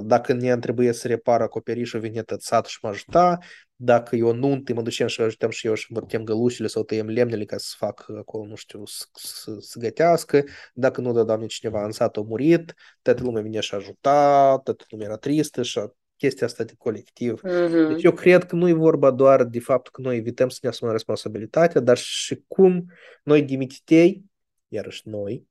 dacă 0.02 0.32
ne 0.32 0.58
trebuie 0.58 0.92
să 0.92 1.08
repar 1.08 1.40
acoperișul, 1.40 2.00
vine 2.00 2.22
tățat 2.22 2.66
și 2.66 2.78
mă 2.82 2.88
ajuta. 2.88 3.38
Dacă 3.76 4.16
e 4.16 4.22
o 4.22 4.32
nuntă, 4.32 4.74
mă 4.74 4.82
ducem 4.82 5.06
și 5.06 5.20
ajutăm 5.20 5.50
și 5.50 5.66
eu 5.66 5.74
și 5.74 5.86
învârtem 5.88 6.24
gălușile 6.24 6.66
sau 6.66 6.82
tăiem 6.82 7.06
lemnele 7.06 7.44
ca 7.44 7.56
să 7.56 7.74
fac 7.76 8.06
acolo, 8.18 8.46
nu 8.46 8.54
știu, 8.54 8.82
să, 8.86 9.04
să, 9.12 9.56
să 9.58 9.78
gătească. 9.78 10.44
Dacă 10.74 11.00
nu, 11.00 11.12
da, 11.12 11.22
Doamne, 11.22 11.46
cineva 11.46 11.84
în 11.84 11.90
sat 11.90 12.16
a 12.16 12.20
murit, 12.20 12.74
toată 13.02 13.22
lumea 13.22 13.42
vine 13.42 13.60
și 13.60 13.74
ajuta, 13.74 14.58
toată 14.64 14.84
lumea 14.88 15.06
era 15.06 15.16
tristă 15.16 15.62
și 15.62 15.80
chestia 16.16 16.46
asta 16.46 16.64
de 16.64 16.72
colectiv. 16.78 17.40
Mm-hmm. 17.40 17.88
Deci 17.88 18.02
eu 18.02 18.12
cred 18.12 18.44
că 18.44 18.56
nu 18.56 18.68
e 18.68 18.72
vorba 18.72 19.10
doar 19.10 19.44
de 19.44 19.60
faptul 19.60 19.92
că 19.92 20.00
noi 20.00 20.16
evităm 20.16 20.48
să 20.48 20.58
ne 20.62 20.68
asumăm 20.68 20.92
responsabilitatea, 20.92 21.80
dar 21.80 21.96
și 21.96 22.44
cum 22.46 22.84
noi 23.22 23.42
dimititei, 23.42 24.24
iarăși 24.68 25.08
noi, 25.08 25.46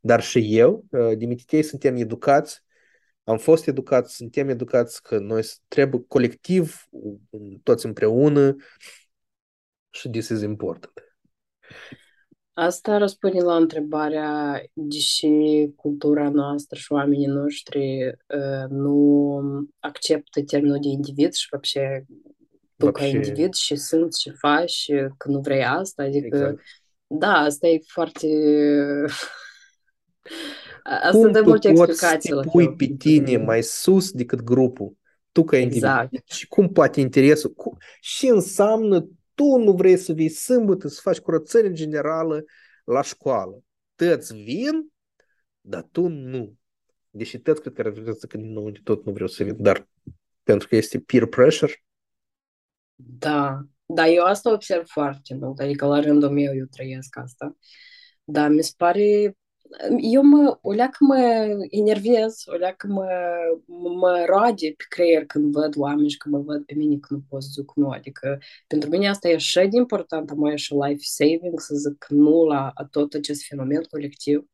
dar 0.00 0.22
și 0.22 0.56
eu, 0.56 0.84
dimititei 1.16 1.62
suntem 1.62 1.96
educați 1.96 2.64
am 3.25 3.37
fost 3.37 3.67
educați, 3.67 4.15
suntem 4.15 4.49
educați 4.49 5.03
că 5.03 5.19
noi 5.19 5.43
trebuie 5.67 6.03
colectiv, 6.07 6.89
toți 7.63 7.85
împreună 7.85 8.55
și 9.89 10.09
this 10.09 10.29
is 10.29 10.41
important. 10.41 10.93
Asta 12.53 12.97
răspunde 12.97 13.39
la 13.41 13.55
întrebarea 13.55 14.61
deși 14.73 15.27
cultura 15.75 16.29
noastră 16.29 16.77
și 16.77 16.91
oamenii 16.91 17.25
noștri 17.25 18.07
uh, 18.07 18.69
nu 18.69 19.29
acceptă 19.79 20.43
termenul 20.43 20.79
de 20.81 20.87
individ 20.87 21.33
și 21.33 21.47
вообще 21.51 22.05
tu 22.75 22.91
ca 22.91 23.05
individ 23.05 23.53
și 23.53 23.75
sunt 23.75 24.15
și 24.15 24.31
faci 24.31 24.69
și 24.69 24.93
că 25.17 25.29
nu 25.29 25.39
vrei 25.39 25.65
asta, 25.65 26.03
adică 26.03 26.25
exact. 26.25 26.61
da, 27.07 27.33
asta 27.33 27.67
e 27.67 27.79
foarte 27.87 28.27
Asta 30.88 31.10
Cum 31.10 31.32
dă 31.32 31.42
multe 31.42 31.68
explicații 31.68 32.32
la 32.32 32.42
pui 32.42 32.74
pe 32.74 32.86
tine 32.98 33.36
mai 33.36 33.62
sus 33.62 34.10
decât 34.10 34.40
grupul? 34.40 34.96
Tu 35.32 35.44
ca 35.44 35.56
individ. 35.56 35.82
Exact. 35.82 36.30
Și 36.30 36.46
cum 36.46 36.68
poate 36.68 37.00
interesul? 37.00 37.52
Cum, 37.52 37.76
și 38.00 38.26
înseamnă 38.26 39.08
tu 39.34 39.56
nu 39.56 39.72
vrei 39.72 39.96
să 39.96 40.12
vii 40.12 40.28
sâmbătă 40.28 40.88
să 40.88 41.00
faci 41.02 41.18
curățenie 41.18 41.72
generală 41.72 42.44
la 42.84 43.02
școală. 43.02 43.62
Tăți 43.94 44.34
vin, 44.34 44.92
dar 45.60 45.88
tu 45.90 46.08
nu. 46.08 46.54
Deși 47.10 47.38
tăți 47.38 47.60
cred 47.60 47.72
că 47.72 47.80
ar 47.80 47.88
vrea 47.88 48.12
să 48.12 48.28
nu, 48.36 48.70
tot 48.70 49.04
nu 49.04 49.12
vreau 49.12 49.28
să 49.28 49.44
vin, 49.44 49.56
dar 49.58 49.88
pentru 50.42 50.68
că 50.68 50.76
este 50.76 50.98
peer 50.98 51.26
pressure. 51.26 51.72
Da, 52.94 53.60
da, 53.86 54.08
eu 54.08 54.24
asta 54.24 54.52
observ 54.52 54.86
foarte 54.86 55.34
mult, 55.34 55.58
adică 55.58 55.86
la 55.86 56.00
rândul 56.00 56.30
meu 56.30 56.54
eu 56.54 56.64
trăiesc 56.64 57.16
asta. 57.16 57.56
Da, 58.24 58.48
mi 58.48 58.62
se 58.62 58.72
pare 58.76 59.36
eu 60.00 60.22
mă, 60.22 60.58
o 60.62 60.72
leacă 60.72 60.96
mă 61.00 61.16
enervez, 61.70 62.42
o 62.46 62.54
leacă 62.54 62.86
mă, 62.86 63.06
mă 64.00 64.24
roage 64.28 64.72
pe 64.72 64.84
creier 64.88 65.26
când 65.26 65.52
văd 65.52 65.76
oameni 65.76 66.08
și 66.08 66.16
când 66.16 66.34
mă 66.34 66.40
văd 66.40 66.64
pe 66.64 66.74
mine 66.74 66.98
că 66.98 67.14
nu 67.14 67.20
pot 67.28 67.42
să 67.42 67.48
zic 67.52 67.72
nu. 67.74 67.88
Adică 67.88 68.38
pentru 68.66 68.88
mine 68.90 69.08
asta 69.08 69.28
e 69.28 69.34
așa 69.34 69.64
de 69.64 69.76
important, 69.76 70.30
am 70.30 70.56
și 70.56 70.74
life 70.74 71.02
saving, 71.02 71.60
să 71.60 71.74
zic 71.74 72.06
nu 72.08 72.44
la 72.44 72.72
tot 72.90 73.14
acest 73.14 73.46
fenomen 73.46 73.82
colectiv. 73.90 74.44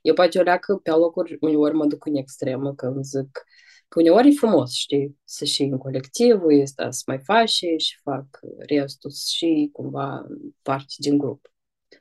Eu 0.00 0.14
poate 0.14 0.38
o 0.38 0.42
leacă 0.42 0.76
pe 0.76 0.90
locuri, 0.90 1.36
uneori 1.40 1.74
mă 1.74 1.86
duc 1.86 2.06
în 2.06 2.14
extremă 2.14 2.74
când 2.74 3.04
zic 3.04 3.44
că 3.88 4.00
uneori 4.00 4.28
e 4.28 4.32
frumos, 4.32 4.72
știi, 4.72 5.18
să 5.24 5.44
și 5.44 5.62
în 5.62 5.78
colectivul 5.78 6.52
este 6.52 6.86
să 6.90 7.02
mai 7.06 7.18
faci 7.18 7.50
și 7.76 7.98
fac 8.02 8.26
restul 8.58 9.10
și 9.10 9.68
cumva 9.72 10.26
parte 10.62 10.94
din 10.98 11.18
grup. 11.18 11.52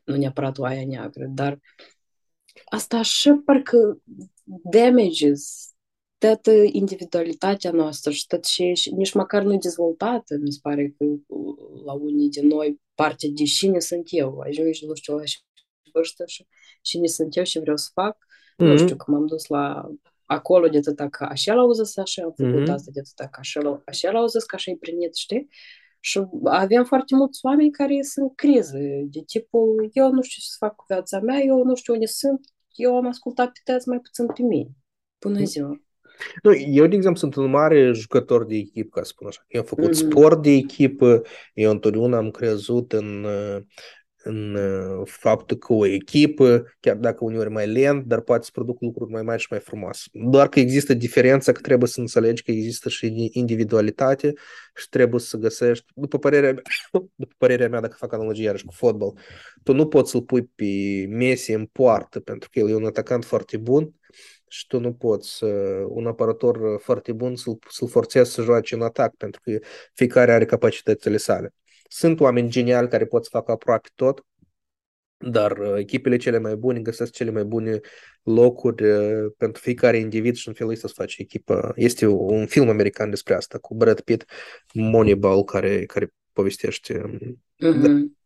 Nu 0.04 0.16
neapărat 0.16 0.58
o 0.58 0.64
aia 0.64 0.86
neagră, 0.86 1.26
dar 1.30 1.60
asta 2.66 2.98
așa 2.98 3.42
parcă 3.46 4.02
damages 4.72 5.74
toată 6.18 6.52
individualitatea 6.72 7.72
noastră 7.72 8.12
și 8.12 8.28
tot 8.28 8.46
ce 8.46 8.74
și 8.74 8.94
nici 8.94 9.14
măcar 9.14 9.44
nu 9.44 9.58
dezvoltată, 9.58 10.38
mi 10.38 10.52
se 10.52 10.60
pare 10.62 10.96
că 10.98 11.06
la 11.86 11.94
unii 11.94 12.30
din 12.30 12.48
noi 12.48 12.82
parte 12.96 13.28
de 13.28 13.44
cine 13.44 13.80
sunt 13.80 14.08
eu, 14.10 14.40
ajungi, 14.40 14.86
nu 14.86 14.94
știu, 14.94 15.16
la 15.16 15.24
vârstă 15.94 16.24
și 16.28 16.48
cine 16.82 17.08
sunt 17.08 17.36
eu 17.36 17.44
și 17.44 17.60
vreau 17.60 17.78
să 17.78 17.90
fac. 17.94 18.18
Mm-hmm. 18.18 18.66
Nu 18.66 18.78
știu, 18.78 18.96
că 18.96 19.12
m-am 19.12 19.26
dus 19.26 19.48
la 19.48 19.90
acolo 20.26 20.68
de 20.68 20.78
atâta 20.78 21.10
că 21.10 21.24
așa 21.24 21.54
l-au 21.54 21.72
zis 21.72 21.98
așa, 21.98 22.24
am 22.24 22.34
făcut 22.38 22.62
mm-hmm. 22.62 22.74
asta 22.74 22.92
de 22.94 23.00
atâta 23.00 23.28
că 23.28 23.40
așa, 23.40 23.84
așa 23.86 24.12
l-au 24.12 24.28
zis 24.28 24.44
că 24.44 24.56
așa-i 24.56 24.76
primit, 24.76 25.16
știi? 25.16 25.50
Și 26.00 26.22
avem 26.44 26.84
foarte 26.84 27.16
mulți 27.16 27.40
oameni 27.42 27.72
care 27.72 28.02
sunt 28.02 28.26
în 28.26 28.36
criză, 28.36 28.78
de 29.04 29.24
tipul, 29.26 29.90
eu 29.94 30.12
nu 30.12 30.22
știu 30.22 30.42
ce 30.42 30.48
să 30.50 30.56
fac 30.60 30.76
cu 30.76 30.86
viața 30.88 31.20
mea, 31.20 31.40
eu 31.40 31.64
nu 31.64 31.76
știu 31.76 31.94
unde 31.94 32.06
sunt, 32.06 32.40
eu 32.76 32.96
am 32.96 33.08
ascultat 33.08 33.52
pe 33.52 33.72
tăți 33.72 33.88
mai 33.88 34.00
puțin 34.00 34.26
pe 34.26 34.42
mine. 34.42 34.70
Bună 35.20 35.44
ziua! 35.44 35.82
Nu, 36.44 36.56
eu, 36.56 36.88
de 36.88 36.96
exemplu, 36.96 37.20
sunt 37.20 37.36
un 37.36 37.50
mare 37.50 37.92
jucător 37.92 38.46
de 38.46 38.56
echipă, 38.56 38.90
ca 38.90 39.04
să 39.04 39.12
spun 39.14 39.28
așa. 39.28 39.46
Eu 39.48 39.60
am 39.60 39.66
făcut 39.66 39.90
mm-hmm. 39.90 40.10
sport 40.10 40.42
de 40.42 40.50
echipă, 40.50 41.22
eu 41.54 41.72
întotdeauna 41.72 42.18
am 42.18 42.32
crezut 42.32 42.94
în, 42.94 43.26
în 44.30 44.56
uh, 44.56 45.02
faptul 45.06 45.58
că 45.58 45.74
o 45.74 45.86
echipă, 45.86 46.76
chiar 46.80 46.96
dacă 46.96 47.24
uneori 47.24 47.50
mai 47.50 47.68
lent, 47.68 48.06
dar 48.06 48.22
poate 48.22 48.44
să 48.44 48.50
produc 48.54 48.82
lucruri 48.82 49.12
mai 49.12 49.22
mari 49.22 49.42
și 49.42 49.48
mai 49.50 49.60
frumoase. 49.60 50.08
Doar 50.12 50.50
că 50.50 50.60
există 50.60 50.94
diferența 50.94 51.52
că 51.52 51.62
trebuie 51.62 51.90
să 51.90 52.00
înțelegi 52.00 52.44
că 52.44 52.52
există 52.52 52.90
și 52.90 53.30
individualitate 53.32 54.34
și 54.76 54.90
trebuie 54.90 55.20
să 55.20 55.38
găsești, 55.38 55.86
după 55.96 56.18
părerea 56.20 56.52
mea, 56.52 56.62
după 57.16 57.34
părerea 57.38 57.70
mea 57.70 57.80
dacă 57.80 57.96
fac 57.98 58.14
analogie 58.14 58.44
iarăși 58.44 58.66
cu 58.66 58.74
fotbal, 58.74 59.14
tu 59.64 59.74
nu 59.74 59.88
poți 59.88 60.12
să-l 60.12 60.22
pui 60.22 60.44
pe 60.44 60.66
Messi 61.10 61.52
în 61.52 61.66
poartă 61.66 62.20
pentru 62.20 62.50
că 62.52 62.60
el 62.60 62.70
e 62.70 62.76
un 62.76 62.86
atacant 62.86 63.26
foarte 63.26 63.58
bun 63.58 63.94
și 64.48 64.68
tu 64.68 64.80
nu 64.80 64.94
poți 64.94 65.44
un 65.88 66.08
apărător 66.08 66.80
foarte 66.82 67.12
bun 67.12 67.36
să-l, 67.36 67.58
să-l 67.70 67.88
forțezi 67.88 68.32
să 68.32 68.42
joace 68.42 68.76
în 68.76 68.82
atac 68.82 69.16
pentru 69.16 69.42
că 69.44 69.60
fiecare 69.94 70.32
are 70.32 70.46
capacitățile 70.46 71.18
sale. 71.18 71.54
Sunt 71.92 72.20
oameni 72.20 72.50
geniali 72.50 72.88
care 72.88 73.06
pot 73.06 73.24
să 73.24 73.30
facă 73.32 73.52
aproape 73.52 73.90
tot, 73.96 74.26
dar 75.18 75.58
uh, 75.58 75.78
echipele 75.78 76.18
cele 76.18 76.40
mai 76.40 76.56
bune 76.56 76.80
găsesc 76.80 77.12
cele 77.12 77.32
mai 77.32 77.44
bune 77.44 77.80
locuri 78.24 78.90
uh, 78.90 79.32
pentru 79.38 79.62
fiecare 79.62 79.98
individ 79.98 80.36
și 80.36 80.48
în 80.48 80.54
felul 80.54 80.72
ăsta 80.72 80.88
să 80.88 80.94
face 80.98 81.22
echipă. 81.22 81.74
Este 81.76 82.06
un 82.06 82.46
film 82.46 82.70
american 82.70 83.10
despre 83.10 83.34
asta 83.34 83.58
cu 83.58 83.76
Brad 83.76 84.00
Pitt, 84.00 84.26
Moneyball, 84.74 85.44
care, 85.44 85.86
care 85.86 86.14
povestește. 86.34 87.02
Mm-hmm. 87.02 88.18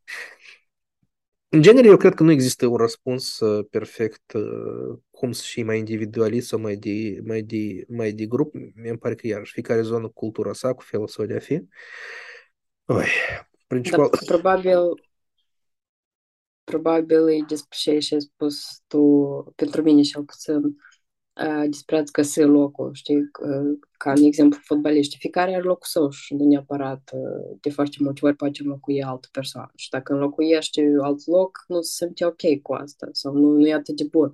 În 1.50 1.62
genere, 1.62 1.88
eu 1.88 1.98
cred 1.98 2.14
că 2.14 2.24
nu 2.24 2.32
există 2.32 2.66
un 2.68 2.76
răspuns 2.76 3.40
uh, 3.40 3.66
perfect 3.70 4.34
uh, 4.34 4.98
cum 5.10 5.32
să 5.32 5.44
fii 5.46 5.64
mai 5.64 5.78
individualist 5.78 6.48
sau 6.48 6.60
mai 6.60 6.76
de, 6.76 7.20
mai 7.24 7.42
de, 7.42 7.86
mai 7.88 8.12
de 8.12 8.26
grup. 8.26 8.54
Mi 8.76 8.98
pare 8.98 9.16
că 9.16 9.28
iarăși 9.28 9.52
fiecare 9.52 9.82
zonă 9.82 10.08
cu 10.08 10.14
cultura 10.14 10.54
sa, 10.54 10.74
cu 10.74 10.82
felul 10.82 11.08
său 11.08 11.26
de 11.26 11.36
a 11.36 11.40
fi. 11.40 11.62
Oi, 12.86 13.08
principal... 13.74 14.10
Da, 14.12 14.18
probabil, 14.26 14.80
probabil 16.64 17.28
e 17.28 17.46
despre 17.48 17.78
ce 17.78 17.90
ai 17.90 18.22
spus 18.22 18.82
tu, 18.88 19.02
pentru 19.56 19.82
mine 19.82 20.02
cel 20.02 20.24
puțin, 20.24 20.78
despre 21.70 21.98
a-ți 21.98 22.12
găsi 22.12 22.42
locul, 22.42 22.94
știi, 22.94 23.30
ca 23.98 24.12
în 24.12 24.24
exemplu 24.24 24.60
fotbaliști, 24.64 25.18
fiecare 25.18 25.54
are 25.54 25.64
locul 25.64 25.88
său 25.90 26.10
și 26.10 26.34
nu 26.34 26.46
neapărat 26.46 27.12
de 27.62 27.70
foarte 27.70 27.98
multe 28.00 28.26
ori 28.26 28.36
poate 28.36 28.62
înlocui 28.64 29.04
altă 29.04 29.28
persoană. 29.32 29.72
Și 29.76 29.90
dacă 29.90 30.14
înlocuiești 30.14 30.82
alt 31.02 31.26
loc, 31.26 31.64
nu 31.68 31.82
se 31.82 32.06
simte 32.06 32.26
ok 32.26 32.62
cu 32.62 32.74
asta 32.74 33.08
sau 33.12 33.34
nu, 33.34 33.50
nu 33.50 33.68
e 33.68 33.74
atât 33.74 33.96
de 33.96 34.08
bun. 34.12 34.34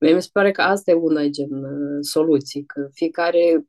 Mie 0.00 0.14
mi 0.14 0.22
se 0.22 0.28
pare 0.32 0.50
că 0.50 0.62
asta 0.62 0.90
e 0.90 0.94
una 0.94 1.22
din 1.22 1.64
soluții, 2.00 2.64
că 2.64 2.88
fiecare 2.92 3.66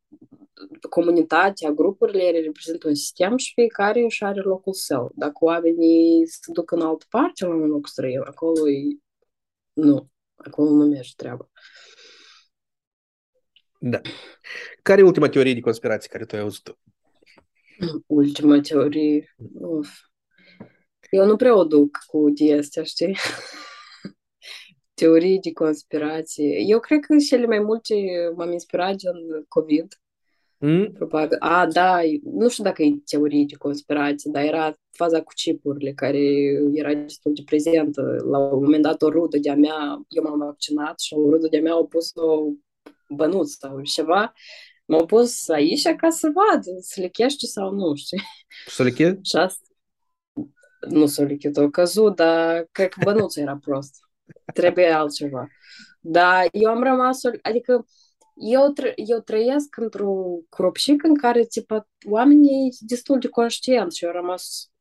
comunitatea, 0.90 1.72
grupurile 1.72 2.40
reprezintă 2.40 2.88
un 2.88 2.96
sistem 2.96 3.38
și 3.38 3.54
fiecare 3.54 4.04
își 4.04 4.24
are 4.24 4.42
locul 4.42 4.74
său. 4.74 5.12
Dacă 5.16 5.38
oamenii 5.40 6.28
se 6.28 6.52
duc 6.52 6.72
în 6.72 6.82
altă 6.82 7.06
parte, 7.10 7.46
la 7.46 7.54
un 7.54 7.68
loc 7.68 7.88
străin, 7.88 8.20
acolo 8.20 8.70
e... 8.70 8.98
nu, 9.74 10.10
acolo 10.36 10.70
nu 10.70 10.86
merge 10.86 11.12
treaba. 11.16 11.50
Da. 13.80 14.02
Care 14.82 15.02
e 15.02 15.04
ultima 15.04 15.30
teorie 15.30 15.54
de 15.54 15.60
conspirație 15.60 16.10
care 16.10 16.26
tu 16.26 16.36
ai 16.36 16.42
auzit? 16.42 16.78
Ultima 18.06 18.60
teorie? 18.60 19.36
Uf. 19.54 19.90
Eu 21.10 21.26
nu 21.26 21.36
prea 21.36 21.56
o 21.56 21.64
duc 21.64 21.98
cu 22.08 22.30
de 22.30 22.58
astea, 22.58 22.84
știi? 22.84 23.18
Teorii 25.02 25.40
de 25.40 25.52
conspirație. 25.52 26.64
Eu 26.68 26.80
cred 26.80 27.00
că 27.00 27.16
cele 27.30 27.46
mai 27.46 27.60
multe 27.60 27.96
m-am 28.36 28.52
inspirat 28.52 28.96
din 28.96 29.46
COVID. 29.48 30.00
Mm? 30.58 30.92
Probabil. 30.92 31.38
A, 31.40 31.68
da, 31.68 32.00
nu 32.24 32.50
știu 32.50 32.64
dacă 32.64 32.84
e 32.84 33.02
teorie 33.06 33.46
de 33.48 33.56
conspirație, 33.56 34.32
dar 34.34 34.44
era 34.44 34.74
faza 34.92 35.22
cu 35.22 35.32
chipurile 35.36 35.94
care 35.94 36.20
era 36.74 36.94
destul 36.94 37.34
de 37.34 37.42
prezentă. 37.46 38.02
La 38.32 38.38
un 38.38 38.64
moment 38.64 38.84
dat 38.84 39.02
o 39.02 39.10
rudă 39.10 39.38
de-a 39.38 39.56
mea, 39.56 40.06
eu 40.08 40.24
m-am 40.24 40.38
vaccinat 40.38 41.00
și 41.00 41.14
o 41.14 41.30
rudă 41.30 41.48
de-a 41.48 41.62
mea 41.62 41.72
au 41.72 41.88
pus 41.88 42.12
o 42.16 42.52
bănuț 43.10 43.50
sau 43.50 43.82
ceva, 43.82 44.34
m-au 44.86 45.06
pus 45.06 45.50
aici 45.50 45.96
ca 45.96 46.10
să 46.10 46.32
vad, 46.34 46.64
să 46.80 47.02
lichește 47.02 47.46
sau 47.46 47.72
nu, 47.72 47.96
știi? 47.96 48.22
Să 48.68 48.84
liche? 48.84 49.20
Și 49.24 49.36
asta, 49.36 49.66
nu 50.90 51.06
să 51.06 51.24
liche, 51.24 51.52
o 51.56 51.70
căzut, 51.70 52.16
dar 52.16 52.68
cred 52.72 52.90
că 52.90 53.00
bănuțul 53.04 53.42
era 53.42 53.58
prost. 53.58 54.10
Trebuie 54.54 54.92
altceva. 54.92 55.48
Dar 56.00 56.48
eu 56.52 56.70
am 56.70 56.84
rămas, 56.84 57.20
adică 57.42 57.86
eu, 58.36 58.70
tră, 58.70 58.92
eu 58.96 59.20
trăiesc 59.20 59.78
într-un 59.78 60.46
cropșic 60.50 61.04
în 61.04 61.16
care, 61.16 61.46
tipa, 61.46 61.88
oamenii 62.10 62.74
sunt 62.74 62.90
destul 62.90 63.20
de 63.20 63.28
conștienți 63.28 63.98
și 63.98 64.04
eu 64.04 64.10
am 64.10 64.16
rămas 64.16 64.72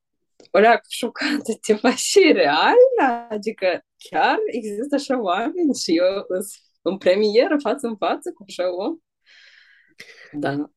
o 0.51 0.59
leac 0.59 0.85
șocată, 0.89 1.59
tipa, 1.61 1.95
și 2.11 2.33
real, 2.33 2.77
adică 3.29 3.85
chiar 3.97 4.39
există 4.47 4.95
așa 4.95 5.21
oameni 5.21 5.75
și 5.75 5.97
eu 5.97 6.27
în 6.83 6.99
premieră, 6.99 7.57
față 7.63 7.87
în 7.87 7.97
față 7.97 8.33
cu 8.33 8.45
așa 8.49 8.75
om. 8.75 8.99
Da. 10.33 10.71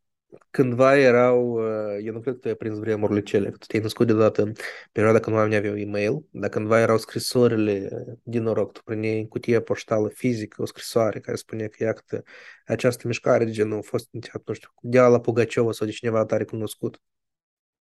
Cândva 0.49 0.97
erau, 0.97 1.51
uh, 1.51 1.97
eu 2.03 2.13
nu 2.13 2.19
cred 2.19 2.33
că 2.33 2.39
tu 2.39 2.47
ai 2.47 2.55
prins 2.55 2.77
vremurile 2.77 3.21
cele, 3.21 3.49
că 3.49 3.57
tu 3.57 3.65
te-ai 3.65 3.81
născut 3.81 4.07
deodată 4.07 4.41
în 4.41 4.53
perioada 4.91 5.19
când 5.19 5.35
oamenii 5.35 5.57
aveau 5.57 5.77
e-mail, 5.77 6.25
dar 6.31 6.49
cândva 6.49 6.79
erau 6.79 6.97
scrisorile 6.97 7.89
din 8.23 8.43
noroc, 8.43 8.71
tu 8.71 8.81
prineai 8.83 9.19
în 9.19 9.27
cutie 9.27 9.61
poștală 9.61 10.07
fizică 10.07 10.61
o 10.61 10.65
scrisoare 10.65 11.19
care 11.19 11.37
spunea 11.37 11.67
că 11.67 11.83
iată 11.83 12.23
această 12.65 13.07
mișcare 13.07 13.45
de 13.45 13.51
genul 13.51 13.77
a 13.77 13.81
fost 13.81 14.07
inițiat, 14.11 14.41
nu 14.45 14.53
știu, 14.53 14.69
de 14.81 14.99
la 14.99 15.19
Pugaciova 15.19 15.71
sau 15.71 15.87
de 15.87 15.93
cineva 15.93 16.25
tare 16.25 16.43
cunoscut. 16.43 17.01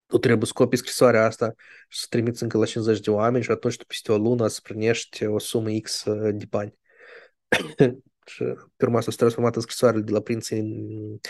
Tu 0.07 0.19
trebuie 0.19 0.47
să 0.47 0.53
copii 0.55 0.79
scrisoarea 0.79 1.25
asta 1.25 1.55
și 1.89 1.99
să 1.99 2.07
trimiți 2.09 2.43
încă 2.43 2.59
la 2.59 2.65
50 2.65 3.01
de 3.01 3.11
oameni 3.11 3.45
și 3.45 3.51
atunci 3.51 3.77
tu 3.77 3.85
peste 3.87 4.13
o 4.13 4.17
lună 4.17 4.47
să 4.47 4.61
primești 4.63 5.27
o 5.27 5.39
sumă 5.39 5.71
X 5.83 6.03
de 6.33 6.45
bani. 6.49 6.79
și 8.27 8.45
pe 8.77 8.85
urmă 8.85 9.01
s-a 9.01 9.11
transformat 9.17 9.55
în 9.55 9.61
scrisoarele 9.61 10.03
de 10.03 10.13
la 10.13 10.21
prinții 10.21 11.21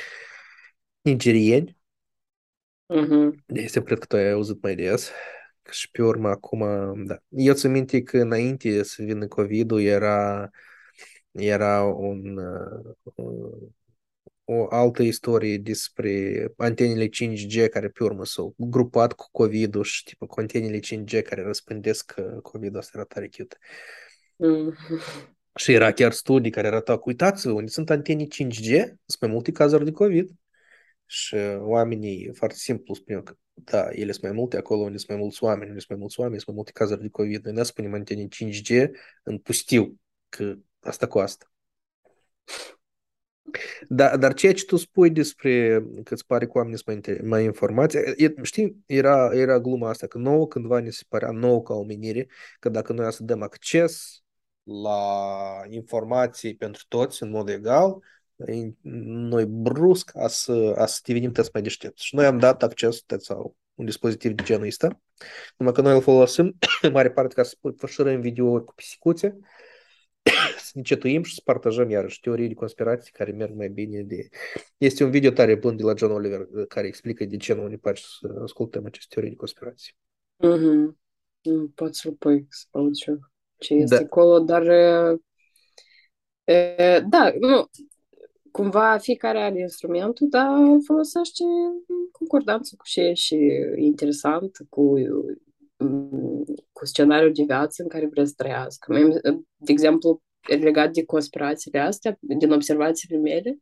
nigerieni. 1.05 1.77
Uh-huh. 2.95 3.31
De 3.47 3.61
este 3.61 3.83
cred 3.83 3.99
că 3.99 4.07
tu 4.07 4.17
ai 4.17 4.31
auzit 4.31 4.63
mai 4.63 4.75
des. 4.75 5.11
Și 5.71 5.91
pe 5.91 6.03
urmă 6.03 6.29
acum, 6.29 6.61
da. 7.05 7.19
Eu 7.29 7.55
țin 7.55 7.71
minte 7.71 8.03
că 8.03 8.19
înainte 8.19 8.83
să 8.83 9.03
vină 9.03 9.27
COVID-ul 9.27 9.81
era, 9.81 10.51
era 11.31 11.83
un, 11.85 12.37
uh, 12.37 13.69
o 14.45 14.67
altă 14.71 15.03
istorie 15.03 15.59
despre 15.59 16.45
antenele 16.57 17.09
5G 17.09 17.69
care 17.71 17.89
pe 17.89 18.05
urmă 18.05 18.25
s-au 18.25 18.55
grupat 18.57 19.13
cu 19.13 19.29
COVID-ul 19.31 19.83
și 19.83 20.05
tipul 20.05 20.27
cu 20.27 20.41
antenele 20.41 20.79
5G 20.79 21.23
care 21.23 21.43
răspândesc 21.43 22.15
uh, 22.19 22.41
COVID-ul. 22.43 22.79
Asta 22.79 22.99
era 22.99 23.07
tare 23.07 23.29
cute. 23.37 23.57
Uh-huh. 24.37 25.33
Și 25.55 25.73
era 25.73 25.93
chiar 25.93 26.13
studii 26.13 26.51
care 26.51 26.67
arătau, 26.67 27.03
uitați-vă, 27.05 27.53
unde 27.53 27.71
sunt 27.71 27.91
antene 27.91 28.25
5G, 28.25 28.69
sunt 29.07 29.21
mai 29.21 29.31
multe 29.31 29.53
cazuri 29.53 29.85
de 29.85 29.91
COVID. 29.93 30.31
Și 31.07 31.37
oamenii 31.59 32.31
foarte 32.35 32.57
simplu 32.57 32.95
spuneau 32.95 33.23
că 33.23 33.37
da, 33.55 33.91
ele 33.91 34.13
sunt 34.13 34.25
mai 34.25 34.33
multe 34.33 34.57
acolo 34.57 34.83
unde 34.83 34.97
sunt 34.97 35.11
mai 35.11 35.19
mulți 35.19 35.45
oameni, 35.45 35.69
unde 35.69 35.79
sunt 35.79 35.91
mai 35.91 35.99
mulți 35.99 36.21
oameni, 36.21 36.41
sunt 36.41 36.49
mai 36.49 36.57
multe 36.57 36.73
cazuri 36.79 37.01
de 37.01 37.09
COVID. 37.09 37.45
Noi 37.45 37.55
ne 37.55 37.63
spunem 37.63 37.95
antene 37.95 38.29
5G 38.29 38.91
în 39.23 39.39
pustiu, 39.39 40.01
că 40.29 40.55
asta 40.81 41.07
cu 41.07 41.19
asta. 41.19 41.49
Da, 43.89 44.17
dar 44.17 44.35
ceea 44.35 44.53
ce 44.53 44.65
tu 44.65 44.77
spui 44.77 45.11
despre 45.11 45.83
că 46.05 46.15
îți 46.15 46.27
pare 46.27 46.47
că 46.47 46.53
oamenii 46.55 46.79
sunt 46.79 47.07
mai, 47.07 47.19
mai 47.23 47.45
informați, 47.45 47.97
e, 47.97 48.35
știi, 48.43 48.83
era, 48.87 49.31
era 49.35 49.61
gluma 49.61 49.89
asta, 49.89 50.07
că 50.07 50.19
nouă 50.19 50.47
cândva 50.49 50.81
ne 50.81 50.91
se 50.91 51.03
părea 51.09 51.31
nouă 51.31 51.63
ca 51.63 51.75
omenire, 51.75 52.27
că 52.59 52.69
dacă 52.69 52.93
noi 52.93 53.13
să 53.13 53.23
dăm 53.23 53.43
acces 53.43 54.23
la 54.63 54.99
informații 55.69 56.57
pentru 56.57 56.85
toți 56.89 57.23
în 57.23 57.31
mod 57.31 57.49
egal, 57.49 57.99
noi 58.83 59.47
brusc 59.47 60.17
a 60.17 60.27
să, 60.27 60.75
a 60.77 60.87
să 60.87 61.01
devenim 61.05 61.33
toți 61.33 61.51
mai 61.53 61.63
deștepți. 61.63 62.05
Și 62.05 62.15
noi 62.15 62.27
am 62.27 62.39
dat 62.39 62.63
acces 62.63 63.05
sau 63.19 63.57
un 63.75 63.85
dispozitiv 63.85 64.33
de 64.33 64.43
genul 64.43 64.67
ăsta, 64.67 65.01
numai 65.57 65.75
că 65.75 65.81
noi 65.81 65.95
îl 65.95 66.03
folosim 66.03 66.59
în 66.83 66.93
mare 66.93 67.11
parte 67.11 67.35
ca 67.35 67.43
să 67.43 67.57
fășurăm 67.77 68.21
videouri 68.21 68.65
cu 68.65 68.75
pisicuțe, 68.75 69.39
să 70.59 70.71
ne 70.75 70.83
cetuim 70.83 71.23
și 71.23 71.35
să 71.35 71.41
partajăm 71.45 71.91
iarăși 71.91 72.21
teorii 72.21 72.49
de 72.49 72.55
conspirații 72.55 73.13
care 73.13 73.33
merg 73.33 73.55
mai 73.55 73.69
bine 73.69 74.03
de... 74.03 74.29
Este 74.77 75.05
un 75.05 75.11
video 75.11 75.31
tare 75.31 75.55
bun 75.55 75.77
de 75.77 75.83
la 75.83 75.95
John 75.97 76.13
Oliver 76.13 76.47
care 76.69 76.87
explică 76.87 77.25
de 77.25 77.37
ce 77.37 77.55
nu 77.55 77.67
ne 77.67 77.77
place 77.77 78.03
să 78.21 78.41
ascultăm 78.43 78.85
aceste 78.85 79.07
teorii 79.15 79.31
de 79.31 79.37
conspirații. 79.37 79.97
Mhm. 80.37 80.99
Mm 81.43 81.69
Poți 81.75 82.01
să-l 82.01 82.13
pui 82.13 82.47
să 82.49 82.67
aud 82.71 82.95
și 82.95 83.09
eu 83.09 83.19
ce 83.59 83.75
este 83.75 83.95
da. 83.95 84.01
acolo, 84.01 84.39
dar 84.39 84.67
e, 86.45 87.01
da, 87.09 87.33
nu, 87.41 87.71
cumva 88.57 88.99
fiecare 88.99 89.39
are 89.39 89.61
instrumentul, 89.61 90.29
dar 90.29 90.49
folosește 90.87 91.45
concordanță 92.13 92.75
cu 92.77 92.85
ce 92.87 93.13
și 93.13 93.37
interesant, 93.77 94.57
cu, 94.69 94.93
cu 96.73 96.87
scenariul 96.87 97.33
de 97.33 97.43
viață 97.47 97.83
în 97.83 97.89
care 97.89 98.07
vrea 98.07 98.25
să 98.25 98.33
trăiască. 98.37 98.95
De 99.57 99.73
exemplu, 99.73 100.23
legat 100.49 100.91
de 100.93 101.05
conspirațiile 101.05 101.79
astea, 101.79 102.17
din 102.21 102.53
observațiile 102.53 103.19
mele, 103.19 103.59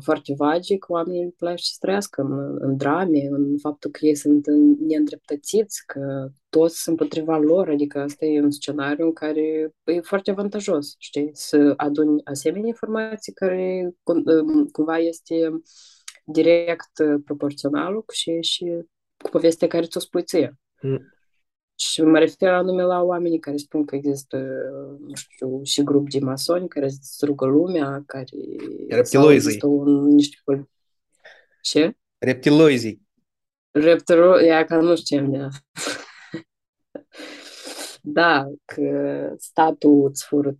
foarte 0.00 0.34
vagi, 0.36 0.78
că 0.78 0.92
oamenii 0.92 1.22
îi 1.22 1.34
place 1.38 1.64
să 1.64 1.76
trăiască 1.80 2.22
în, 2.22 2.56
în 2.60 2.76
drame, 2.76 3.28
în 3.30 3.58
faptul 3.58 3.90
că 3.90 4.06
ei 4.06 4.14
sunt 4.14 4.46
neîndreptățiți, 4.78 5.86
că 5.86 6.28
toți 6.48 6.82
sunt 6.82 7.00
împotriva 7.00 7.36
lor, 7.36 7.68
adică 7.68 7.98
asta 7.98 8.24
e 8.24 8.40
un 8.40 8.50
scenariu 8.50 9.04
în 9.04 9.12
care 9.12 9.74
e 9.84 10.00
foarte 10.00 10.30
avantajos, 10.30 10.94
știi, 10.98 11.30
să 11.32 11.74
aduni 11.76 12.20
asemenea 12.24 12.66
informații 12.66 13.32
care 13.32 13.94
cumva 14.72 14.98
este 14.98 15.62
direct 16.24 16.92
proporțională 17.24 17.94
cu 17.94 18.12
și, 18.12 18.38
și 18.40 18.64
cu 19.22 19.28
povestea 19.30 19.68
care 19.68 19.86
ți-o 19.86 20.00
spui 20.00 20.22
ție. 20.22 20.58
Mm. 20.82 21.11
Și 21.82 22.02
mă 22.02 22.18
refer 22.18 22.52
anume 22.52 22.82
la 22.82 23.02
oamenii 23.02 23.38
care 23.38 23.56
spun 23.56 23.84
că 23.84 23.96
există, 23.96 24.36
nu 25.06 25.14
știu, 25.14 25.62
și 25.62 25.82
grup 25.82 26.10
de 26.10 26.18
masoni 26.18 26.68
care 26.68 26.86
distrugă 26.86 27.46
lumea, 27.46 28.02
care... 28.06 28.26
Reptiloizii. 28.88 29.60
Un, 29.62 30.04
niște... 30.04 30.36
Ce? 31.62 31.96
Reptiloizii. 32.18 33.02
Reptilo... 33.70 34.40
Ia 34.40 34.64
că 34.64 34.76
nu 34.76 34.96
știu 34.96 35.30
ce 35.30 35.48
Da, 38.02 38.50
că 38.64 39.34
statul 39.38 40.06
îți 40.08 40.24
fură 40.24 40.58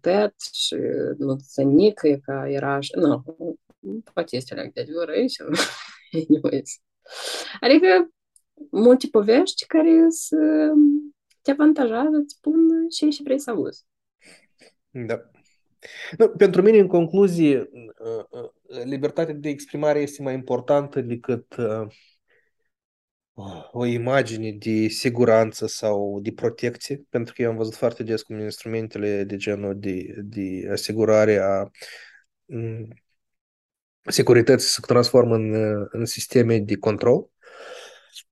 și 0.53 0.77
nu-ți 1.19 1.65
nică, 1.65 2.21
că 2.25 2.45
era 2.47 2.75
așa... 2.75 3.01
Nu, 3.01 3.25
poate 4.13 4.37
este 4.37 4.55
leac 4.55 4.73
de 4.73 4.81
adevăr 4.81 5.09
aici. 5.09 5.37
Anyways. 6.29 6.81
Adică 7.61 8.11
multe 8.71 9.09
povești 9.11 9.67
care 9.67 10.07
sunt 10.09 11.12
te 11.43 11.51
avantajează, 11.51 12.17
îți 12.23 12.35
spun 12.35 12.89
ce 12.89 13.11
și 13.11 13.23
vrei 13.23 13.39
să 13.39 13.51
auzi. 13.51 13.85
Da. 14.91 15.31
Nu, 16.19 16.29
pentru 16.29 16.63
mine, 16.63 16.79
în 16.79 16.87
concluzie, 16.87 17.59
uh, 17.59 18.25
uh, 18.31 18.83
libertatea 18.85 19.35
de 19.35 19.49
exprimare 19.49 20.01
este 20.01 20.23
mai 20.23 20.35
importantă 20.35 21.01
decât 21.01 21.57
uh, 21.57 21.87
o 23.71 23.85
imagine 23.85 24.51
de 24.51 24.89
siguranță 24.89 25.67
sau 25.67 26.21
de 26.21 26.33
protecție, 26.33 27.03
pentru 27.09 27.35
că 27.35 27.43
eu 27.43 27.51
am 27.51 27.57
văzut 27.57 27.75
foarte 27.75 28.03
des 28.03 28.23
cum 28.23 28.39
instrumentele 28.39 29.25
de 29.25 29.37
genul 29.37 29.79
de, 29.79 30.15
de 30.19 30.69
asigurare 30.71 31.37
a 31.39 31.71
mm, 32.45 32.89
securității 34.03 34.69
se 34.69 34.81
transformă 34.87 35.35
în, 35.35 35.55
în 35.91 36.05
sisteme 36.05 36.59
de 36.59 36.77
control. 36.77 37.31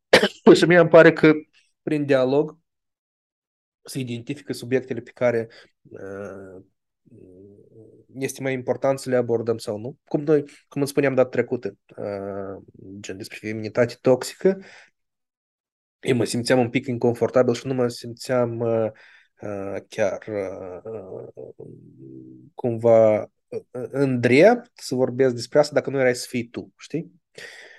și 0.54 0.64
mie 0.64 0.78
îmi 0.78 0.88
pare 0.88 1.12
că 1.12 1.32
prin 1.82 2.04
dialog 2.04 2.59
se 3.84 3.98
identifică 3.98 4.52
subiectele 4.52 5.00
pe 5.00 5.10
care 5.14 5.48
uh, 5.82 6.62
este 8.14 8.42
mai 8.42 8.52
important 8.52 8.98
să 8.98 9.10
le 9.10 9.16
abordăm 9.16 9.58
sau 9.58 9.78
nu. 9.78 9.96
Cum 10.04 10.20
noi, 10.20 10.44
cum 10.68 10.82
îți 10.82 10.90
spuneam 10.90 11.14
data 11.14 11.28
trecută, 11.28 11.76
uh, 11.96 12.62
gen 13.00 13.16
despre 13.16 13.38
feminitate 13.40 13.98
toxică, 14.00 14.58
eu 16.00 16.16
mă 16.16 16.24
simțeam 16.24 16.58
un 16.58 16.70
pic 16.70 16.86
inconfortabil 16.86 17.54
și 17.54 17.66
nu 17.66 17.74
mă 17.74 17.88
simțeam 17.88 18.58
uh, 18.58 18.90
uh, 19.40 19.76
chiar 19.88 20.24
uh, 20.28 21.28
cumva 22.54 23.20
uh, 23.48 23.60
în 23.90 24.20
drept 24.20 24.70
să 24.74 24.94
vorbesc 24.94 25.34
despre 25.34 25.58
asta 25.58 25.74
dacă 25.74 25.90
nu 25.90 25.98
erai 25.98 26.14
să 26.14 26.26
fii 26.28 26.48
tu, 26.48 26.72
știi? 26.76 27.19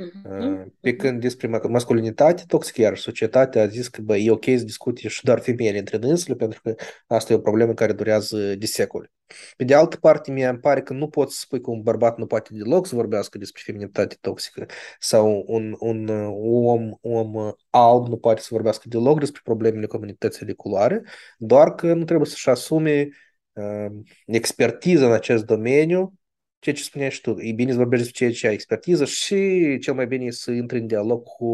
Uh-huh. 0.01 0.65
Pe 0.79 0.95
când 0.95 1.21
despre 1.21 1.47
masculinitate 1.47 2.43
toxică, 2.47 2.81
iar 2.81 2.97
societatea 2.97 3.61
a 3.61 3.67
zis 3.67 3.87
că 3.87 4.01
bă, 4.01 4.17
e 4.17 4.31
ok 4.31 4.45
să 4.45 4.63
discute 4.63 5.07
și 5.07 5.23
doar 5.23 5.39
femeile 5.39 5.77
între 5.77 5.97
dânsele, 5.97 6.35
pentru 6.35 6.61
că 6.61 6.75
asta 7.07 7.33
e 7.33 7.35
o 7.35 7.39
problemă 7.39 7.73
care 7.73 7.93
durează 7.93 8.55
de 8.55 8.65
secole. 8.65 9.11
Pe 9.57 9.63
de 9.63 9.73
altă 9.73 9.97
parte, 9.97 10.31
mi 10.31 10.43
îmi 10.43 10.59
pare 10.59 10.81
că 10.81 10.93
nu 10.93 11.07
poți 11.07 11.35
să 11.35 11.39
spui 11.43 11.61
că 11.61 11.71
un 11.71 11.81
bărbat 11.81 12.17
nu 12.17 12.25
poate 12.25 12.49
deloc 12.53 12.87
să 12.87 12.95
vorbească 12.95 13.37
despre 13.37 13.61
feminitate 13.65 14.17
toxică 14.21 14.65
sau 14.99 15.43
un, 15.47 15.75
un, 15.79 16.07
un 16.07 16.65
om, 16.65 16.97
un 17.01 17.35
om 17.35 17.51
alb 17.69 18.07
nu 18.07 18.17
poate 18.17 18.41
să 18.41 18.47
vorbească 18.51 18.87
deloc 18.87 19.19
despre 19.19 19.41
problemele 19.43 19.85
comunității 19.85 20.45
de 20.45 20.53
culoare, 20.53 21.03
doar 21.37 21.75
că 21.75 21.93
nu 21.93 22.03
trebuie 22.03 22.27
să-și 22.27 22.49
asume 22.49 23.09
uh, 23.53 23.91
expertiză 24.25 25.05
în 25.05 25.11
acest 25.11 25.45
domeniu 25.45 26.13
ceea 26.61 26.75
ce 26.75 26.83
spuneai 26.83 27.11
și 27.11 27.21
tu, 27.21 27.35
e 27.39 27.51
bine 27.51 27.71
să 27.71 27.77
vorbești 27.77 28.03
despre 28.03 28.25
ceea 28.25 28.37
ce 28.37 28.47
ai 28.47 28.53
expertiză 28.53 29.05
și 29.05 29.77
cel 29.81 29.93
mai 29.93 30.07
bine 30.07 30.25
e 30.25 30.31
să 30.31 30.51
intri 30.51 30.79
în 30.79 30.87
dialog 30.87 31.23
cu 31.23 31.45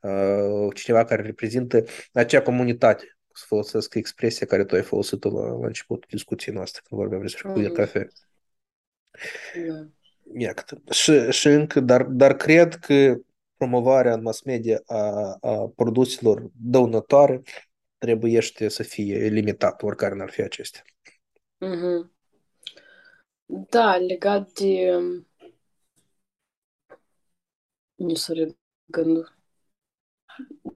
uh, 0.00 0.74
cineva 0.74 1.04
care 1.04 1.22
reprezintă 1.22 1.84
acea 2.12 2.42
comunitate, 2.42 3.18
să 3.32 3.44
folosesc 3.46 3.94
expresia 3.94 4.46
care 4.46 4.64
tu 4.64 4.74
ai 4.74 4.82
folosit-o 4.82 5.30
la, 5.30 5.58
la 5.58 5.66
începutul 5.66 6.08
discuției 6.10 6.54
noastre, 6.54 6.82
când 6.84 7.00
vorbeam 7.00 7.22
despre 7.22 7.50
mm-hmm. 7.50 7.62
de 7.62 7.70
cafe. 7.70 8.08
Yeah. 9.54 9.86
Iată. 10.36 10.82
Și, 10.90 11.30
și 11.30 11.46
încă, 11.46 11.80
dar, 11.80 12.02
dar 12.02 12.36
cred 12.36 12.74
că 12.74 13.16
promovarea 13.56 14.12
în 14.12 14.22
mass 14.22 14.42
media 14.42 14.82
a, 14.86 15.36
a 15.40 15.72
produselor 15.76 16.50
dăunătoare 16.52 17.42
trebuie 17.98 18.40
să 18.68 18.82
fie 18.82 19.26
limitată, 19.26 19.86
oricare 19.86 20.14
n-ar 20.14 20.30
fi 20.30 20.42
acestea. 20.42 20.82
Mm-hmm. 21.64 22.17
Da, 23.48 23.96
legat 23.98 24.52
de... 24.52 24.72
Nu 27.96 28.14
să 28.14 28.54
gândul. 28.86 29.36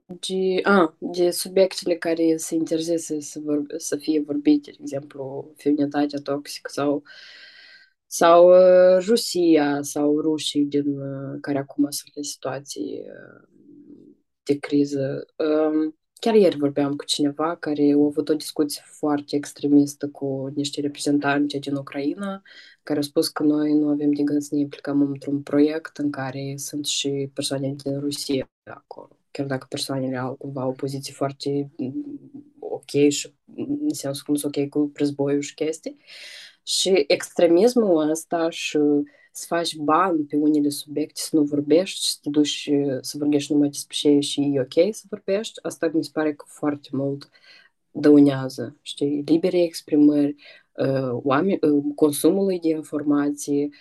De, 0.07 0.61
a, 0.63 0.97
de 0.99 1.31
subiectele 1.31 1.97
care 1.97 2.37
se 2.37 2.55
interzise 2.55 3.21
să, 3.21 3.39
vorbe, 3.41 3.79
să 3.79 3.97
fie 3.97 4.21
vorbite, 4.21 4.71
de 4.71 4.77
exemplu, 4.81 5.53
feminitatea 5.57 6.19
toxică 6.23 6.71
sau 6.73 7.03
sau 8.07 8.49
uh, 8.49 9.05
Rusia 9.07 9.83
sau 9.83 10.21
rușii 10.21 10.65
din 10.65 10.99
uh, 11.01 11.39
care 11.41 11.59
acum 11.59 11.91
sunt 11.91 12.13
în 12.15 12.23
situații 12.23 13.01
uh, 13.01 13.49
de 14.43 14.59
criză. 14.59 15.27
Uh, 15.37 15.93
Chiar 16.25 16.35
ieri 16.35 16.57
vorbeam 16.57 16.97
cu 16.97 17.05
cineva 17.05 17.57
care 17.57 17.93
a 17.93 18.05
avut 18.05 18.29
o 18.29 18.35
discuție 18.35 18.83
foarte 18.87 19.37
extremistă 19.37 20.09
cu 20.09 20.53
niște 20.55 20.81
reprezentanți 20.81 21.57
din 21.57 21.75
Ucraina, 21.75 22.43
care 22.83 22.99
au 22.99 23.05
spus 23.05 23.29
că 23.29 23.43
noi 23.43 23.73
nu 23.73 23.89
avem 23.89 24.13
de 24.13 24.23
gând 24.23 24.43
să 24.43 24.55
ne 24.55 24.61
implicăm 24.61 25.01
într-un 25.01 25.43
proiect 25.43 25.97
în 25.97 26.11
care 26.11 26.55
sunt 26.57 26.87
și 26.87 27.31
persoane 27.35 27.75
din 27.75 28.01
Rusia 28.01 28.51
acolo. 28.65 29.19
Chiar 29.31 29.47
dacă 29.47 29.67
persoanele 29.69 30.17
au 30.17 30.35
cumva 30.35 30.67
o 30.67 30.73
poziție 30.73 31.13
foarte 31.13 31.71
mm, 31.77 32.21
ok 32.59 33.09
și 33.09 33.35
în 33.57 33.93
sensul 33.93 34.25
că 34.25 34.31
nu 34.31 34.37
sunt 34.37 34.57
ok 34.57 34.69
cu 34.69 34.91
războiul 34.95 35.41
și 35.41 35.55
chestii. 35.55 35.97
Și 36.63 37.05
extremismul 37.07 38.11
ăsta 38.11 38.51
și 38.51 38.79
să 39.33 39.45
faci 39.49 39.77
bani 39.77 40.25
pe 40.25 40.37
unele 40.37 40.69
subiecte, 40.69 41.21
să 41.21 41.37
nu 41.37 41.43
vorbești, 41.43 42.09
să 42.09 42.17
te 42.23 42.31
duci 42.31 42.71
să 43.01 43.17
vorbești 43.19 43.53
numai 43.53 43.69
despre 43.69 43.97
ce 43.97 44.19
și 44.19 44.41
e 44.55 44.61
ok 44.61 44.95
să 44.95 45.03
vorbești, 45.09 45.59
asta 45.63 45.91
mi 45.95 46.05
se 46.05 46.11
pare 46.13 46.35
că 46.35 46.45
foarte 46.49 46.89
mult 46.93 47.31
dăunează, 47.91 48.77
știi, 48.83 49.23
libere 49.27 49.63
exprimări, 49.63 50.35
oameni, 51.11 51.59
consumului 51.95 52.61
de 52.61 52.69
informații, 52.69 53.73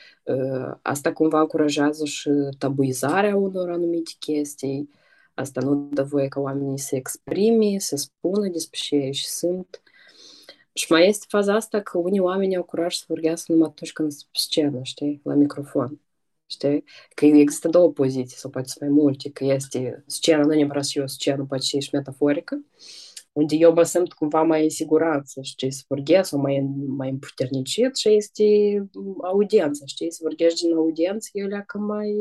asta 0.81 1.13
cumva 1.13 1.39
încurajează 1.39 2.05
și 2.05 2.29
tabuizarea 2.57 3.35
unor 3.35 3.69
anumite 3.69 4.11
chestii, 4.19 4.89
asta 5.33 5.61
nu 5.61 5.89
dă 5.91 6.03
voie 6.03 6.27
ca 6.27 6.39
oamenii 6.39 6.79
să 6.79 6.95
exprime, 6.95 7.79
să 7.79 7.95
spună 7.95 8.47
despre 8.47 8.79
ce 8.81 9.09
și 9.11 9.27
sunt. 9.27 9.81
Și 10.73 10.91
mai 10.91 11.07
este 11.07 11.25
faza 11.29 11.53
asta 11.53 11.81
că 11.81 11.97
unii 11.97 12.19
oameni 12.19 12.55
au 12.55 12.63
curaj 12.63 12.95
să 12.95 13.03
vorbească 13.07 13.51
numai 13.51 13.67
atunci 13.69 13.91
când 13.91 14.11
sunt 14.11 14.29
pe 14.31 14.39
scenă, 14.39 14.79
știi, 14.83 15.21
la 15.23 15.33
microfon. 15.33 16.01
Știi? 16.45 16.83
Că 17.15 17.25
există 17.25 17.67
două 17.67 17.91
poziții, 17.91 18.37
sau 18.37 18.49
poate 18.49 18.69
mai 18.79 18.89
multe, 18.89 19.31
că 19.31 19.43
este 19.43 20.03
scena, 20.07 20.43
nu 20.43 20.53
neapărat 20.53 20.85
și 20.85 20.99
o 20.99 21.07
scenă, 21.07 21.45
poate 21.45 21.63
și 21.63 21.89
metaforică, 21.91 22.65
unde 23.31 23.55
eu 23.55 23.73
mă 23.73 23.83
simt 23.83 24.13
cumva 24.13 24.41
mai 24.41 24.63
în 24.63 24.69
siguranță, 24.69 25.41
știi, 25.41 25.71
să 25.71 25.83
vorbesc, 25.87 26.29
sau 26.29 26.39
mai, 26.39 26.59
mai 26.87 27.09
împuternicit 27.09 27.95
și 27.95 28.15
este 28.15 28.43
audiența, 29.23 29.85
știi, 29.85 30.11
să 30.11 30.19
vorbești 30.23 30.61
din 30.65 30.75
audiență, 30.75 31.29
eu 31.33 31.47
leacă 31.47 31.77
mai 31.77 32.15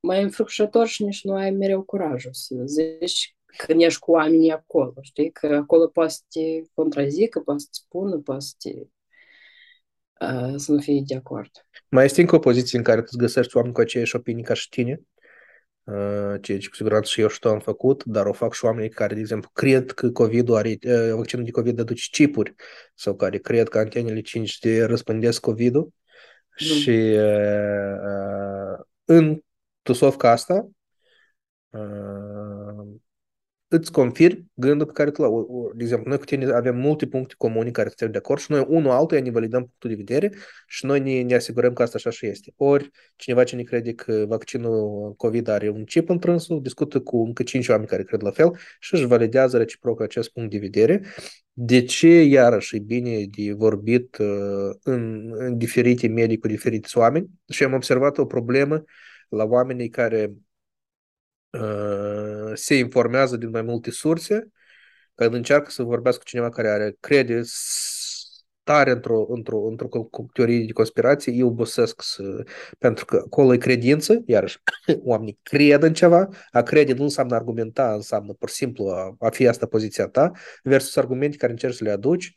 mai 0.00 0.22
înfrucșător 0.22 0.86
și 0.86 1.04
nici 1.04 1.24
nu 1.24 1.34
ai 1.34 1.50
mereu 1.50 1.82
curajul 1.82 2.32
să 2.32 2.54
zici 2.64 3.33
când 3.56 3.80
ești 3.80 3.98
cu 3.98 4.10
oamenii 4.10 4.50
acolo, 4.50 4.94
știi? 5.00 5.30
Că 5.30 5.46
acolo 5.46 5.86
poate 5.86 6.12
să 6.12 6.20
te 6.28 6.70
contrazică, 6.74 7.40
poate 7.40 7.60
să 7.60 7.68
spună, 7.70 8.18
poate 8.18 8.40
să 8.40 8.52
te 8.58 8.70
uh, 10.20 10.54
să 10.56 10.72
nu 10.72 10.80
fie 10.80 11.02
de 11.06 11.14
acord. 11.14 11.50
Mai 11.88 12.04
este 12.04 12.20
încă 12.20 12.34
o 12.34 12.38
poziție 12.38 12.78
în 12.78 12.84
care 12.84 13.00
tu 13.00 13.06
îți 13.10 13.18
găsești 13.18 13.56
oameni 13.56 13.74
cu 13.74 13.80
aceeași 13.80 14.16
opinii 14.16 14.44
ca 14.44 14.54
și 14.54 14.68
tine, 14.68 15.00
uh, 15.84 16.34
ceea 16.40 16.58
ce 16.58 16.68
cu 16.68 16.74
siguranță 16.74 17.10
și 17.10 17.20
eu 17.20 17.28
și 17.28 17.38
tu 17.38 17.48
am 17.48 17.60
făcut, 17.60 18.04
dar 18.04 18.26
o 18.26 18.32
fac 18.32 18.54
și 18.54 18.64
oamenii 18.64 18.90
care, 18.90 19.14
de 19.14 19.20
exemplu, 19.20 19.50
cred 19.52 19.90
că 19.90 20.10
covid 20.10 20.50
are, 20.50 20.68
uh, 20.68 21.12
vaccinul 21.14 21.44
de 21.44 21.50
COVID 21.50 21.80
aduce 21.80 22.08
chipuri 22.10 22.54
sau 22.94 23.14
care 23.14 23.38
cred 23.38 23.68
că 23.68 23.78
antenele 23.78 24.20
5G 24.20 24.86
răspândesc 24.86 25.40
COVID-ul 25.40 25.82
mm. 26.60 26.66
și 26.66 26.90
uh, 26.90 27.94
uh, 28.04 28.84
în 29.04 29.40
tusovca 29.82 30.30
asta 30.30 30.68
uh, 31.70 33.00
îți 33.68 33.92
confirmi 33.92 34.46
gândul 34.54 34.86
pe 34.86 34.92
care 34.92 35.10
tu 35.10 35.22
l 35.22 35.72
De 35.76 35.82
exemplu, 35.82 36.08
noi 36.08 36.18
cu 36.18 36.24
tine 36.24 36.52
avem 36.52 36.76
multe 36.76 37.06
puncte 37.06 37.34
comune 37.36 37.70
care 37.70 37.88
suntem 37.88 38.10
de 38.10 38.18
acord 38.18 38.40
și 38.40 38.50
noi 38.50 38.64
unul 38.68 38.90
altuia 38.90 39.20
ne 39.20 39.30
validăm 39.30 39.60
punctul 39.60 39.90
de 39.90 39.96
vedere 39.96 40.32
și 40.66 40.86
noi 40.86 41.00
ne, 41.00 41.22
ne 41.22 41.34
asigurăm 41.34 41.72
că 41.72 41.82
asta 41.82 41.96
așa 41.96 42.10
și 42.10 42.26
este. 42.26 42.52
Ori 42.56 42.90
cineva 43.16 43.44
ce 43.44 43.56
ne 43.56 43.62
crede 43.62 43.94
că 43.94 44.24
vaccinul 44.28 45.14
COVID 45.16 45.48
are 45.48 45.68
un 45.68 45.84
chip 45.84 46.08
întrânsul, 46.08 46.62
discută 46.62 47.00
cu 47.00 47.24
încă 47.24 47.42
cinci 47.42 47.68
oameni 47.68 47.88
care 47.88 48.02
cred 48.02 48.22
la 48.22 48.30
fel 48.30 48.56
și 48.80 48.94
își 48.94 49.06
validează 49.06 49.56
reciproc 49.56 50.00
acest 50.00 50.32
punct 50.32 50.50
de 50.50 50.58
vedere. 50.58 51.02
De 51.52 51.82
ce, 51.82 52.22
iarăși, 52.22 52.76
e 52.76 52.78
bine 52.78 53.24
de 53.36 53.52
vorbit 53.52 54.16
uh, 54.16 54.76
în, 54.82 55.32
în 55.36 55.58
diferite 55.58 56.08
medii 56.08 56.38
cu 56.38 56.46
diferiți 56.46 56.98
oameni 56.98 57.30
și 57.48 57.64
am 57.64 57.72
observat 57.72 58.18
o 58.18 58.24
problemă 58.24 58.84
la 59.28 59.44
oamenii 59.44 59.88
care 59.88 60.30
Uh, 60.30 60.44
se 62.54 62.74
informează 62.74 63.36
din 63.36 63.50
mai 63.50 63.62
multe 63.62 63.90
surse, 63.90 64.48
când 65.14 65.34
încearcă 65.34 65.70
să 65.70 65.82
vorbească 65.82 66.20
cu 66.22 66.28
cineva 66.28 66.48
care 66.48 66.68
are 66.68 66.96
crede 67.00 67.42
tare 68.64 68.90
într-o, 68.90 69.26
într-o, 69.28 69.66
într-o 69.68 69.88
teorie 70.32 70.64
de 70.66 70.72
conspirație, 70.72 71.32
eu 71.32 71.46
obosesc 71.46 72.02
să... 72.02 72.22
pentru 72.78 73.04
că 73.04 73.22
acolo 73.24 73.54
e 73.54 73.56
credință, 73.56 74.22
iarăși 74.26 74.58
oamenii 75.04 75.38
cred 75.42 75.82
în 75.82 75.92
ceva, 75.92 76.28
a 76.50 76.62
crede 76.62 76.92
nu 76.92 77.02
înseamnă 77.02 77.34
argumenta, 77.34 77.94
înseamnă 77.94 78.32
pur 78.32 78.48
și 78.48 78.54
simplu 78.54 78.86
a, 78.86 79.16
a 79.18 79.28
fi 79.28 79.46
asta 79.46 79.66
poziția 79.66 80.06
ta, 80.06 80.30
versus 80.62 80.96
argumente 80.96 81.36
care 81.36 81.52
încerci 81.52 81.74
să 81.74 81.84
le 81.84 81.90
aduci, 81.90 82.34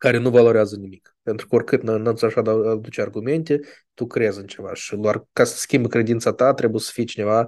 care 0.00 0.18
nu 0.18 0.30
valorează 0.30 0.76
nimic. 0.76 1.16
Pentru 1.22 1.46
că 1.46 1.54
oricât 1.54 1.82
nu-ți 1.82 2.24
așa 2.24 2.40
aduce 2.70 3.00
argumente, 3.00 3.60
tu 3.94 4.06
crezi 4.06 4.38
în 4.38 4.46
ceva 4.46 4.74
și 4.74 4.96
doar 4.96 5.26
ca 5.32 5.44
să 5.44 5.56
schimbi 5.56 5.88
credința 5.88 6.32
ta 6.32 6.54
trebuie 6.54 6.80
să 6.80 6.90
fii 6.92 7.04
cineva 7.04 7.46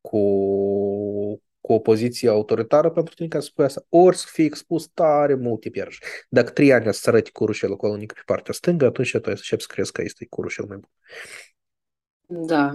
cu, 0.00 0.20
cu 1.60 1.72
o 1.72 1.78
poziție 1.78 2.28
autoritară 2.28 2.90
pentru 2.90 3.14
tine 3.14 3.28
ca 3.28 3.40
să 3.40 3.46
spui 3.46 3.64
asta, 3.64 3.84
ori 3.88 4.16
să 4.16 4.26
fii 4.30 4.44
expus 4.44 4.86
tare 4.86 5.34
multe 5.34 5.70
pierzi. 5.70 5.98
Dacă 6.28 6.50
trei 6.50 6.72
ani 6.72 6.94
să 6.94 7.08
arăti 7.08 7.32
curușelul 7.32 7.74
acolo 7.74 7.92
unic 7.92 8.12
pe 8.12 8.22
partea 8.26 8.52
stângă, 8.52 8.86
atunci 8.86 9.10
tu 9.10 9.20
începi 9.24 9.62
să 9.62 9.68
crezi 9.72 9.92
că 9.92 10.02
este 10.02 10.26
curușel 10.26 10.64
mai 10.68 10.76
bun. 10.76 10.90
Da. 12.46 12.74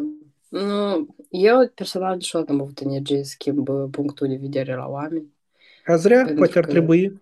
Nu, 0.50 1.16
eu 1.30 1.72
personal 1.76 2.16
niciodată 2.16 2.52
am 2.52 2.62
avut 2.62 2.80
energie 2.80 3.24
să 3.24 3.30
schimb 3.30 3.70
punctul 3.92 4.28
de 4.28 4.38
vedere 4.42 4.76
la 4.76 4.88
oameni. 4.88 5.34
Azi 5.86 6.08
rea, 6.08 6.34
poate 6.36 6.58
ar 6.58 6.66
trebui. 6.66 7.22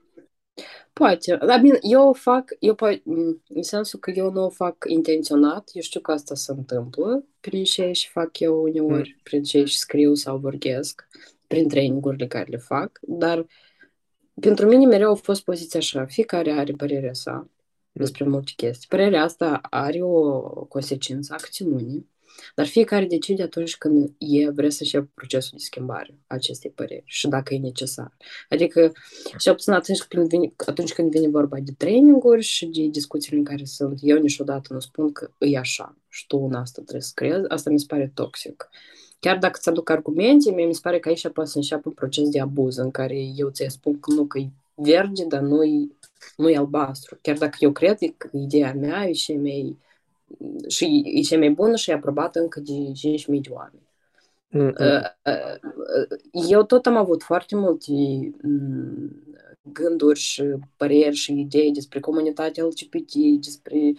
Poate. 0.93 1.37
Dar 1.45 1.59
bine, 1.59 1.77
eu 1.81 2.07
o 2.07 2.13
fac, 2.13 2.55
eu 2.59 2.75
po- 2.75 3.01
în 3.47 3.61
sensul 3.61 3.99
că 3.99 4.11
eu 4.11 4.31
nu 4.31 4.43
o 4.43 4.49
fac 4.49 4.85
intenționat, 4.87 5.69
eu 5.73 5.81
știu 5.81 5.99
că 5.99 6.11
asta 6.11 6.35
se 6.35 6.51
întâmplă 6.51 7.25
prin 7.39 7.63
ce 7.63 7.91
și 7.91 8.09
fac 8.09 8.39
eu 8.39 8.61
uneori, 8.61 9.13
mm. 9.15 9.21
prin 9.23 9.43
ce 9.43 9.63
și 9.63 9.77
scriu 9.77 10.13
sau 10.13 10.37
vorbesc, 10.37 11.07
prin 11.47 11.67
trainingurile 11.67 12.27
care 12.27 12.49
le 12.49 12.57
fac, 12.57 12.99
dar 13.01 13.45
pentru 14.41 14.67
mine 14.67 14.85
mereu 14.85 15.11
a 15.11 15.15
fost 15.15 15.43
poziția 15.43 15.79
așa, 15.79 16.05
fiecare 16.05 16.51
are 16.51 16.73
părerea 16.77 17.13
sa 17.13 17.49
despre 17.91 18.25
multe 18.25 18.51
chestii. 18.55 18.87
Părerea 18.87 19.23
asta 19.23 19.59
are 19.69 20.01
o 20.01 20.41
consecință 20.65 21.33
acțiunii 21.33 22.09
dar 22.55 22.65
fiecare 22.65 23.05
decide 23.05 23.43
atunci 23.43 23.77
când 23.77 24.13
e 24.17 24.49
vrea 24.49 24.69
să 24.69 24.77
înceapă 24.81 25.09
procesul 25.13 25.57
de 25.57 25.63
schimbare 25.63 26.17
a 26.27 26.35
acestei 26.35 26.69
păreri 26.69 27.03
și 27.05 27.27
dacă 27.27 27.53
e 27.53 27.57
necesar. 27.57 28.13
Adică, 28.49 28.91
și 29.37 29.49
puțin 29.49 29.73
atunci 29.73 30.01
când, 30.01 30.27
vine, 30.27 30.53
atunci 30.65 30.93
când 30.93 31.11
vine 31.11 31.27
vorba 31.27 31.57
de 31.59 31.71
traininguri 31.77 32.41
și 32.41 32.65
de 32.65 32.87
discuțiile 32.87 33.37
în 33.37 33.43
care 33.43 33.65
sunt, 33.65 33.99
eu 34.01 34.17
niciodată 34.17 34.73
nu 34.73 34.79
spun 34.79 35.11
că 35.11 35.31
e 35.37 35.57
așa 35.57 35.95
și 36.09 36.27
tu 36.27 36.37
în 36.37 36.53
asta 36.53 36.81
trebuie 36.81 37.01
să 37.01 37.11
crezi, 37.15 37.47
asta 37.47 37.69
mi 37.69 37.79
se 37.79 37.85
pare 37.87 38.11
toxic. 38.13 38.69
Chiar 39.19 39.37
dacă 39.37 39.55
îți 39.57 39.69
aduc 39.69 39.89
argumente, 39.89 40.51
mie 40.51 40.65
mi 40.65 40.73
se 40.73 40.79
pare 40.83 40.99
că 40.99 41.09
aici 41.09 41.27
poate 41.27 41.49
să 41.49 41.57
înceapă 41.57 41.81
un 41.85 41.93
proces 41.93 42.29
de 42.29 42.39
abuz 42.39 42.77
în 42.77 42.91
care 42.91 43.15
eu 43.35 43.49
ți 43.49 43.65
spun 43.67 43.99
că 43.99 44.11
nu, 44.13 44.25
că 44.25 44.39
e 44.39 44.49
verde, 44.73 45.25
dar 45.27 45.41
nu 45.41 45.63
e, 45.63 45.87
nu 46.37 46.49
e 46.49 46.57
albastru. 46.57 47.17
Chiar 47.21 47.37
dacă 47.37 47.57
eu 47.59 47.71
cred 47.71 47.97
că 48.17 48.29
ideea 48.33 48.73
mea 48.73 49.07
e 49.07 49.13
și 49.13 49.33
mei 49.33 49.77
și 50.67 51.01
e 51.05 51.21
cea 51.21 51.37
mai 51.37 51.49
bună 51.49 51.75
și 51.75 51.89
e 51.89 51.93
aprobată 51.93 52.39
încă 52.39 52.59
de 52.59 52.73
5.000 52.73 53.25
de 53.25 53.49
oameni. 53.49 53.89
Mm-hmm. 54.53 55.01
Eu 56.49 56.63
tot 56.63 56.85
am 56.85 56.95
avut 56.95 57.23
foarte 57.23 57.55
multe 57.55 57.91
gânduri 59.61 60.19
și 60.19 60.43
păreri 60.77 61.15
și 61.15 61.39
idei 61.39 61.71
despre 61.71 61.99
comunitatea 61.99 62.63
LGBT, 62.63 63.13
despre 63.41 63.93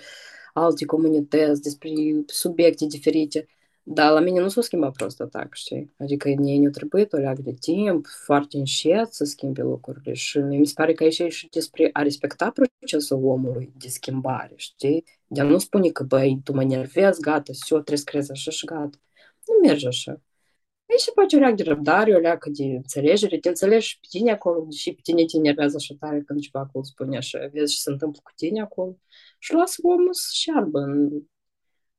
alte 0.52 0.84
comunități, 0.84 1.62
despre 1.62 1.90
subiecte 2.26 2.86
diferite. 2.86 3.46
Dar 3.82 4.12
la 4.12 4.20
mine 4.20 4.40
nu 4.40 4.48
s-a 4.48 4.60
schimbat 4.60 4.92
prost 4.92 5.20
atac, 5.20 5.54
știi? 5.54 5.92
Adică 5.98 6.28
ei 6.28 6.58
ne-au 6.58 6.70
trebuit 6.70 7.12
o 7.12 7.16
leagă 7.16 7.40
de 7.42 7.54
timp, 7.60 8.06
foarte 8.24 8.56
încet 8.56 9.12
să 9.12 9.24
schimbe 9.24 9.62
lucrurile 9.62 10.12
și 10.12 10.38
mi 10.38 10.66
se 10.66 10.72
pare 10.76 10.92
că 10.92 11.02
aici 11.02 11.18
e 11.18 11.28
și 11.28 11.48
despre 11.48 11.90
a 11.92 12.02
respecta 12.02 12.50
procesul 12.50 13.24
omului 13.24 13.72
de 13.78 13.88
schimbare, 13.88 14.52
știi? 14.56 15.04
De 15.32 15.40
a 15.40 15.44
nu 15.44 15.58
spune 15.58 15.88
că, 15.88 16.02
băi, 16.02 16.40
tu 16.44 16.52
mă 16.52 16.64
nervezi, 16.64 17.20
gata, 17.20 17.52
eu 17.70 17.78
trebuie 17.78 17.96
să 17.96 18.04
crezi 18.04 18.30
așa 18.30 18.50
și 18.50 18.64
gata. 18.64 18.98
Nu 19.46 19.68
merge 19.68 19.86
așa. 19.86 20.20
Aici 20.90 21.00
se 21.00 21.10
face 21.14 21.36
o 21.36 21.38
leagă 21.38 21.54
de 21.54 21.62
răbdare, 21.62 22.14
o 22.14 22.18
leagă 22.18 22.50
de 22.50 22.64
înțelegere, 22.64 23.38
te 23.38 23.48
înțelegi 23.48 23.98
pe 24.00 24.06
tine 24.10 24.30
acolo, 24.32 24.64
deși 24.68 24.92
pe 24.94 25.00
tine 25.02 25.24
te 25.24 25.36
enervează 25.36 25.76
așa 25.76 25.94
tare 25.98 26.22
când 26.22 26.40
ceva 26.40 26.60
acolo 26.60 26.84
spune 26.84 27.16
așa, 27.16 27.38
vezi 27.52 27.74
ce 27.74 27.80
se 27.80 27.90
întâmplă 27.90 28.20
cu 28.22 28.30
tine 28.36 28.60
acolo 28.60 28.98
și 29.38 29.52
lasă 29.52 29.80
omul 29.82 30.12
să 30.12 30.28
șearbă 30.32 30.78
în, 30.78 31.02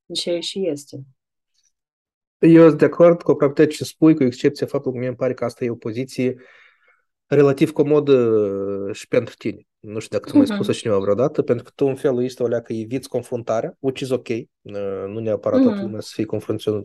în 0.05 0.15
ce 0.15 0.39
și 0.39 0.67
este. 0.67 1.05
Eu 2.37 2.67
sunt 2.67 2.79
de 2.79 2.85
acord 2.85 3.21
cu 3.21 3.31
aproape 3.31 3.67
ce 3.67 3.83
spui, 3.83 4.15
cu 4.15 4.23
excepția 4.23 4.67
faptului 4.67 4.93
că 4.93 4.99
mie 4.99 5.07
îmi 5.07 5.17
pare 5.17 5.33
că 5.33 5.45
asta 5.45 5.63
e 5.63 5.69
o 5.69 5.75
poziție 5.75 6.35
relativ 7.27 7.71
comodă 7.71 8.13
uh, 8.13 8.95
și 8.95 9.07
pentru 9.07 9.33
tine. 9.37 9.67
Nu 9.79 9.99
știu 9.99 10.17
dacă 10.17 10.31
tu 10.31 10.37
mai 10.37 10.47
spus 10.47 10.77
cineva 10.77 10.99
vreodată, 10.99 11.41
pentru 11.41 11.63
că 11.63 11.71
tu 11.75 11.85
în 11.85 11.95
felul 11.95 12.23
ăsta 12.23 12.43
o 12.43 12.47
leacă 12.47 12.73
eviți 12.73 13.09
confruntarea, 13.09 13.77
which 13.79 14.01
is 14.01 14.09
ok. 14.09 14.27
Uh, 14.27 14.45
nu 15.07 15.19
neapărat 15.19 15.59
mm-hmm. 15.59 15.63
toată 15.63 15.81
lumea 15.81 15.99
să 15.99 16.11
fie 16.13 16.25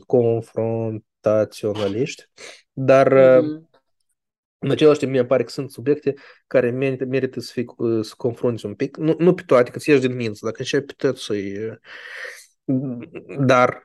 confrontaționaliști, 0.06 2.24
dar 2.72 3.12
mm-hmm. 3.12 3.66
În 4.60 4.70
același 4.70 4.98
timp, 4.98 5.12
mi 5.12 5.26
pare 5.26 5.42
că 5.42 5.50
sunt 5.50 5.70
subiecte 5.70 6.14
care 6.46 6.70
merită, 6.70 7.04
merită 7.04 7.40
să, 7.40 7.50
fie, 7.52 7.64
să 8.00 8.14
confrunți 8.16 8.66
un 8.66 8.74
pic. 8.74 8.96
Nu, 8.96 9.14
nu 9.18 9.34
pe 9.34 9.42
toate, 9.46 9.70
că 9.70 9.78
ți 9.78 9.90
ieși 9.90 10.00
din 10.00 10.14
mință. 10.14 10.44
Dacă 10.44 10.56
începi 10.58 10.86
pe 10.86 10.94
tot 10.96 11.16
să 11.16 11.34
Dar 13.38 13.84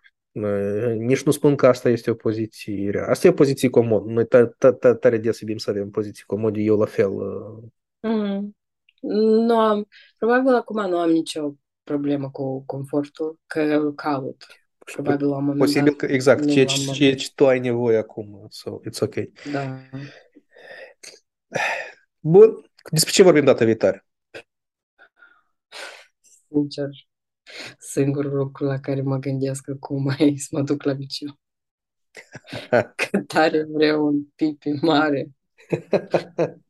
nici 0.98 1.24
nu 1.24 1.32
spun 1.32 1.56
că 1.56 1.68
asta 1.68 1.90
este 1.90 2.12
o 2.12 2.14
poziție 2.14 2.90
rea. 2.90 3.08
Asta 3.08 3.28
e 3.28 3.30
o 3.30 3.34
poziție 3.34 3.70
comodă. 3.70 4.12
Noi 4.12 4.28
tare 5.00 5.18
des 5.18 5.40
iubim 5.40 5.58
să 5.58 5.70
avem 5.70 5.90
poziții 5.90 6.24
comode, 6.26 6.62
eu 6.62 6.78
la 6.78 6.86
fel. 6.86 7.12
Mm. 8.00 8.56
Nu 9.48 9.60
am, 9.60 9.88
probabil 10.18 10.54
acum 10.54 10.90
nu 10.90 10.98
am 10.98 11.10
nicio 11.10 11.56
problemă 11.84 12.30
cu 12.30 12.64
confortul, 12.66 13.40
că 13.48 13.92
caut. 13.96 14.46
Probabil 14.78 15.28
la 15.28 15.36
un 15.36 15.44
moment 15.44 15.60
Posibil 15.60 15.96
că, 15.96 16.06
exact, 16.06 16.50
ceea 16.50 16.66
ce, 16.66 17.14
ce 17.14 17.32
tu 17.36 17.48
ai 17.48 17.60
nevoie 17.60 17.98
acum. 17.98 18.46
So, 18.50 18.80
it's 18.80 19.00
ok. 19.02 19.16
Da. 19.52 19.80
Bun. 22.20 22.72
Despre 22.92 23.12
ce 23.12 23.24
vorbim 23.24 23.44
data 23.44 23.66
viitoare? 23.66 24.06
Sincer, 26.50 26.90
singurul 27.78 28.36
lucru 28.36 28.66
la 28.66 28.80
care 28.80 29.02
mă 29.02 29.18
gândesc 29.18 29.70
acum 29.70 30.08
e 30.20 30.34
să 30.38 30.48
mă 30.52 30.62
duc 30.62 30.84
la 30.84 30.92
liceu. 30.92 31.40
Că 32.70 33.20
tare 33.28 33.66
vreau 33.70 34.06
un 34.06 34.24
pipi 34.36 34.70
mare. 34.82 35.30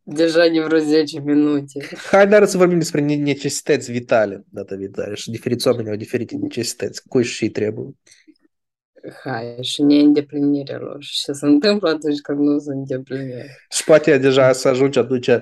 Deja 0.04 0.48
de 0.48 0.60
vreo 0.60 0.80
10 0.80 1.20
minute. 1.20 1.86
Hai, 1.96 2.28
dar 2.28 2.46
să 2.46 2.58
vorbim 2.58 2.78
despre 2.78 3.02
necesități 3.02 3.92
vitale 3.92 4.44
data 4.50 4.76
viitoare 4.76 5.16
și 5.16 5.30
diferiți 5.30 5.68
oameni 5.68 5.90
au 5.90 5.96
diferite 5.96 6.36
necesități. 6.36 7.08
Cui 7.08 7.24
și 7.24 7.50
trebuie. 7.50 7.96
Hai, 9.24 9.58
și 9.62 9.82
neîndeplinirea 9.82 10.78
lor. 10.78 11.04
Și 11.04 11.24
ce 11.24 11.32
se 11.32 11.46
întâmplă 11.46 11.90
atunci 11.90 12.20
când 12.20 12.40
nu 12.40 12.60
sunt 12.60 12.76
îndeplinire? 12.76 13.58
Și 13.70 13.84
poate 13.84 14.18
deja 14.18 14.52
să 14.52 14.68
ajungi 14.68 15.00
atunci 15.00 15.28
uh, 15.28 15.42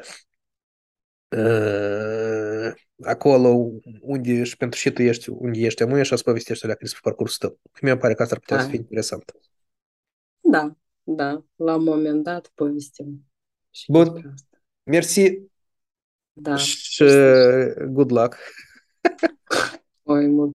acolo 3.01 3.71
unde 4.01 4.43
și 4.43 4.57
pentru 4.57 4.79
ce 4.79 4.91
tu 4.91 5.01
ești, 5.01 5.29
unde 5.29 5.59
ești 5.59 5.83
amuie 5.83 6.03
și 6.03 6.15
să 6.15 6.23
povestești 6.23 6.63
alea 6.63 6.77
despre 6.79 6.99
parcursul 7.03 7.47
tău. 7.47 7.59
Mi-e 7.81 7.97
pare 7.97 8.13
că 8.13 8.21
asta 8.21 8.35
ar 8.35 8.39
putea 8.39 8.55
Hai. 8.55 8.65
să 8.65 8.71
fie 8.71 8.79
interesant. 8.79 9.31
Da, 10.39 10.75
da. 11.03 11.45
La 11.55 11.75
un 11.75 11.83
moment 11.83 12.23
dat 12.23 12.51
povestim. 12.55 13.25
Și 13.69 13.91
Bun. 13.91 14.33
Mersi. 14.83 15.39
Da. 16.33 16.55
Și 16.55 17.03
good 17.87 18.11
luck. 18.11 18.37
Oi, 20.03 20.27
mult 20.27 20.49